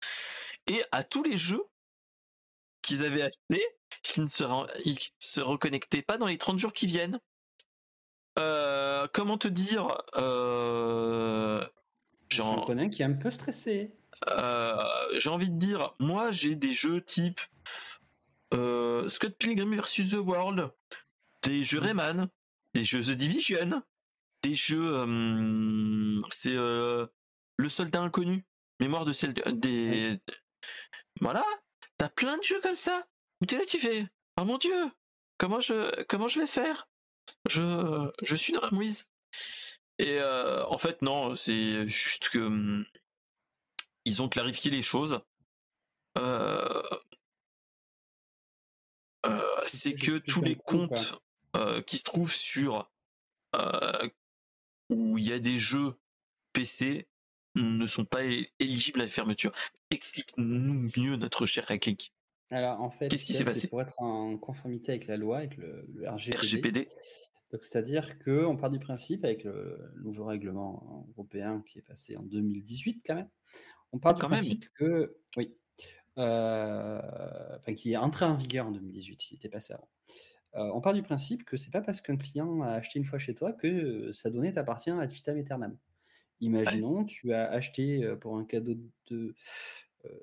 [0.67, 1.65] et à tous les jeux
[2.83, 3.65] qu'ils avaient achetés
[4.03, 4.45] s'ils ne se,
[5.19, 7.19] se reconnectaient pas dans les 30 jours qui viennent.
[8.37, 9.89] comment te dire
[12.35, 13.93] J'en connais qui est un peu stressé.
[14.29, 14.79] Euh,
[15.19, 17.41] j'ai envie de dire, moi j'ai des jeux type
[18.53, 20.71] euh, Scott Pilgrim vs The World,
[21.43, 21.81] des jeux.
[21.81, 22.29] Rayman,
[22.75, 23.83] des jeux The Division,
[24.43, 28.45] des jeux euh, c'est le soldat inconnu,
[28.81, 30.19] mémoire de celle des
[31.21, 31.45] voilà,
[31.99, 33.07] t'as plein de jeux comme ça
[33.41, 34.07] où t'es là tu fais
[34.41, 34.75] oh mon dieu
[35.39, 36.89] comment je comment je vais faire?
[37.49, 39.07] Je je suis dans la mouise
[39.99, 42.85] et euh, en fait, non, c'est juste que hum,
[44.05, 45.21] ils ont clarifié les choses.
[46.19, 46.83] Euh,
[49.27, 51.21] euh, c'est que tous les comptes
[51.87, 52.91] qui se trouvent sur
[54.91, 55.95] où il y a des jeux
[56.53, 57.09] PC
[57.55, 58.23] ne sont pas
[58.59, 59.53] éligibles à la fermeture.
[59.91, 62.13] Explique-nous mieux notre cher Hacklink.
[62.51, 63.69] Alors en fait, qu'est-ce qui s'est passé?
[63.69, 66.89] Pour être en conformité avec la loi, avec le, RGPD
[67.63, 73.03] c'est-à-dire qu'on part du principe, avec le nouveau règlement européen qui est passé en 2018
[73.07, 73.29] quand même,
[73.93, 75.57] on part du principe que, oui,
[76.19, 77.01] euh,
[77.59, 79.89] enfin qui est entré en vigueur en 2018, il était passé avant.
[80.55, 83.19] Euh, on part du principe que c'est pas parce qu'un client a acheté une fois
[83.19, 85.77] chez toi que sa donnée t'appartient à vitam aeternam.
[86.41, 88.75] Imaginons, tu as acheté euh, pour un cadeau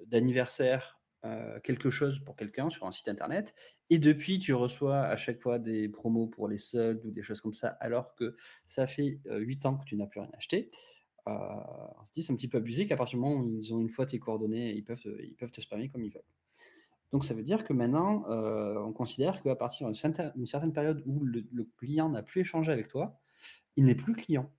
[0.06, 3.54] d'anniversaire euh, quelque chose pour quelqu'un sur un site internet,
[3.92, 7.42] et depuis tu reçois à chaque fois des promos pour les soldes ou des choses
[7.42, 8.36] comme ça, alors que
[8.66, 10.72] ça fait euh, huit ans que tu n'as plus rien acheté.
[11.28, 13.72] Euh, on se dit c'est un petit peu abusé qu'à partir du moment où ils
[13.72, 16.24] ont une fois tes coordonnées, ils peuvent te, ils peuvent te spammer comme ils veulent.
[17.12, 19.94] Donc ça veut dire que maintenant, on considère qu'à partir d'une
[20.46, 21.44] certaine, période où le,
[21.78, 23.20] client n'a plus échangé avec toi,
[23.76, 24.50] il n'est plus client.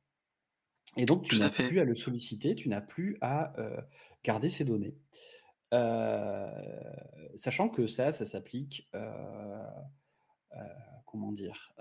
[0.98, 3.54] Et donc tu n'as plus à le solliciter, tu n'as plus à
[4.22, 4.94] garder ses données.
[5.72, 6.46] Euh,
[7.36, 9.64] sachant que ça, ça s'applique euh,
[11.06, 11.74] comment dire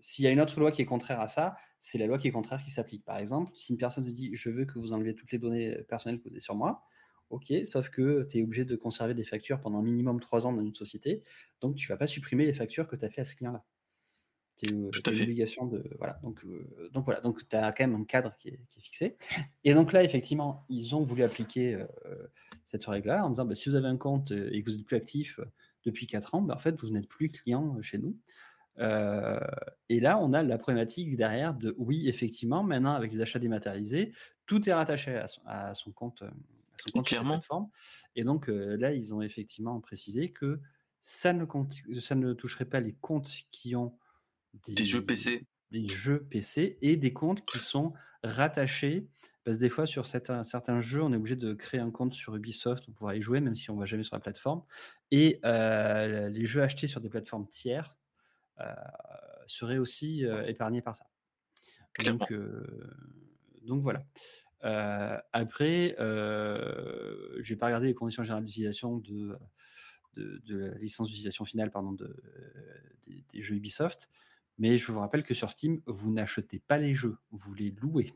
[0.00, 2.28] S'il y a une autre loi qui est contraire à ça, c'est la loi qui
[2.28, 3.04] est contraire qui s'applique.
[3.04, 5.76] Par exemple, si une personne te dit je veux que vous enleviez toutes les données
[5.88, 6.82] personnelles que vous avez sur moi,
[7.30, 10.62] ok, sauf que tu es obligé de conserver des factures pendant minimum trois ans dans
[10.62, 11.22] une société,
[11.60, 13.64] donc tu vas pas supprimer les factures que tu as fait à ce client-là.
[14.62, 15.82] Tu as l'obligation de.
[15.98, 19.16] Voilà, donc, euh, donc voilà, donc tu as quand même un cadre qui est, fixé.
[19.64, 21.86] Et donc là, effectivement, ils ont voulu appliquer euh,
[22.64, 24.96] cette règle-là en disant bah, si vous avez un compte et que vous êtes plus
[24.96, 25.40] actif
[25.84, 28.16] depuis quatre ans, bah, en fait, vous n'êtes plus client chez nous.
[28.78, 29.40] Euh,
[29.88, 34.12] et là, on a la problématique derrière de oui, effectivement, maintenant avec les achats dématérialisés,
[34.46, 35.26] tout est rattaché à
[35.74, 36.32] son, compte, à
[36.76, 37.68] son compte plateforme.
[38.16, 40.60] Et donc euh, là, ils ont effectivement précisé que
[41.00, 43.94] ça ne, compte, ça ne toucherait pas les comptes qui ont
[44.66, 45.46] des, jeux PC.
[45.70, 49.06] Des jeux PC et des comptes qui sont rattachés.
[49.44, 52.12] Parce que des fois, sur certains, certains jeux, on est obligé de créer un compte
[52.12, 54.62] sur Ubisoft pour pouvoir y jouer, même si on ne va jamais sur la plateforme.
[55.10, 57.88] Et euh, les jeux achetés sur des plateformes tiers
[58.60, 58.74] euh,
[59.46, 61.06] serait aussi euh, épargné par ça.
[62.04, 62.32] Donc,
[63.62, 64.04] donc voilà.
[65.32, 69.36] après, je n'ai pas regardé les conditions générales d'utilisation de,
[70.16, 72.14] de, la licence d'utilisation finale pardon, de,
[73.32, 74.08] des, jeux Ubisoft.
[74.60, 78.12] Mais je vous rappelle que sur Steam, vous n'achetez pas les jeux, vous les louez.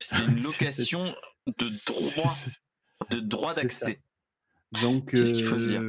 [0.00, 1.14] C'est une location
[1.46, 2.34] de droit,
[3.10, 4.00] de droit d'accès.
[4.82, 5.82] Donc, qu'est-ce qu'il faut se dire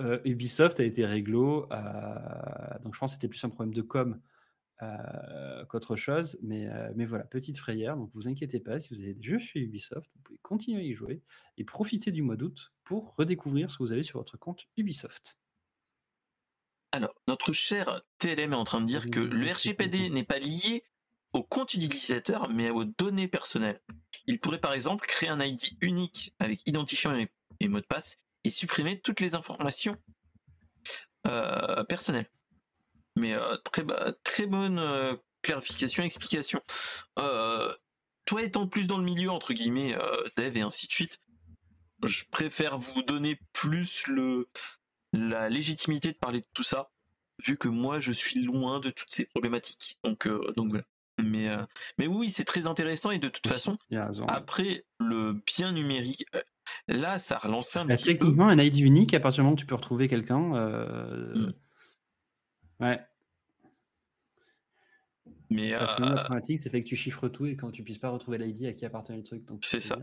[0.00, 3.82] euh, Ubisoft a été réglo, euh, donc je pense que c'était plus un problème de
[3.82, 4.18] com
[4.82, 9.12] euh, qu'autre chose, mais, mais voilà, petite frayeur, donc vous inquiétez pas, si vous avez
[9.12, 11.20] des jeux chez Ubisoft, vous pouvez continuer à y jouer
[11.58, 15.38] et profiter du mois d'août pour redécouvrir ce que vous avez sur votre compte Ubisoft.
[16.92, 20.84] Alors, notre cher TLM est en train de dire que le RGPD n'est pas lié
[21.32, 23.80] au compte utilisateur, mais aux données personnelles.
[24.26, 27.14] Il pourrait par exemple créer un ID unique avec identifiant
[27.60, 29.96] et mot de passe et supprimer toutes les informations
[31.26, 32.28] euh, personnelles.
[33.16, 33.84] Mais euh, très,
[34.24, 36.60] très bonne euh, clarification, explication.
[37.14, 39.96] toi étant plus dans le milieu, entre guillemets,
[40.36, 41.20] dev et ainsi de suite,
[42.04, 44.48] je préfère vous donner plus le,
[45.12, 46.90] la légitimité de parler de tout ça,
[47.44, 49.98] vu que moi je suis loin de toutes ces problématiques.
[50.04, 50.84] Donc, donc voilà.
[51.22, 51.50] Mais,
[51.98, 53.76] mais oui, c'est très intéressant et de toute façon,
[54.26, 56.24] après le bien numérique,
[56.88, 59.58] Là, ça relance un bah, petit Techniquement, un ID unique, à partir du moment où
[59.58, 60.54] tu peux retrouver quelqu'un.
[60.54, 61.52] Euh, hmm.
[62.80, 63.00] Ouais.
[65.50, 67.98] Mais Parce que la problématique, c'est fait que tu chiffres tout et quand tu puisses
[67.98, 69.42] pas retrouver l'ID à qui appartient le truc.
[69.62, 69.98] C'est ça.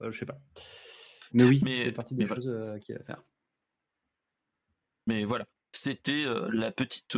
[0.00, 0.38] je sais pas.
[1.32, 3.22] Mais oui, c'est partie des choses euh, qu'il y a à faire.
[5.06, 7.16] Mais voilà, c'était euh, la petite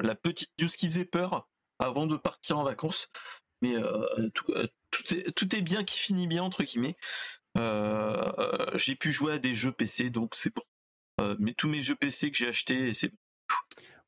[0.00, 1.48] la petite news qui faisait peur
[1.78, 3.10] avant de partir en vacances.
[3.62, 3.74] Mais
[4.34, 4.52] tout,
[4.90, 6.96] tout, est, tout est bien qui finit bien entre guillemets.
[7.56, 10.62] Euh, j'ai pu jouer à des jeux PC, donc c'est bon.
[11.20, 13.16] Euh, mais tous mes jeux PC que j'ai achetés, c'est bon.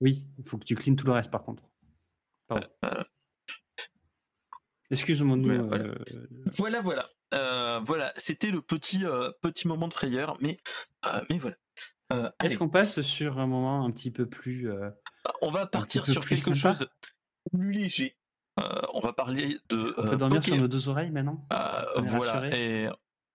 [0.00, 1.62] Oui, il faut que tu cleans tout le reste par contre.
[2.52, 3.04] Euh,
[4.90, 5.36] Excuse-moi.
[6.56, 7.10] Voilà, voilà.
[7.80, 9.04] Voilà, c'était le petit,
[9.40, 10.58] petit moment de frayeur, mais,
[11.30, 11.56] mais voilà.
[12.42, 14.70] Est-ce qu'on passe sur un moment un petit peu plus.
[15.42, 16.88] on va partir sur quelque chose chose
[17.52, 18.16] plus léger.
[18.92, 19.94] on va parler de.
[19.98, 21.46] On peut dormir sur nos deux oreilles maintenant?
[21.96, 22.56] voilà.
[22.56, 22.88] Et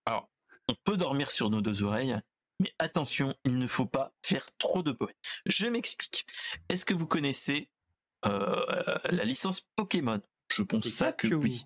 [0.05, 0.29] alors,
[0.67, 2.17] on peut dormir sur nos deux oreilles,
[2.61, 5.15] mais attention, il ne faut pas faire trop de bruit.
[5.47, 6.27] Je m'explique.
[6.69, 7.69] Est-ce que vous connaissez
[8.25, 10.21] euh, la licence Pokémon?
[10.53, 11.65] Je pense ça que oui.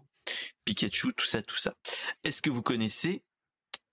[0.63, 1.75] Pikachu, tout ça, tout ça.
[2.23, 3.23] Est-ce que vous connaissez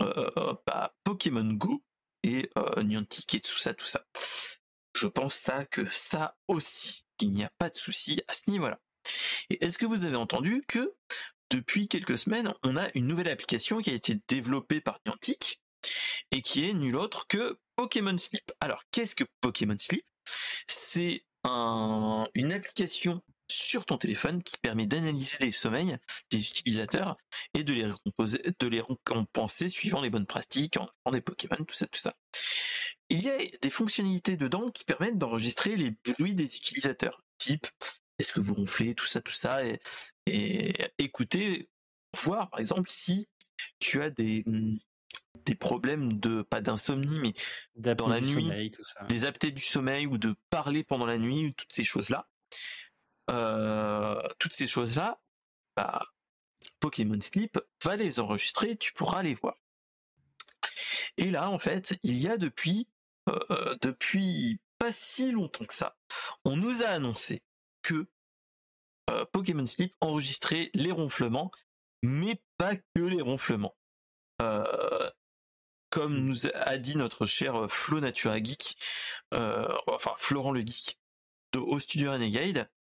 [0.01, 1.83] euh, bah, Pokémon Go?
[2.23, 4.05] Et euh, Niantic et tout ça, tout ça
[4.95, 8.81] Je pense ça que ça aussi, qu'il n'y a pas de souci à ce niveau-là.
[9.51, 10.95] Et est-ce que vous avez entendu que
[11.51, 15.61] depuis quelques semaines, on a une nouvelle application qui a été développée par Niantic
[16.31, 18.51] et qui est nulle autre que Pokémon Sleep.
[18.61, 20.05] Alors, qu'est-ce que Pokémon Sleep?
[20.67, 23.21] C'est une application
[23.53, 25.97] sur ton téléphone qui permet d'analyser les sommeils
[26.31, 27.17] des utilisateurs
[27.55, 31.87] et de les, de les récompenser suivant les bonnes pratiques, en des Pokémon, tout ça,
[31.87, 32.15] tout ça.
[33.09, 37.67] Il y a des fonctionnalités dedans qui permettent d'enregistrer les bruits des utilisateurs, type
[38.19, 39.81] est-ce que vous ronflez, tout ça, tout ça, et,
[40.27, 41.69] et écouter,
[42.17, 43.29] voir par exemple si
[43.81, 44.45] tu as des,
[45.45, 47.35] des problèmes de, pas d'insomnie, mais
[47.75, 48.71] dans la nuit,
[49.09, 52.29] des aptés du sommeil ou de parler pendant la nuit, toutes ces choses-là.
[52.53, 52.57] Euh,
[53.27, 55.21] toutes ces choses-là,
[55.77, 56.03] bah,
[56.81, 59.57] Pokémon Sleep va les enregistrer, tu pourras les voir.
[61.17, 62.89] Et là, en fait, il y a depuis,
[63.29, 65.97] euh, depuis pas si longtemps que ça,
[66.45, 67.43] on nous a annoncé
[67.83, 68.07] que
[69.11, 71.51] euh, Pokémon Sleep enregistrait les ronflements,
[72.03, 73.77] mais pas que les ronflements.
[74.41, 75.11] Euh,
[75.91, 78.77] comme nous a dit notre cher Flo Natura Geek,
[79.31, 80.99] enfin Florent le Geek
[81.55, 82.71] Au Studio Renegade,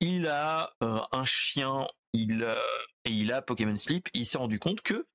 [0.00, 2.42] il a un chien, il
[3.04, 4.08] et il a Pokémon Sleep.
[4.14, 5.06] il s'est rendu compte que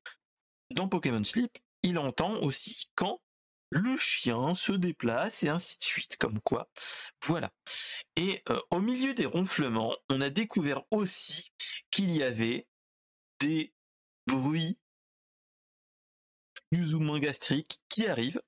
[0.71, 3.21] dans Pokémon Sleep, il entend aussi quand
[3.69, 6.69] le chien se déplace et ainsi de suite, comme quoi.
[7.25, 7.51] Voilà.
[8.15, 11.51] Et au milieu des ronflements, on a découvert aussi
[11.89, 12.67] qu'il y avait
[13.39, 13.73] des
[14.27, 14.77] bruits
[16.69, 18.41] plus ou moins gastriques qui arrivent.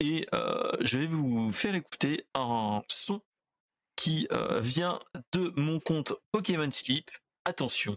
[0.00, 3.20] Et je vais vous faire écouter un son
[4.02, 4.26] qui
[4.58, 4.98] vient
[5.30, 7.08] de mon compte Pokémon Sleep.
[7.44, 7.96] Attention.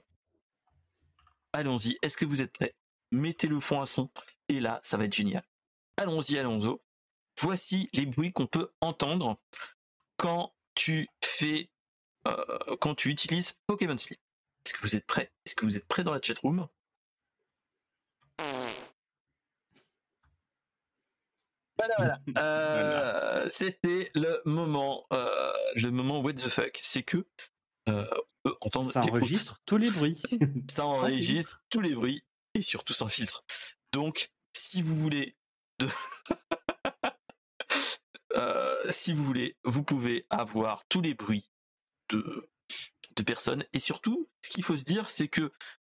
[1.52, 1.98] Allons-y.
[2.04, 2.76] Est-ce que vous êtes prêts?
[3.12, 4.12] Mettez le fond à son.
[4.48, 5.44] Et là, ça va être génial.
[5.98, 6.78] Allons-y, allons-y.
[7.42, 9.42] Voici les bruits qu'on peut entendre
[10.18, 11.72] quand tu fais,
[12.82, 14.20] quand tu utilises Pokémon Sleep.
[14.64, 15.32] Est-ce que vous êtes prêts?
[15.44, 16.68] Est-ce que vous êtes prêts dans la chatroom?
[21.98, 22.44] Voilà, voilà.
[22.44, 26.80] Euh, c'était le moment, euh, le moment what the fuck.
[26.82, 27.26] C'est que
[27.90, 28.06] euh,
[28.62, 28.92] entendre.
[28.92, 30.22] Ça enregistre tous les bruits.
[30.70, 33.44] Ça enregistre tous les bruits et surtout sans filtre.
[33.92, 35.36] Donc, si vous voulez
[35.80, 35.88] de
[38.90, 41.50] si vous voulez, vous pouvez avoir tous les bruits
[42.10, 42.50] de,
[43.16, 43.64] de personnes.
[43.74, 45.52] Et surtout, ce qu'il faut se dire, c'est que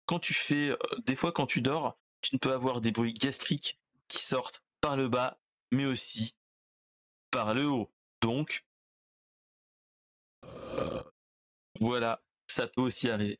[0.05, 0.75] quand tu fais,
[1.05, 4.97] des fois quand tu dors, tu ne peux avoir des bruits gastriques qui sortent par
[4.97, 5.39] le bas
[5.71, 6.35] mais aussi
[7.31, 7.91] par le haut.
[8.21, 8.65] Donc,
[11.79, 13.39] voilà, ça peut aussi arriver.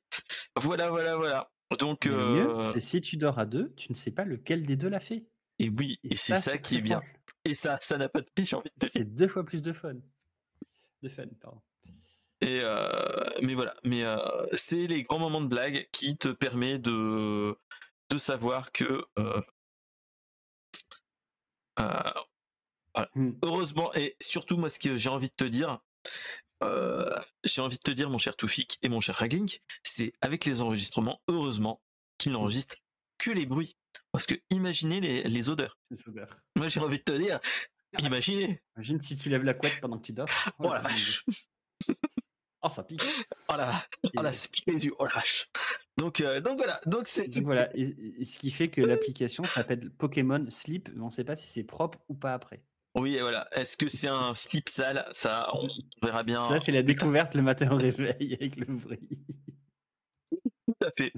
[0.56, 1.52] Voilà, voilà, voilà.
[1.80, 4.76] Donc, mieux, euh, c'est si tu dors à deux, tu ne sais pas lequel des
[4.76, 5.26] deux l'a fait.
[5.60, 7.02] Et oui, et, c'est ça, qui est bien.
[7.46, 9.74] Et ça, ça n'a pas de pire, j'ai envie de C'est deux fois plus de
[9.74, 9.96] fun.
[11.02, 11.62] De fun, pardon.
[12.42, 14.18] Et euh, mais voilà, mais euh,
[14.54, 17.58] c'est les grands moments de blague qui te permet de
[18.10, 19.42] de savoir que euh,
[23.16, 23.32] mmh.
[23.44, 25.80] Heureusement, et surtout, moi, ce que j'ai envie de te dire,
[26.64, 27.10] euh,
[27.44, 30.62] j'ai envie de te dire, mon cher Toufik et mon cher Raglink, c'est avec les
[30.62, 31.82] enregistrements, heureusement,
[32.18, 32.78] qu'ils n'enregistrent
[33.18, 33.78] que les bruits.
[34.12, 35.78] Parce que imaginez les, odeurs.
[36.56, 37.40] Moi, j'ai envie de te dire,
[38.00, 38.62] imaginez.
[38.76, 40.28] Imagine si tu lèves la couette pendant que tu dors.
[40.60, 41.26] Oh, la vache.
[42.62, 43.04] oh, ça pique.
[43.48, 43.86] Oh là,
[44.18, 44.94] oh là, ça pique les yeux.
[44.98, 45.50] Oh la vache.
[46.00, 46.80] Donc, euh, donc voilà.
[46.86, 47.40] Donc c'est.
[47.40, 47.70] voilà.
[47.76, 51.64] ce qui fait que l'application s'appelle Pokémon Sleep, mais on ne sait pas si c'est
[51.64, 52.64] propre ou pas après.
[52.96, 53.48] Oui, voilà.
[53.52, 55.06] Est-ce que c'est un slip sale?
[55.14, 55.68] Ça, on
[56.02, 56.48] verra bien.
[56.48, 59.10] Ça, c'est la découverte le matin au réveil avec le bruit.
[60.32, 61.14] Tout à fait.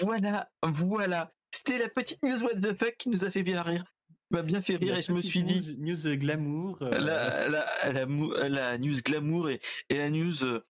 [0.00, 1.32] Voilà, voilà.
[1.50, 3.84] C'était la petite news what the fuck qui nous a fait bien rire.
[4.30, 5.76] M'a bien fait rire et je me suis dit.
[5.78, 6.78] News glamour.
[6.82, 10.64] Euh, la, la, la, news glamour et, et la news euh,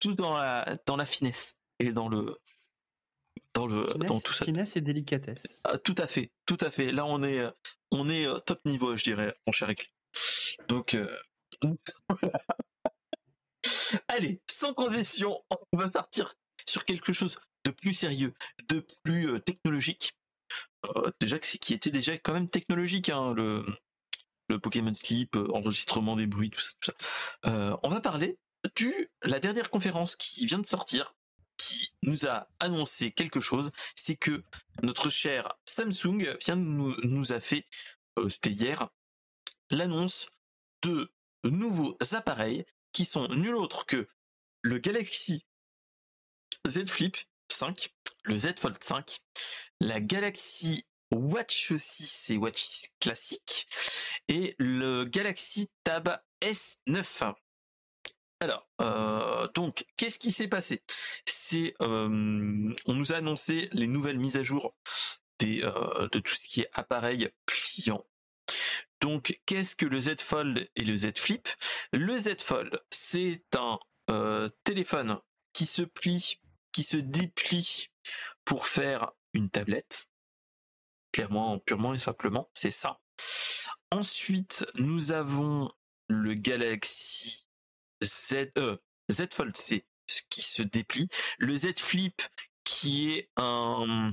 [0.00, 2.38] tout dans la, dans la finesse et dans le,
[3.54, 4.44] dans le dans tout ça.
[4.44, 5.60] Finesse et délicatesse.
[5.64, 6.92] Ah, tout à fait, tout à fait.
[6.92, 7.50] Là, on est euh,
[7.90, 9.90] on est euh, top niveau, je dirais, mon cher Éclair.
[10.68, 11.16] Donc, euh...
[14.08, 15.42] allez, sans transition,
[15.72, 16.34] on va partir
[16.66, 18.34] sur quelque chose de plus sérieux,
[18.68, 20.16] de plus euh, technologique.
[21.20, 23.64] déjà que c'est qui était déjà quand même technologique, hein, le
[24.48, 26.72] le Pokémon Sleep, enregistrement des bruits, tout ça.
[26.80, 27.78] Tout ça.
[27.82, 28.38] on va parler
[28.76, 31.14] du la dernière conférence qui vient de sortir
[31.62, 34.42] qui nous a annoncé quelque chose, c'est que
[34.82, 37.66] notre cher Samsung vient nous, nous a fait,
[38.18, 38.88] euh, c'était hier,
[39.70, 40.28] l'annonce
[40.82, 41.12] de
[41.44, 44.08] nouveaux appareils qui sont nul autre que
[44.62, 45.46] le Galaxy
[46.66, 47.16] Z Flip
[47.48, 47.94] 5,
[48.24, 49.20] le Z Fold 5,
[49.80, 53.68] la Galaxy Watch 6 et Watch 6 classique
[54.28, 57.34] et le Galaxy Tab S9.
[58.42, 60.82] Alors, euh, donc, qu'est-ce qui s'est passé?
[61.54, 64.74] Euh, on nous a annoncé les nouvelles mises à jour
[65.44, 68.04] euh, de tout ce qui est appareil pliant.
[69.00, 71.48] Donc, qu'est-ce que le Z Fold et le Z Flip
[71.92, 73.78] Le Z Fold, c'est un
[74.64, 75.20] téléphone
[75.52, 76.40] qui se plie,
[76.72, 77.90] qui se déplie
[78.44, 80.08] pour faire une tablette.
[81.12, 83.00] Clairement, purement et simplement, c'est ça.
[83.92, 85.70] Ensuite, nous avons
[86.08, 87.46] le Galaxy
[88.02, 88.76] Z, euh,
[89.10, 91.08] Z Fold, c'est ce qui se déplie.
[91.38, 92.22] Le Z Flip,
[92.64, 94.12] qui est un,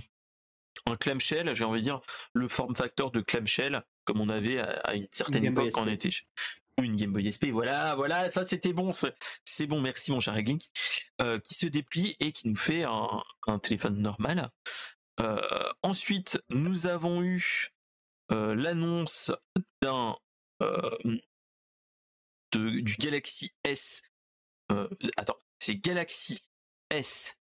[0.86, 2.02] un clamshell, j'ai envie de dire,
[2.34, 6.10] le form factor de clamshell, comme on avait à, une certaine époque quand on était
[6.84, 7.52] une Game Boy SP.
[7.52, 8.91] Voilà, voilà, ça c'était bon,
[9.45, 10.61] c'est bon, merci mon cher Regling,
[11.22, 14.49] euh, qui se déplie et qui nous fait un, un téléphone normal.
[15.20, 17.70] Euh, ensuite, nous avons eu
[18.32, 19.32] euh, l'annonce
[19.82, 20.16] d'un
[22.57, 24.01] du Galaxy S.
[24.71, 26.39] Euh, attends, c'est Galaxy
[26.89, 27.38] S,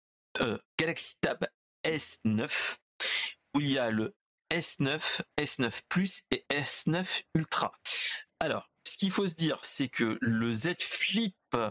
[0.42, 1.46] euh, Galaxy Tab
[1.86, 2.78] S9
[3.56, 4.16] où il y a le
[4.52, 7.74] S9, S9 Plus et S9 Ultra.
[8.40, 11.70] Alors, ce qu'il faut se dire, c'est que le Z Flip, euh,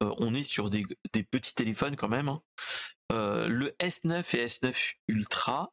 [0.00, 0.84] on est sur des,
[1.30, 2.28] petits téléphones quand même.
[2.28, 2.42] Hein.
[3.10, 5.72] Le S9 et S9 Ultra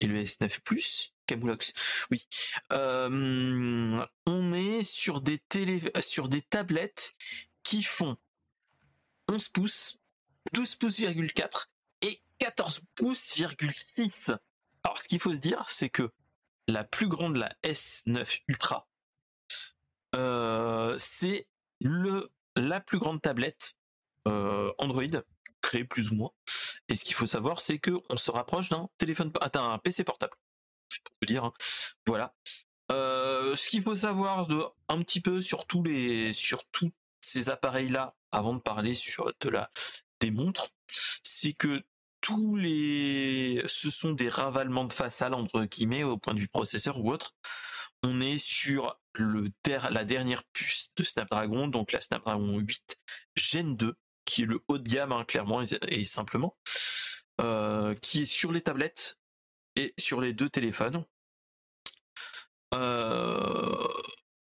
[0.00, 1.72] et le S9 Plus, Camoulox,
[2.10, 2.26] oui.
[2.72, 7.12] Euh, on est sur des télé, sur des tablettes
[7.62, 8.16] qui font
[9.28, 9.98] 11 pouces,
[10.52, 11.66] 12 pouces,4
[12.02, 14.36] et 14 pouces,6.
[14.84, 16.12] Alors, ce qu'il faut se dire, c'est que
[16.68, 18.88] la plus grande, la S9 Ultra,
[20.14, 21.48] euh, c'est
[21.80, 23.74] le la plus grande tablette
[24.26, 25.02] euh, Android
[25.60, 26.30] créée plus ou moins.
[26.88, 29.32] Et ce qu'il faut savoir, c'est que on se rapproche d'un téléphone,
[29.82, 30.34] PC portable.
[31.30, 31.52] Hein.
[32.06, 32.34] Voilà.
[32.92, 37.50] Euh, ce qu'il faut savoir de un petit peu sur tous les sur tous ces
[37.50, 39.70] appareils là, avant de parler sur de la
[40.20, 40.68] des montres,
[41.22, 41.82] c'est que
[42.20, 46.98] tous les, ce sont des ravalements de façade entre guillemets au point de vue processeur
[46.98, 47.34] ou autre.
[48.02, 49.50] On est sur le
[49.90, 52.98] la dernière puce de Snapdragon, donc la Snapdragon 8
[53.36, 53.94] Gen 2,
[54.24, 56.56] qui est le haut de gamme hein, clairement et, simplement,
[57.40, 59.18] euh, qui est sur les tablettes
[59.76, 61.04] et sur les deux téléphones.
[62.74, 63.88] Euh,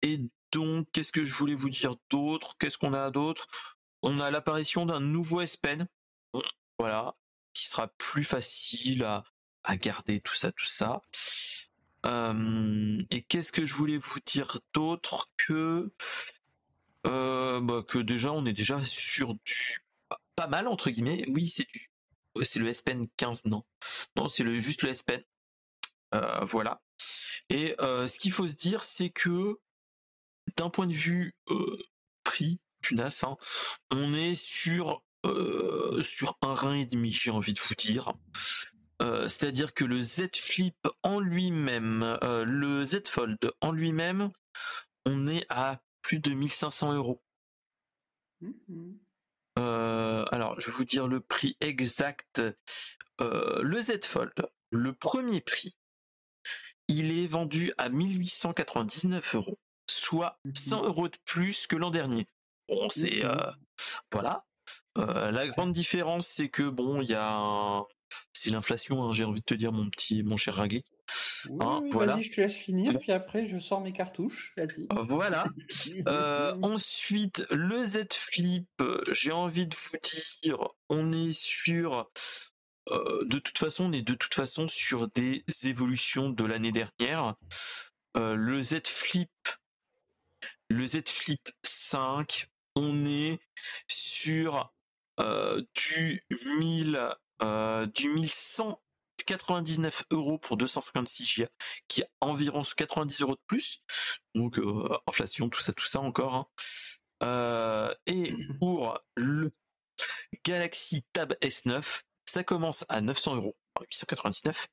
[0.02, 0.20] et
[0.52, 2.56] donc, qu'est-ce que je voulais vous dire d'autre?
[2.60, 3.48] Qu'est-ce qu'on a d'autre?
[4.02, 5.88] On a l'apparition d'un nouveau S Pen.
[6.80, 7.16] Voilà,
[7.54, 9.24] qui sera plus facile à,
[9.78, 11.02] garder, tout ça, tout ça.
[12.06, 15.94] Euh, et qu'est-ce que je voulais vous dire d'autre que
[17.06, 19.86] euh, bah, que déjà on est déjà sur du
[20.36, 21.24] pas mal entre guillemets.
[21.30, 21.90] Oui, c'est du
[22.42, 23.64] c'est le S Pen 15 non
[24.16, 25.24] non c'est le juste le S Pen.
[26.16, 26.82] Euh, voilà.
[27.50, 29.60] Et ce qu'il faut se dire c'est que
[30.58, 31.36] d'un point de vue
[32.24, 33.38] prix punasse, hein,
[33.92, 38.14] on est sur euh, sur un rein et demi, j'ai envie de vous dire.
[39.02, 44.32] Euh, c'est-à-dire que le Z Flip en lui-même, euh, le Z Fold en lui-même,
[45.06, 47.22] on est à plus de 1500 euros.
[49.58, 50.28] Mm-hmm.
[50.32, 52.42] alors, je vais vous dire le prix exact.
[53.20, 54.34] le Z Fold,
[54.72, 55.76] le premier prix,
[56.88, 59.60] il est vendu à 1899 euros,
[59.90, 60.86] soit 100 mm-hmm.
[60.86, 62.28] euros de plus que l'an dernier.
[62.68, 63.24] Bon, c'est
[64.12, 64.46] voilà.
[64.98, 67.84] Euh, la grande différence, c'est que bon, il y a
[68.32, 69.04] c'est l'inflation.
[69.04, 70.84] Hein, j'ai envie de te dire, mon petit, mon cher Ragli.
[71.60, 72.14] Hein, voilà.
[72.14, 74.54] Vas-y, je te laisse finir, puis après je sors mes cartouches.
[74.58, 74.88] Vas-y.
[74.92, 75.46] Oh, voilà.
[76.08, 79.98] Euh, ensuite, le Z Flip, euh, j'ai envie de vous
[80.42, 82.10] dire, on est sur.
[82.90, 87.36] Euh, de toute façon, on est de toute façon sur des évolutions de l'année dernière.
[88.16, 89.32] Le Z Flip,
[90.70, 93.40] le Z Flip 5, on est
[93.88, 94.74] sur
[95.18, 96.24] du
[96.58, 97.16] 1000,
[97.94, 98.82] du 1100
[99.26, 101.46] 99 euros pour 256 Go,
[101.88, 103.82] qui est environ 90 euros de plus.
[104.36, 106.36] Donc euh, inflation, tout ça, tout ça encore.
[106.36, 106.48] Hein.
[107.24, 108.58] Euh, et mhm.
[108.60, 109.52] pour le
[110.46, 114.68] Galaxy Tab S9, ça commence à 900 euros, 899,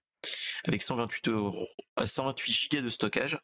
[0.64, 1.68] avec 128 euros,
[1.98, 3.38] euh, 128 Go de stockage.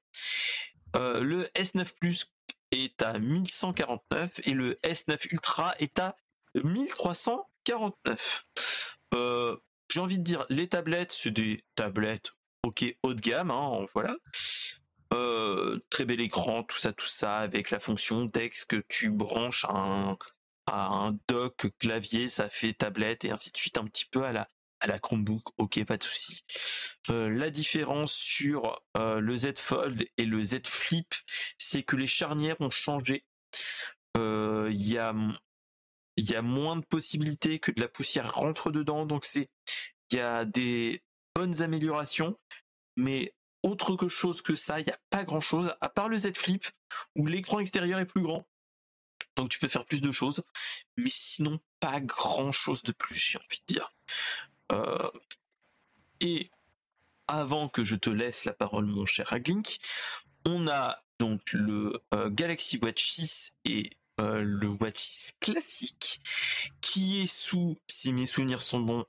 [0.94, 2.32] Le S9 Plus
[2.70, 6.16] est à 1149 et le S9 Ultra est à
[6.54, 8.46] 1349.
[9.14, 9.56] Euh,
[9.90, 12.32] j'ai envie de dire, les tablettes, c'est des tablettes,
[12.62, 14.16] ok, haut de gamme, hein, voilà.
[15.12, 19.64] Euh, très bel écran, tout ça, tout ça, avec la fonction Dex que tu branches
[19.64, 20.18] à un,
[20.66, 24.48] à dock clavier, ça fait tablette et ainsi de suite, un petit peu à la,
[24.80, 26.44] à la Chromebook, ok, pas de souci.
[27.10, 31.14] Euh, la différence sur le Z Fold et le Z Flip,
[31.58, 33.24] c'est que les charnières ont changé.
[34.16, 35.14] Il y a
[36.16, 39.48] il y a moins de possibilités que de la poussière rentre dedans, donc c'est
[40.10, 41.02] il y a des
[41.34, 42.38] bonnes améliorations,
[42.96, 46.16] mais autre que chose que ça, il n'y a pas grand chose, à part le
[46.16, 46.64] Z Flip,
[47.16, 48.46] où l'écran extérieur est plus grand.
[49.36, 50.42] Donc tu peux faire plus de choses,
[50.96, 53.92] mais sinon pas grand chose de plus, j'ai envie de dire.
[54.72, 55.10] Euh,
[56.20, 56.50] et
[57.28, 59.78] avant que je te laisse la parole, mon cher Aglink,
[60.46, 66.22] on a donc le euh, Galaxy Watch 6 et euh, le Watch classique
[66.80, 69.04] qui est sous, si mes souvenirs sont bons,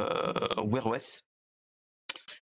[0.00, 1.24] euh, Wear OS.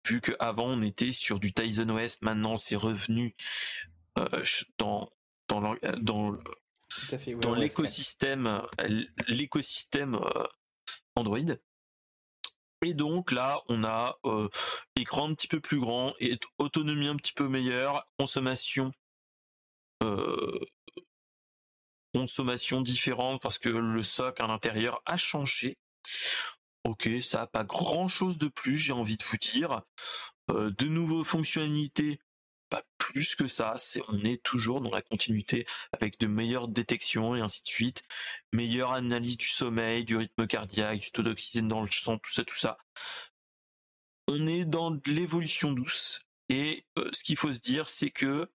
[0.07, 3.35] Vu qu'avant on était sur du Tizen OS, maintenant c'est revenu
[4.19, 4.45] euh,
[4.77, 5.11] dans
[5.49, 6.37] dans dans,
[7.41, 8.61] dans l'écosystème
[9.29, 10.21] l'écosystème
[11.17, 11.39] Android.
[12.83, 14.19] Et donc là, on a
[14.97, 18.93] écran un petit peu plus grand et autonomie un petit peu meilleure, consommation
[22.15, 25.77] consommation différente parce que le soc à l'intérieur a changé.
[26.85, 29.83] ok, ça n'a pas grand chose de plus, j'ai envie de vous dire.
[30.51, 32.21] Euh, de nouveaux fonctionnalités,
[32.69, 33.77] pas plus que ça.
[34.09, 38.03] On est toujours dans la continuité avec de meilleures détections et ainsi de suite.
[38.53, 42.45] Meilleure analyse du sommeil, du rythme cardiaque, du taux d'oxygène dans le sang, tout ça,
[42.45, 42.79] tout ça.
[44.29, 46.21] On est dans de l'évolution douce.
[46.49, 48.51] Et euh, ce qu'il faut se dire, c'est que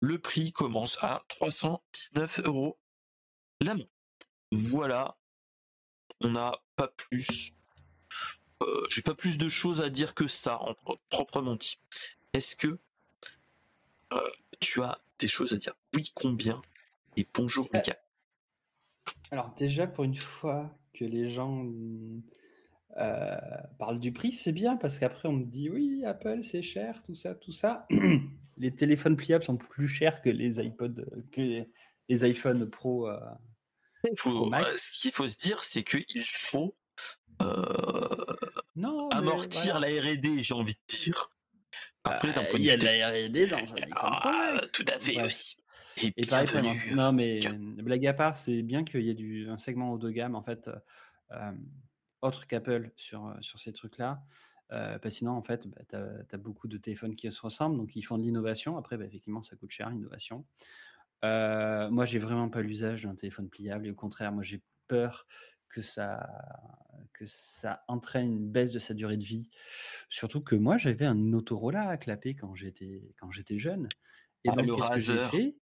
[0.00, 2.79] le prix commence à 319 euros
[3.64, 3.86] la main.
[4.52, 5.16] Voilà.
[6.20, 7.52] On n'a pas plus.
[8.62, 10.74] Euh, j'ai pas plus de choses à dire que ça, en,
[11.08, 11.78] proprement dit.
[12.32, 12.78] Est-ce que
[14.12, 14.30] euh,
[14.60, 15.74] tu as des choses à dire?
[15.94, 16.60] Oui, combien?
[17.16, 17.96] Et bonjour, Euh, Mika.
[19.30, 21.66] Alors déjà, pour une fois que les gens
[22.98, 23.36] euh,
[23.78, 27.14] parlent du prix, c'est bien parce qu'après on me dit oui, Apple c'est cher, tout
[27.14, 27.86] ça, tout ça.
[28.58, 31.70] les téléphones pliables sont plus chers que les iPods, que les,
[32.08, 33.08] les iPhone Pro.
[34.06, 36.76] Euh, faut- euh, ce qu'il faut se dire, c'est qu'il faut
[37.42, 38.26] euh,
[38.76, 39.88] Non, amortir voilà.
[39.92, 41.30] la R&D, j'ai envie de dire.
[42.04, 44.08] Après, d'un Bah, point de il y a de la R&D dans un iPhone Pro
[44.22, 45.56] Ah, tout à fait aussi.
[46.02, 46.78] Et, Et pareil.
[46.94, 47.40] Non, mais
[47.78, 50.42] blague à part, c'est bien qu'il y ait du, un segment haut de gamme, en
[50.42, 50.70] fait,
[51.32, 51.52] euh,
[52.22, 54.22] autre qu'Apple sur, sur ces trucs-là.
[54.72, 55.96] Euh, parce que sinon, en fait, bah, tu
[56.34, 58.76] as, beaucoup de téléphones qui se ressemblent, donc ils font de l'innovation.
[58.78, 60.44] Après, bah, effectivement, ça coûte cher, l'innovation.
[61.24, 63.86] Euh, moi, j'ai vraiment pas l'usage d'un téléphone pliable.
[63.86, 65.26] Et au contraire, moi, j'ai peur
[65.68, 66.28] que ça,
[67.12, 69.50] que ça entraîne une baisse de sa durée de vie.
[70.08, 73.88] Surtout que moi, j'avais un Motorola à clapper quand j'étais quand j'étais jeune.
[74.44, 75.56] Et Ah, donc, qu'est-ce que j'ai fait?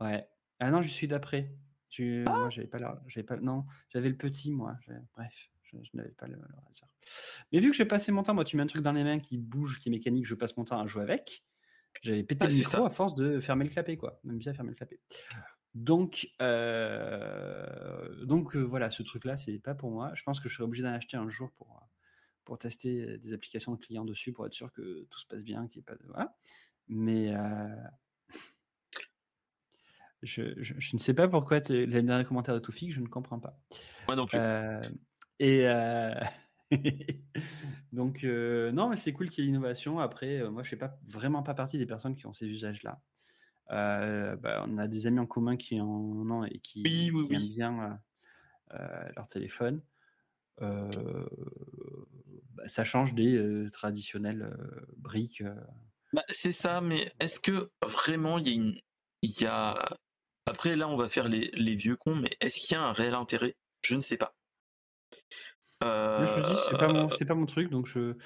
[0.00, 0.28] Ouais.
[0.60, 1.54] Ah non, je suis d'après.
[1.90, 3.36] Je- Moi, j'avais pas, la- j'avais pas.
[3.38, 4.76] Non, j'avais le petit, moi.
[5.14, 6.40] Bref, je, je n'avais pas le, le.
[7.52, 9.18] Mais vu que j'ai passé mon temps, moi, tu mets un truc dans les mains
[9.20, 11.44] qui bouge, qui est mécanique, je passe mon temps à jouer avec.
[12.02, 12.86] J'avais pété Ah, le micro ça.
[12.86, 14.20] à force de fermer le clapet, quoi.
[14.24, 15.00] Même bien fermer le clapet.
[15.74, 20.10] Donc, euh, donc euh, voilà, ce truc-là, c'est pas pour moi.
[20.14, 21.84] Je pense que je serai obligé d'en acheter un jour pour, euh,
[22.44, 25.66] pour tester des applications de clients dessus, pour être sûr que tout se passe bien,
[25.68, 26.06] qu'il n'y ait pas de.
[26.08, 26.36] Voilà.
[26.88, 27.68] Mais euh,
[30.22, 33.06] je, je- je ne sais pas pourquoi tu- le dernier commentaire de Toufik, je ne
[33.06, 33.58] comprends pas.
[34.08, 34.38] Moi non plus.
[35.38, 36.14] Et euh,
[37.92, 39.98] donc, euh, non, mais c'est cool qu'il y ait l'innovation.
[39.98, 42.46] Après, euh, moi, je ne fais pas, vraiment pas partie des personnes qui ont ces
[42.46, 43.00] usages-là.
[43.70, 47.28] Euh, bah, on a des amis en commun qui en ont et qui, Oui, oui,
[47.28, 48.00] qui aiment bien
[49.16, 49.82] leur téléphone.
[50.60, 50.88] Bah,
[52.66, 54.56] ça change des traditionnelles
[54.96, 55.42] briques.
[56.12, 58.80] Bah, c'est ça, mais est-ce que vraiment il y a une.
[59.22, 59.84] Il y a...
[60.46, 62.92] Après, là, on va faire les, les vieux cons, mais est-ce qu'il y a un
[62.92, 63.56] réel intérêt?
[63.82, 64.34] Je ne sais pas.
[66.16, 68.16] Moi, je te dis, c'est pas, Euh, mon, c'est pas mon truc, donc je.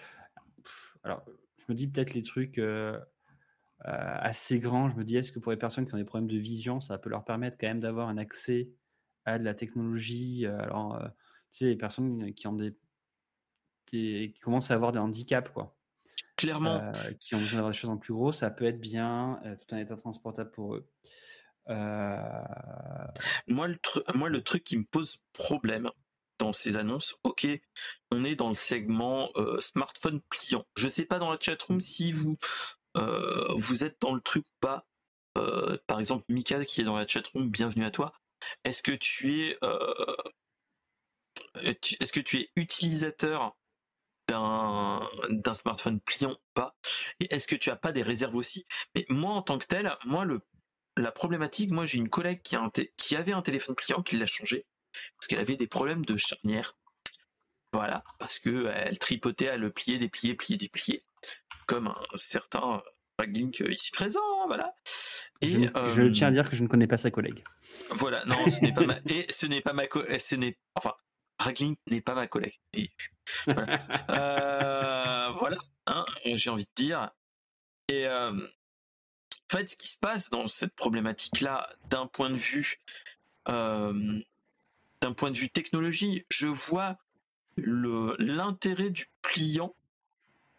[1.05, 1.25] Alors,
[1.59, 2.99] je me dis peut-être les trucs euh,
[3.87, 4.89] euh, assez grands.
[4.89, 6.99] Je me dis, est-ce que pour les personnes qui ont des problèmes de vision, ça
[6.99, 8.73] peut leur permettre quand même d'avoir un accès
[9.25, 12.77] à de la technologie euh, Alors, euh, tu sais, les personnes qui ont des,
[13.93, 15.77] des- qui commencent à avoir des handicaps, quoi,
[16.37, 19.41] Clairement, euh, qui ont besoin d'avoir des choses en plus gros, ça peut être bien,
[19.45, 20.91] euh, tout en état transportable pour eux.
[21.71, 23.07] Euh,
[23.49, 25.91] moi, le tru- moi, le truc qui me pose problème
[26.43, 27.47] dans ces annonces, ok,
[28.11, 30.67] on est dans le segment euh, smartphone pliant.
[30.75, 32.37] Je sais pas dans la chatroom si vous,
[32.97, 34.89] euh, vous êtes dans le truc ou pas.
[35.39, 38.13] Euh, par exemple, Mika qui est dans la chatroom, bienvenue à toi.
[38.65, 39.59] Est-ce que tu es,
[42.01, 43.57] est-ce que tu es utilisateur
[44.27, 46.75] d'un d'un smartphone pliant ou pas?
[47.21, 48.67] Et est-ce que tu as pas des réserves aussi?
[48.97, 50.41] Mais moi, en tant que tel, moi, le,
[50.97, 54.17] la problématique, moi, j'ai une collègue qui, a un qui avait un téléphone pliant, qui
[54.17, 54.67] l'a changé,
[55.17, 56.77] parce qu'elle avait des problèmes de charnière.
[57.73, 61.03] Voilà, parce que euh, elle tripotait à le plier, déplier, plier, déplier,
[61.67, 62.83] comme un certain
[63.19, 64.75] Raglink ici présent, voilà.
[65.41, 67.43] Et je, je euh, tiens à dire que je ne connais pas sa collègue.
[67.91, 69.85] voilà, non, ce n'est pas ma, et ce n'est pas ma,
[70.19, 70.95] ce n'est, enfin,
[71.39, 72.59] Raglink n'est pas ma collègue.
[72.73, 72.91] Et
[73.47, 77.11] voilà, Euh, voilà hein, j'ai envie de dire.
[77.89, 82.81] Et euh, en fait, ce qui se passe dans cette problématique-là, d'un point de vue,
[83.49, 84.21] euh,
[85.03, 86.97] d'un point de vue technologie, je vois
[87.59, 89.75] l'intérêt du client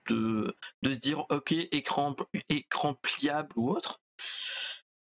[0.10, 2.16] de de se dire, ok, écran
[2.50, 4.02] écran pliable ou autre,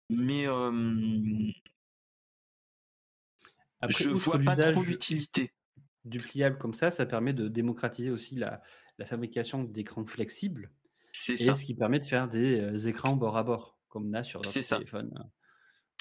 [0.09, 1.51] mais euh,
[3.81, 5.53] Après, je vois pas trop l'utilité.
[6.05, 8.63] du pliable comme ça, ça permet de démocratiser aussi la,
[8.99, 10.71] la fabrication d'écrans flexibles.
[11.13, 14.09] C'est Et ça, ce qui permet de faire des euh, écrans bord à bord, comme
[14.09, 14.81] on a sur d'autres ça.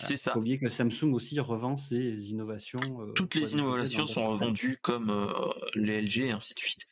[0.01, 0.33] C'est ça.
[0.33, 2.79] Faut oublier que Samsung aussi revend ses innovations.
[3.01, 5.31] euh, toutes les innovations sont revendues comme euh,
[5.75, 6.85] les LG et ainsi de suite.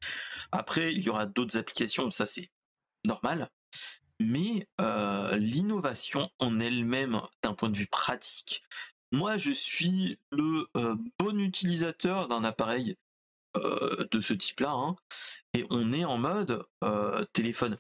[0.52, 2.50] Après, il y aura d'autres applications, ça c'est
[3.06, 3.50] normal.
[4.20, 8.64] Mais euh, l'innovation en elle-même, d'un point de vue pratique,
[9.12, 10.68] moi je suis le
[11.18, 12.98] bon utilisateur d'un appareil
[13.56, 14.96] de ce type-là, hein,
[15.54, 16.64] et on est en mode
[17.34, 17.78] téléphone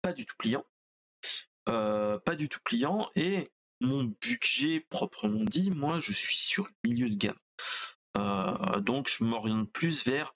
[0.00, 0.64] pas du tout pliant,
[1.66, 3.48] pas du tout pliant, et
[3.82, 8.82] mon budget proprement dit, moi je suis sur le milieu de gamme.
[8.82, 10.34] donc je m'oriente plus vers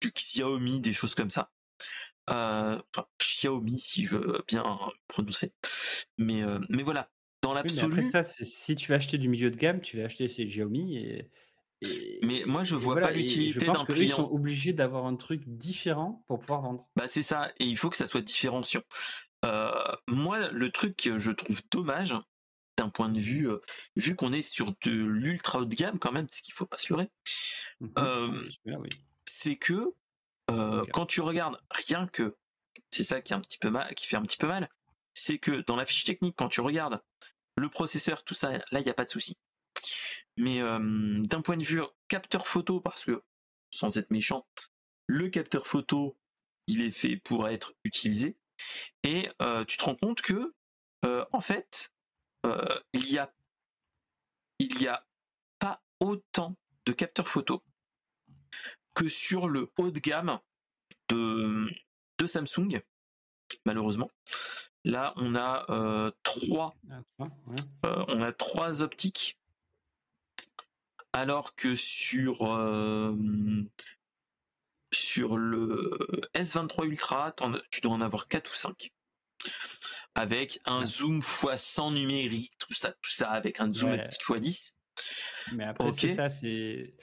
[0.00, 1.52] du Xiaomi, des choses comme ça.
[2.28, 5.52] enfin, Xiaomi si je veux bien prononcer.
[6.18, 7.10] Mais, mais voilà,
[7.42, 7.92] dans l'absolu.
[7.92, 10.96] après ça, si tu veux acheter du milieu de gamme, tu vas acheter ces Xiaomi
[10.96, 11.30] et.
[12.22, 14.00] mais moi, je vois pas l'utilité d'un client.
[14.00, 16.88] Ils sont obligés d'avoir un truc différent pour pouvoir vendre.
[16.96, 18.82] Bah c'est ça, et il faut que ça soit différenciant.
[19.44, 19.72] Euh,
[20.08, 22.14] moi, le truc que je trouve dommage,
[22.76, 23.58] d'un point de vue, euh,
[23.96, 26.78] vu qu'on est sur de l'ultra haut de gamme quand même, ce qu'il faut pas
[26.78, 27.10] se leurrer,
[27.80, 28.48] mmh euh,
[29.26, 29.92] c'est que
[30.92, 32.36] quand tu regardes rien que,
[32.90, 34.68] c'est ça qui est un petit peu mal, qui fait un petit peu mal,
[35.14, 37.00] c'est que dans la fiche technique, quand tu regardes
[37.56, 39.36] le processeur, tout ça, là, il n'y a pas de souci.
[40.36, 43.22] Mais d'un point de vue capteur photo, parce que,
[43.70, 44.46] sans être méchant,
[45.06, 46.18] le capteur photo,
[46.66, 48.36] il est fait pour être utilisé.
[49.04, 49.28] Et
[49.66, 50.52] tu te rends compte que,
[51.32, 51.91] en fait,
[52.92, 53.32] il y a,
[54.58, 55.04] il y a
[55.58, 56.56] pas autant
[56.86, 57.62] de capteurs photo
[58.94, 60.38] que sur le haut de gamme
[61.08, 61.68] de,
[62.18, 62.82] de Samsung,
[63.64, 64.10] malheureusement.
[64.84, 66.74] Là, on a euh, trois,
[67.20, 67.28] ah,
[67.86, 69.38] euh, on a trois optiques,
[71.12, 73.14] alors que sur euh,
[74.92, 75.98] sur le
[76.34, 77.34] S23 Ultra,
[77.70, 78.92] tu dois en avoir 4 ou 5.
[80.14, 84.74] Avec un zoom x100 numérique, tout ça, tout ça, avec un zoom optique x10.
[85.52, 86.94] Mais après, c'est ça, c'est.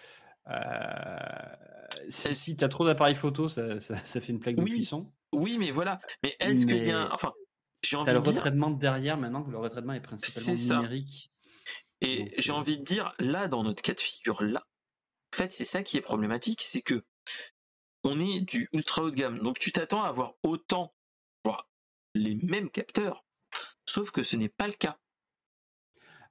[2.09, 4.75] si, tu as trop d'appareils photo, ça, fait une plaque de oui.
[4.75, 5.11] cuisson.
[5.33, 5.99] Oui, mais voilà.
[6.23, 7.13] Mais est-ce qu'il y a.
[7.13, 7.33] Enfin,
[7.83, 11.31] j'ai envie le retraitement derrière maintenant, le retraitement est principalement numérique.
[12.01, 14.65] Et j'ai euh, envie de dire, là, dans notre cas de figure là,
[15.33, 17.03] en fait, c'est ça qui est problématique, c'est que
[18.03, 19.39] on est du ultra haut de gamme.
[19.39, 20.93] Donc tu t'attends à avoir autant,
[21.43, 21.68] voire
[22.15, 23.25] les mêmes capteurs,
[23.85, 24.97] sauf que ce n'est pas le cas.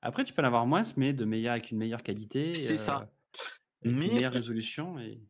[0.00, 2.54] Après, tu peux en avoir moins, mais de meilleur avec une meilleure qualité.
[2.54, 3.10] C'est ça.
[3.84, 4.98] Euh, mais une meilleure résolution.
[4.98, 5.20] Et...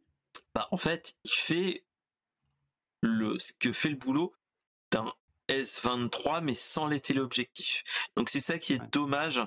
[0.54, 1.84] Bah, en fait, il fait
[3.00, 4.34] le, ce que fait le boulot
[4.90, 5.12] d'un
[5.48, 7.82] S23 mais sans les téléobjectifs.
[8.16, 9.40] Donc c'est ça qui est dommage.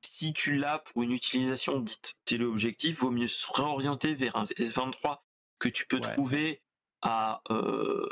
[0.00, 5.18] Si tu l'as pour une utilisation dite téléobjectif, vaut mieux se réorienter vers un S23
[5.58, 6.62] que tu peux trouver
[7.02, 8.08] à euh,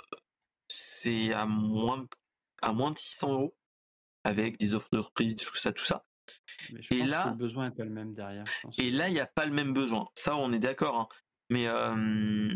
[0.68, 2.06] c'est à moins
[2.62, 3.56] à moins de 600 euros
[4.24, 6.04] avec des offres de reprise, tout ça, tout ça.
[6.90, 8.44] et là, le besoin n'est pas le même derrière.
[8.78, 10.08] Et là, il n'y a pas le même besoin.
[10.14, 10.98] Ça, on est d'accord.
[10.98, 11.08] Hein.
[11.50, 12.54] Mais euh,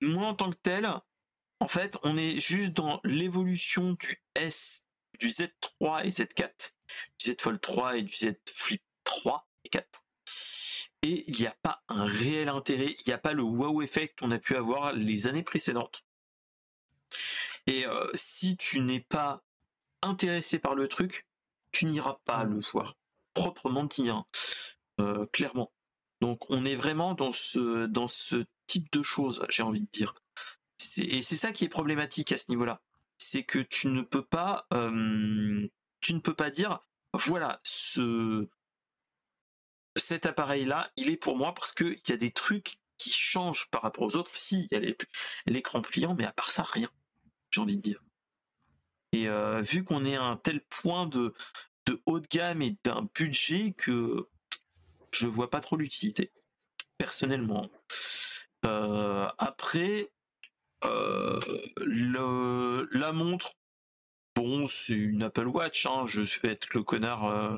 [0.00, 0.88] moi, en tant que tel,
[1.60, 4.84] en fait, on est juste dans l'évolution du S,
[5.18, 6.72] du Z3 et Z4,
[7.18, 10.04] du Z Fold 3 et du Z Flip 3 et 4.
[11.02, 14.18] Et il n'y a pas un réel intérêt, il n'y a pas le wow effect
[14.18, 16.04] qu'on a pu avoir les années précédentes.
[17.68, 19.44] Et euh, si tu n'es pas
[20.02, 21.26] intéressé par le truc,
[21.70, 22.96] tu n'iras pas le voir.
[23.34, 24.24] Proprement dit, hein.
[25.00, 25.72] euh, clairement.
[26.20, 30.14] Donc on est vraiment dans ce, dans ce type de choses, j'ai envie de dire
[30.98, 32.80] et c'est ça qui est problématique à ce niveau-là.
[33.18, 36.80] C'est que tu ne peux pas, tu ne peux pas dire,
[37.14, 38.48] voilà, ce,
[39.96, 43.82] cet appareil-là, il est pour moi parce qu'il y a des trucs qui changent par
[43.82, 44.36] rapport aux autres.
[44.36, 44.94] Si, il y a
[45.46, 46.90] l'écran pliant, mais à part ça, rien.
[47.50, 48.02] J'ai envie de dire.
[49.12, 49.26] Et
[49.62, 51.32] vu qu'on est à un tel point de,
[52.04, 54.28] haut de gamme et d'un budget que
[55.12, 56.30] je vois pas trop l'utilité,
[56.98, 57.70] personnellement.
[58.62, 60.10] après,
[60.84, 61.40] euh,
[62.92, 63.54] la montre,
[64.34, 65.86] bon, c'est une Apple Watch.
[65.86, 67.56] Hein, je vais être le connard, euh,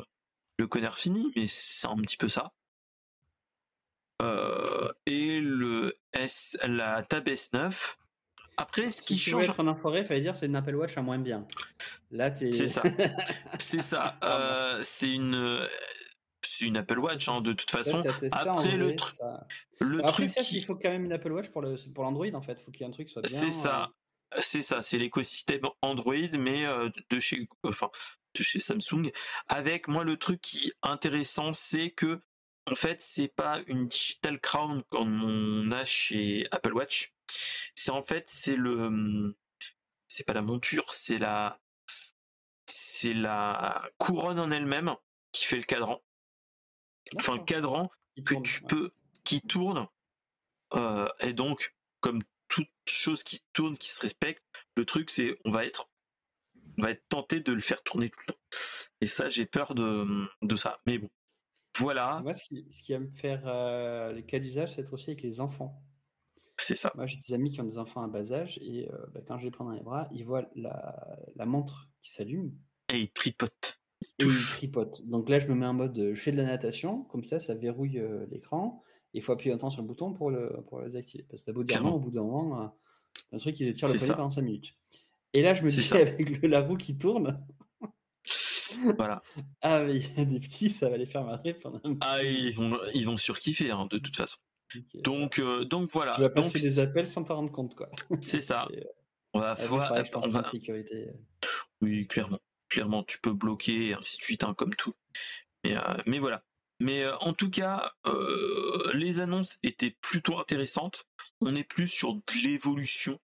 [0.58, 2.52] le connard fini, mais c'est un petit peu ça.
[4.22, 7.96] Euh, et le S, la Tab S9.
[8.56, 9.46] Après, ce qui change.
[9.46, 11.46] Tu être un enfoiré, fallait dire c'est une Apple Watch à moins bien.
[12.10, 12.82] Là, C'est ça.
[13.58, 14.18] c'est ça.
[14.82, 15.68] c'est une
[16.42, 18.02] c'est une Apple Watch hein, de toute façon.
[18.32, 19.16] après le, truc,
[19.78, 22.42] le après, truc, il faut quand même une Apple Watch pour le pour l'Android en
[22.42, 22.58] fait.
[22.60, 23.30] Il faut qu'il y ait un truc soit bien.
[23.30, 23.92] C'est ça,
[24.34, 24.40] euh.
[24.42, 27.90] c'est ça, c'est l'écosystème Android mais euh, de chez enfin
[28.34, 29.10] de chez Samsung.
[29.48, 32.20] Avec moi le truc qui est intéressant, c'est que
[32.70, 37.12] en fait c'est pas une digital crown comme on a chez Apple Watch.
[37.74, 39.36] C'est en fait c'est le
[40.08, 41.60] c'est pas la monture, c'est la
[42.66, 44.94] c'est la couronne en elle-même
[45.32, 46.02] qui fait le cadran.
[47.16, 47.90] Enfin cadran
[48.24, 48.92] que tu peux
[49.24, 49.88] qui tourne
[50.74, 54.44] euh, et donc comme toute chose qui tourne qui se respecte
[54.76, 55.88] le truc c'est on va être
[56.78, 58.40] on va être tenté de le faire tourner tout le temps.
[59.00, 60.80] Et ça j'ai peur de, de ça.
[60.86, 61.10] Mais bon.
[61.78, 62.20] Voilà.
[62.22, 65.22] Moi ce qui, ce qui va me faire euh, les cas d'usage c'est aussi avec
[65.22, 65.82] les enfants
[66.60, 66.92] C'est ça.
[66.94, 69.38] Moi, j'ai des amis qui ont des enfants à bas âge et euh, bah, quand
[69.38, 72.52] je les prends dans les bras, ils voient la, la montre qui s'allume
[72.92, 73.78] Et il tripote.
[74.00, 74.56] Il et ils touche.
[74.56, 75.02] tripotent.
[75.06, 77.40] Donc là, je me mets en mode, euh, je fais de la natation, comme ça,
[77.40, 78.82] ça verrouille euh, l'écran.
[79.14, 81.24] Et il faut appuyer longtemps sur le bouton pour le, pour le désactiver.
[81.28, 82.66] Parce que t'as beau dire non, au bout d'un moment, euh,
[83.32, 84.76] le truc, il tire le poignet pendant 5 minutes.
[85.32, 85.96] Et là, je me dis, ça.
[85.96, 87.44] avec le, la roue qui tourne,
[88.96, 89.20] Voilà.
[89.62, 91.98] ah, mais il y a des petits, ça va les faire marrer pendant un petit
[92.08, 94.38] Ah, ils vont, ils vont surkiffer hein, de toute façon.
[94.94, 96.14] Donc, euh, Donc, voilà.
[96.14, 97.88] tu vas passer Donc, des appels sans t'en rendre compte, quoi.
[98.20, 98.68] c'est ça.
[98.72, 98.80] Euh,
[99.32, 101.08] On va, pareil, on sécurité.
[101.80, 102.40] Oui, clairement.
[102.68, 104.94] Clairement, tu peux bloquer, et ainsi de suite, hein, comme tout.
[105.64, 106.44] Mais, euh, mais voilà.
[106.80, 111.06] Mais euh, en tout cas, euh, les annonces étaient plutôt intéressantes.
[111.40, 113.20] On est plus sur de l'évolution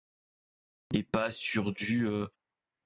[0.94, 2.28] et pas sur du, euh,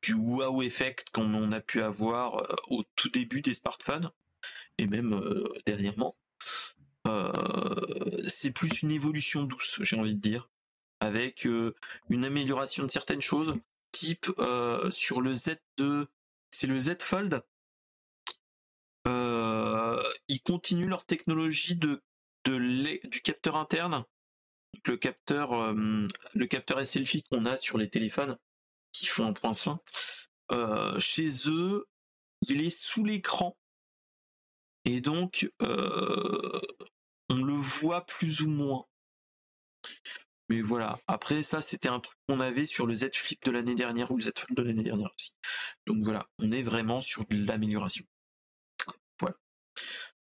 [0.03, 4.11] du wow effect comme on a pu avoir euh, au tout début des smartphones
[4.77, 6.15] et même euh, dernièrement.
[7.09, 10.49] Euh, c'est plus une évolution douce, j'ai envie de dire,
[10.99, 11.75] avec euh,
[12.09, 13.53] une amélioration de certaines choses,
[13.91, 16.07] type euh, sur le Z2,
[16.51, 17.43] c'est le Z Fold.
[20.31, 22.03] Ils continuent leur technologie de,
[22.45, 24.05] du capteur interne,
[24.85, 28.37] le capteur, euh, le capteur selfie qu'on a sur les téléphones
[28.91, 29.79] qui font un point fin.
[30.51, 31.87] Euh, chez eux,
[32.47, 33.57] il est sous l'écran
[34.85, 35.51] et donc
[37.29, 38.85] on le voit plus ou moins.
[40.49, 40.99] Mais voilà.
[41.07, 44.17] Après, ça, c'était un truc qu'on avait sur le Z Flip de l'année dernière ou
[44.17, 45.33] le Z Fold de l'année dernière aussi.
[45.85, 48.03] Donc voilà, on est vraiment sur de l'amélioration.
[49.19, 49.37] Voilà.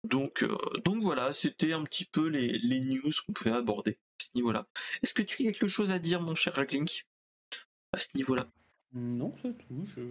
[0.03, 4.23] Donc, euh, donc voilà, c'était un petit peu les, les news qu'on pouvait aborder à
[4.23, 4.67] ce niveau-là.
[5.03, 7.07] Est-ce que tu as quelque chose à dire, mon cher Raglink,
[7.93, 8.47] à ce niveau-là?
[8.93, 9.85] Non, c'est tout.
[9.95, 10.01] Je...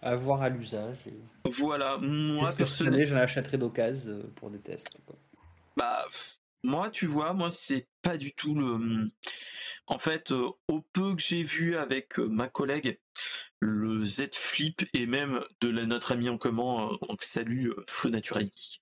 [0.00, 0.98] À voir à l'usage.
[1.06, 1.14] Et...
[1.44, 3.06] Voilà, moi, personnellement.
[3.06, 5.00] j'en achèterai d'occasion euh, pour des tests.
[5.06, 5.16] quoi.
[5.76, 6.04] Bah,
[6.62, 9.10] moi, tu vois, moi, c'est pas du tout le.
[9.86, 12.98] En fait, euh, au peu que j'ai vu avec euh, ma collègue,
[13.60, 18.10] le Z Flip et même de la, notre ami en commun, euh, donc salut Flo
[18.10, 18.80] Naturality,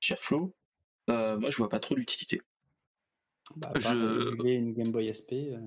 [0.00, 0.54] cher Flo,
[1.10, 2.42] euh, moi, je vois pas trop l'utilité.
[3.56, 5.52] Bah, Je- émuler une Game Boy SP.
[5.52, 5.60] euh,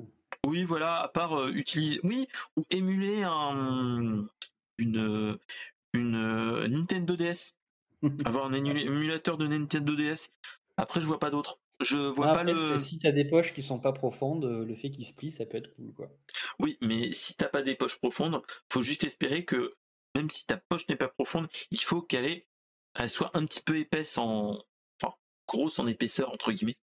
[0.45, 2.27] Oui, voilà, à part euh, utiliser, oui,
[2.57, 4.27] ou émuler un
[4.77, 5.39] une
[5.93, 7.55] une Nintendo DS,
[8.25, 10.31] avoir un ému- émulateur de Nintendo DS.
[10.77, 11.59] Après, je vois pas d'autre.
[11.81, 12.77] Je vois Après, pas le.
[12.77, 15.45] si t'as des poches qui sont pas profondes, euh, le fait qu'il se plie, ça
[15.45, 15.93] peut être cool.
[15.93, 16.09] Quoi.
[16.59, 19.75] Oui, mais si t'as pas des poches profondes, faut juste espérer que
[20.15, 22.47] même si ta poche n'est pas profonde, il faut qu'elle ait,
[22.95, 24.57] elle soit un petit peu épaisse en,
[25.01, 25.13] enfin,
[25.47, 26.77] grosse en épaisseur entre guillemets.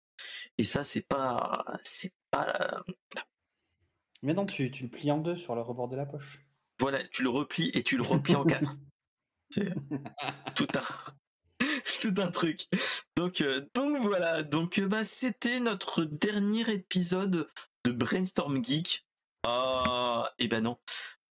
[0.59, 2.83] Et ça, c'est pas, c'est pas,
[4.21, 6.45] Mais non, tu, tu le plies en deux sur le rebord de la poche.
[6.79, 8.77] voilà, tu le replies et tu le replies en quatre.
[10.55, 10.83] Tout un,
[12.01, 12.69] tout un truc.
[13.17, 14.43] Donc, euh, donc voilà.
[14.43, 17.49] Donc, euh, bah, c'était notre dernier épisode
[17.85, 19.07] de Brainstorm Geek.
[19.47, 20.79] Ah, et ben non.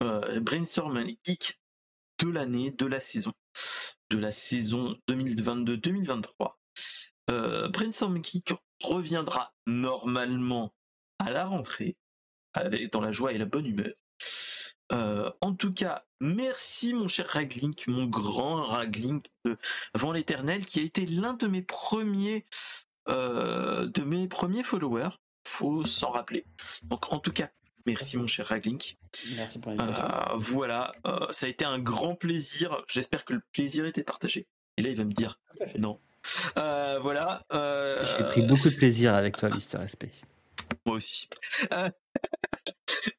[0.03, 1.59] Euh, Brainstorm Geek
[2.19, 3.33] de l'année, de la saison,
[4.09, 6.57] de la saison 2022-2023.
[7.31, 8.53] Euh, Brainstorm Geek
[8.83, 10.73] reviendra normalement
[11.19, 11.97] à la rentrée,
[12.53, 13.93] avec dans la joie et la bonne humeur.
[15.41, 19.57] En tout cas, merci mon cher Raglink, mon grand Raglink de
[19.93, 22.45] Vent l'éternel, qui a été l'un de mes premiers
[23.07, 25.09] euh, de mes premiers followers.
[25.47, 26.45] Faut s'en rappeler.
[26.83, 27.49] Donc en tout cas,
[27.85, 28.97] merci mon cher Raglink.
[29.37, 29.71] Merci pour.
[29.71, 32.83] Euh, voilà, euh, ça a été un grand plaisir.
[32.87, 34.47] J'espère que le plaisir était partagé.
[34.77, 35.39] Et là, il va me dire
[35.77, 35.99] non.
[36.57, 37.45] Euh, voilà.
[37.53, 40.09] euh, J'ai pris beaucoup de plaisir avec toi, Mister SP.
[40.85, 41.29] moi aussi.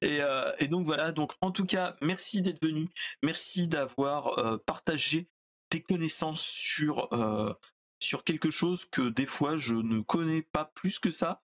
[0.05, 2.89] Euh, et, donc voilà, donc en tout cas, merci d'être venu,
[3.23, 5.29] merci d'avoir euh, partagé
[5.71, 7.53] tes connaissances sur euh,
[7.99, 11.43] sur quelque chose que des fois je ne connais pas plus que ça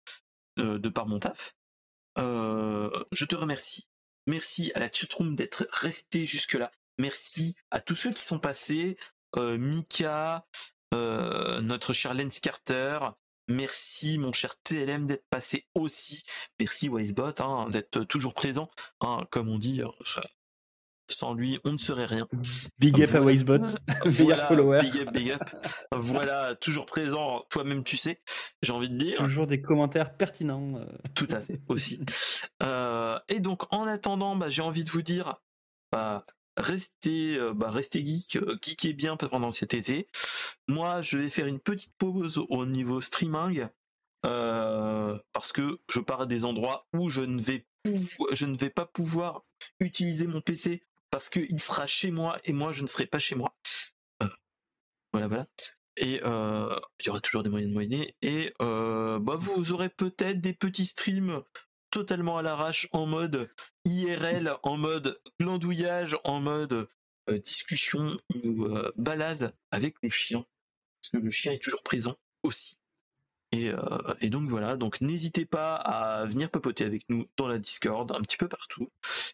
[0.57, 1.55] de par mon taf.
[2.17, 3.89] Je te remercie.
[4.27, 6.73] Merci à la chatroom d'être resté jusque là.
[6.99, 8.97] Merci à tous ceux qui sont passés,
[9.37, 10.47] Mika,
[10.93, 13.01] notre cher Lens Carter,
[13.49, 16.23] Merci mon cher TLM d'être passé aussi.
[16.59, 18.69] Merci Wisebot hein, d'être toujours présent.
[19.01, 19.83] hein, comme on dit,
[21.09, 22.27] sans lui, on ne serait rien.
[22.79, 23.27] Big up à Voilà.
[23.33, 23.59] Wisebot,
[24.05, 24.79] Voilà, follower.
[24.81, 25.43] big up, big up.
[25.93, 28.21] Voilà, toujours présent, toi-même tu sais,
[28.63, 29.17] j'ai envie de dire.
[29.19, 30.79] Toujours des commentaires pertinents.
[30.81, 30.85] euh.
[31.15, 32.01] Tout à fait, aussi.
[32.63, 35.37] Euh, et donc, en attendant, bah, j'ai envie de vous dire,
[35.93, 40.09] bah, restez, euh, bah, restez geek, euh, geekez bien pendant cet été.
[40.69, 43.69] Moi, je vais faire une petite pause au niveau streaming,
[44.25, 47.67] euh, parce que je pars à des endroits où je ne vais,
[48.33, 49.45] je ne vais pas pouvoir
[49.81, 53.35] utiliser mon PC, parce qu'il sera chez moi et moi, je ne serai pas chez
[53.35, 53.57] moi.
[55.13, 55.47] Voilà, voilà.
[55.99, 58.15] Et il y aura toujours des moyens de moyenner.
[58.21, 61.43] Et bah, vous aurez peut-être des petits streams
[61.97, 63.51] totalement à l'arrache en mode
[63.87, 66.89] IRL, en mode glandouillage, en mode
[67.31, 70.45] euh, discussion ou balade avec le chien.
[71.01, 72.77] Parce que le chien est toujours présent aussi.
[73.53, 73.71] Et,
[74.21, 78.21] et donc voilà, donc n'hésitez pas à venir papoter avec nous dans la Discord, un
[78.21, 78.91] petit peu partout,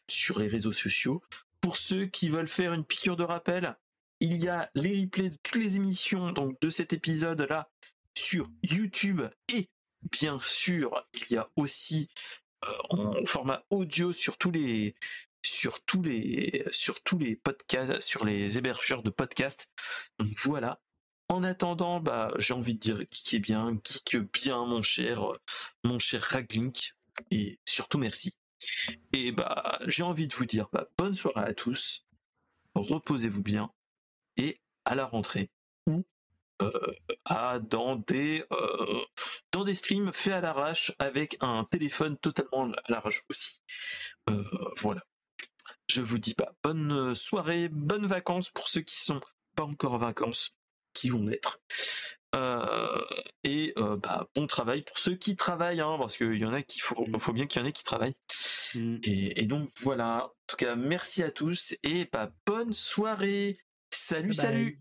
[0.07, 1.23] sur les réseaux sociaux.
[1.61, 3.77] Pour ceux qui veulent faire une piqûre de rappel,
[4.23, 7.69] il y a les replays de toutes les émissions donc de cet épisode là
[8.15, 9.23] sur YouTube
[9.53, 9.69] et
[10.13, 12.42] bien sûr il y a aussi euh,
[12.91, 14.95] en format audio sur tous les
[15.43, 19.69] sur tous les sur tous les podcasts sur les hébergeurs de podcasts.
[20.19, 20.81] Donc voilà.
[21.29, 25.33] En attendant bah j'ai envie de dire est bien geek bien mon cher
[25.85, 26.95] mon cher Raglink.
[27.31, 28.35] Et surtout merci.
[29.13, 32.05] Et bah j'ai envie de vous dire bah, bonne soirée à tous.
[32.75, 33.71] Reposez-vous bien
[34.37, 35.51] et à la rentrée.
[35.89, 36.03] Euh,
[37.25, 39.01] à, dans des euh,
[39.53, 43.61] dans des streams faits à l'arrache avec un téléphone totalement à l'arrache aussi.
[44.31, 44.45] Euh,
[44.79, 45.03] voilà.
[45.89, 49.21] Je vous dis pas bonne soirée, bonnes vacances pour ceux qui sont
[49.57, 50.55] pas encore en vacances,
[50.95, 51.61] qui vont l'être.
[53.45, 56.79] et bah, bon travail pour ceux qui travaillent, hein, parce qu'il y en a qui
[56.79, 58.17] faut, faut bien qu'il y en ait qui travaillent.
[58.75, 60.27] Et, et, donc voilà.
[60.27, 63.59] En tout cas, merci à tous et bah, bonne soirée.
[63.91, 64.81] Salut, salut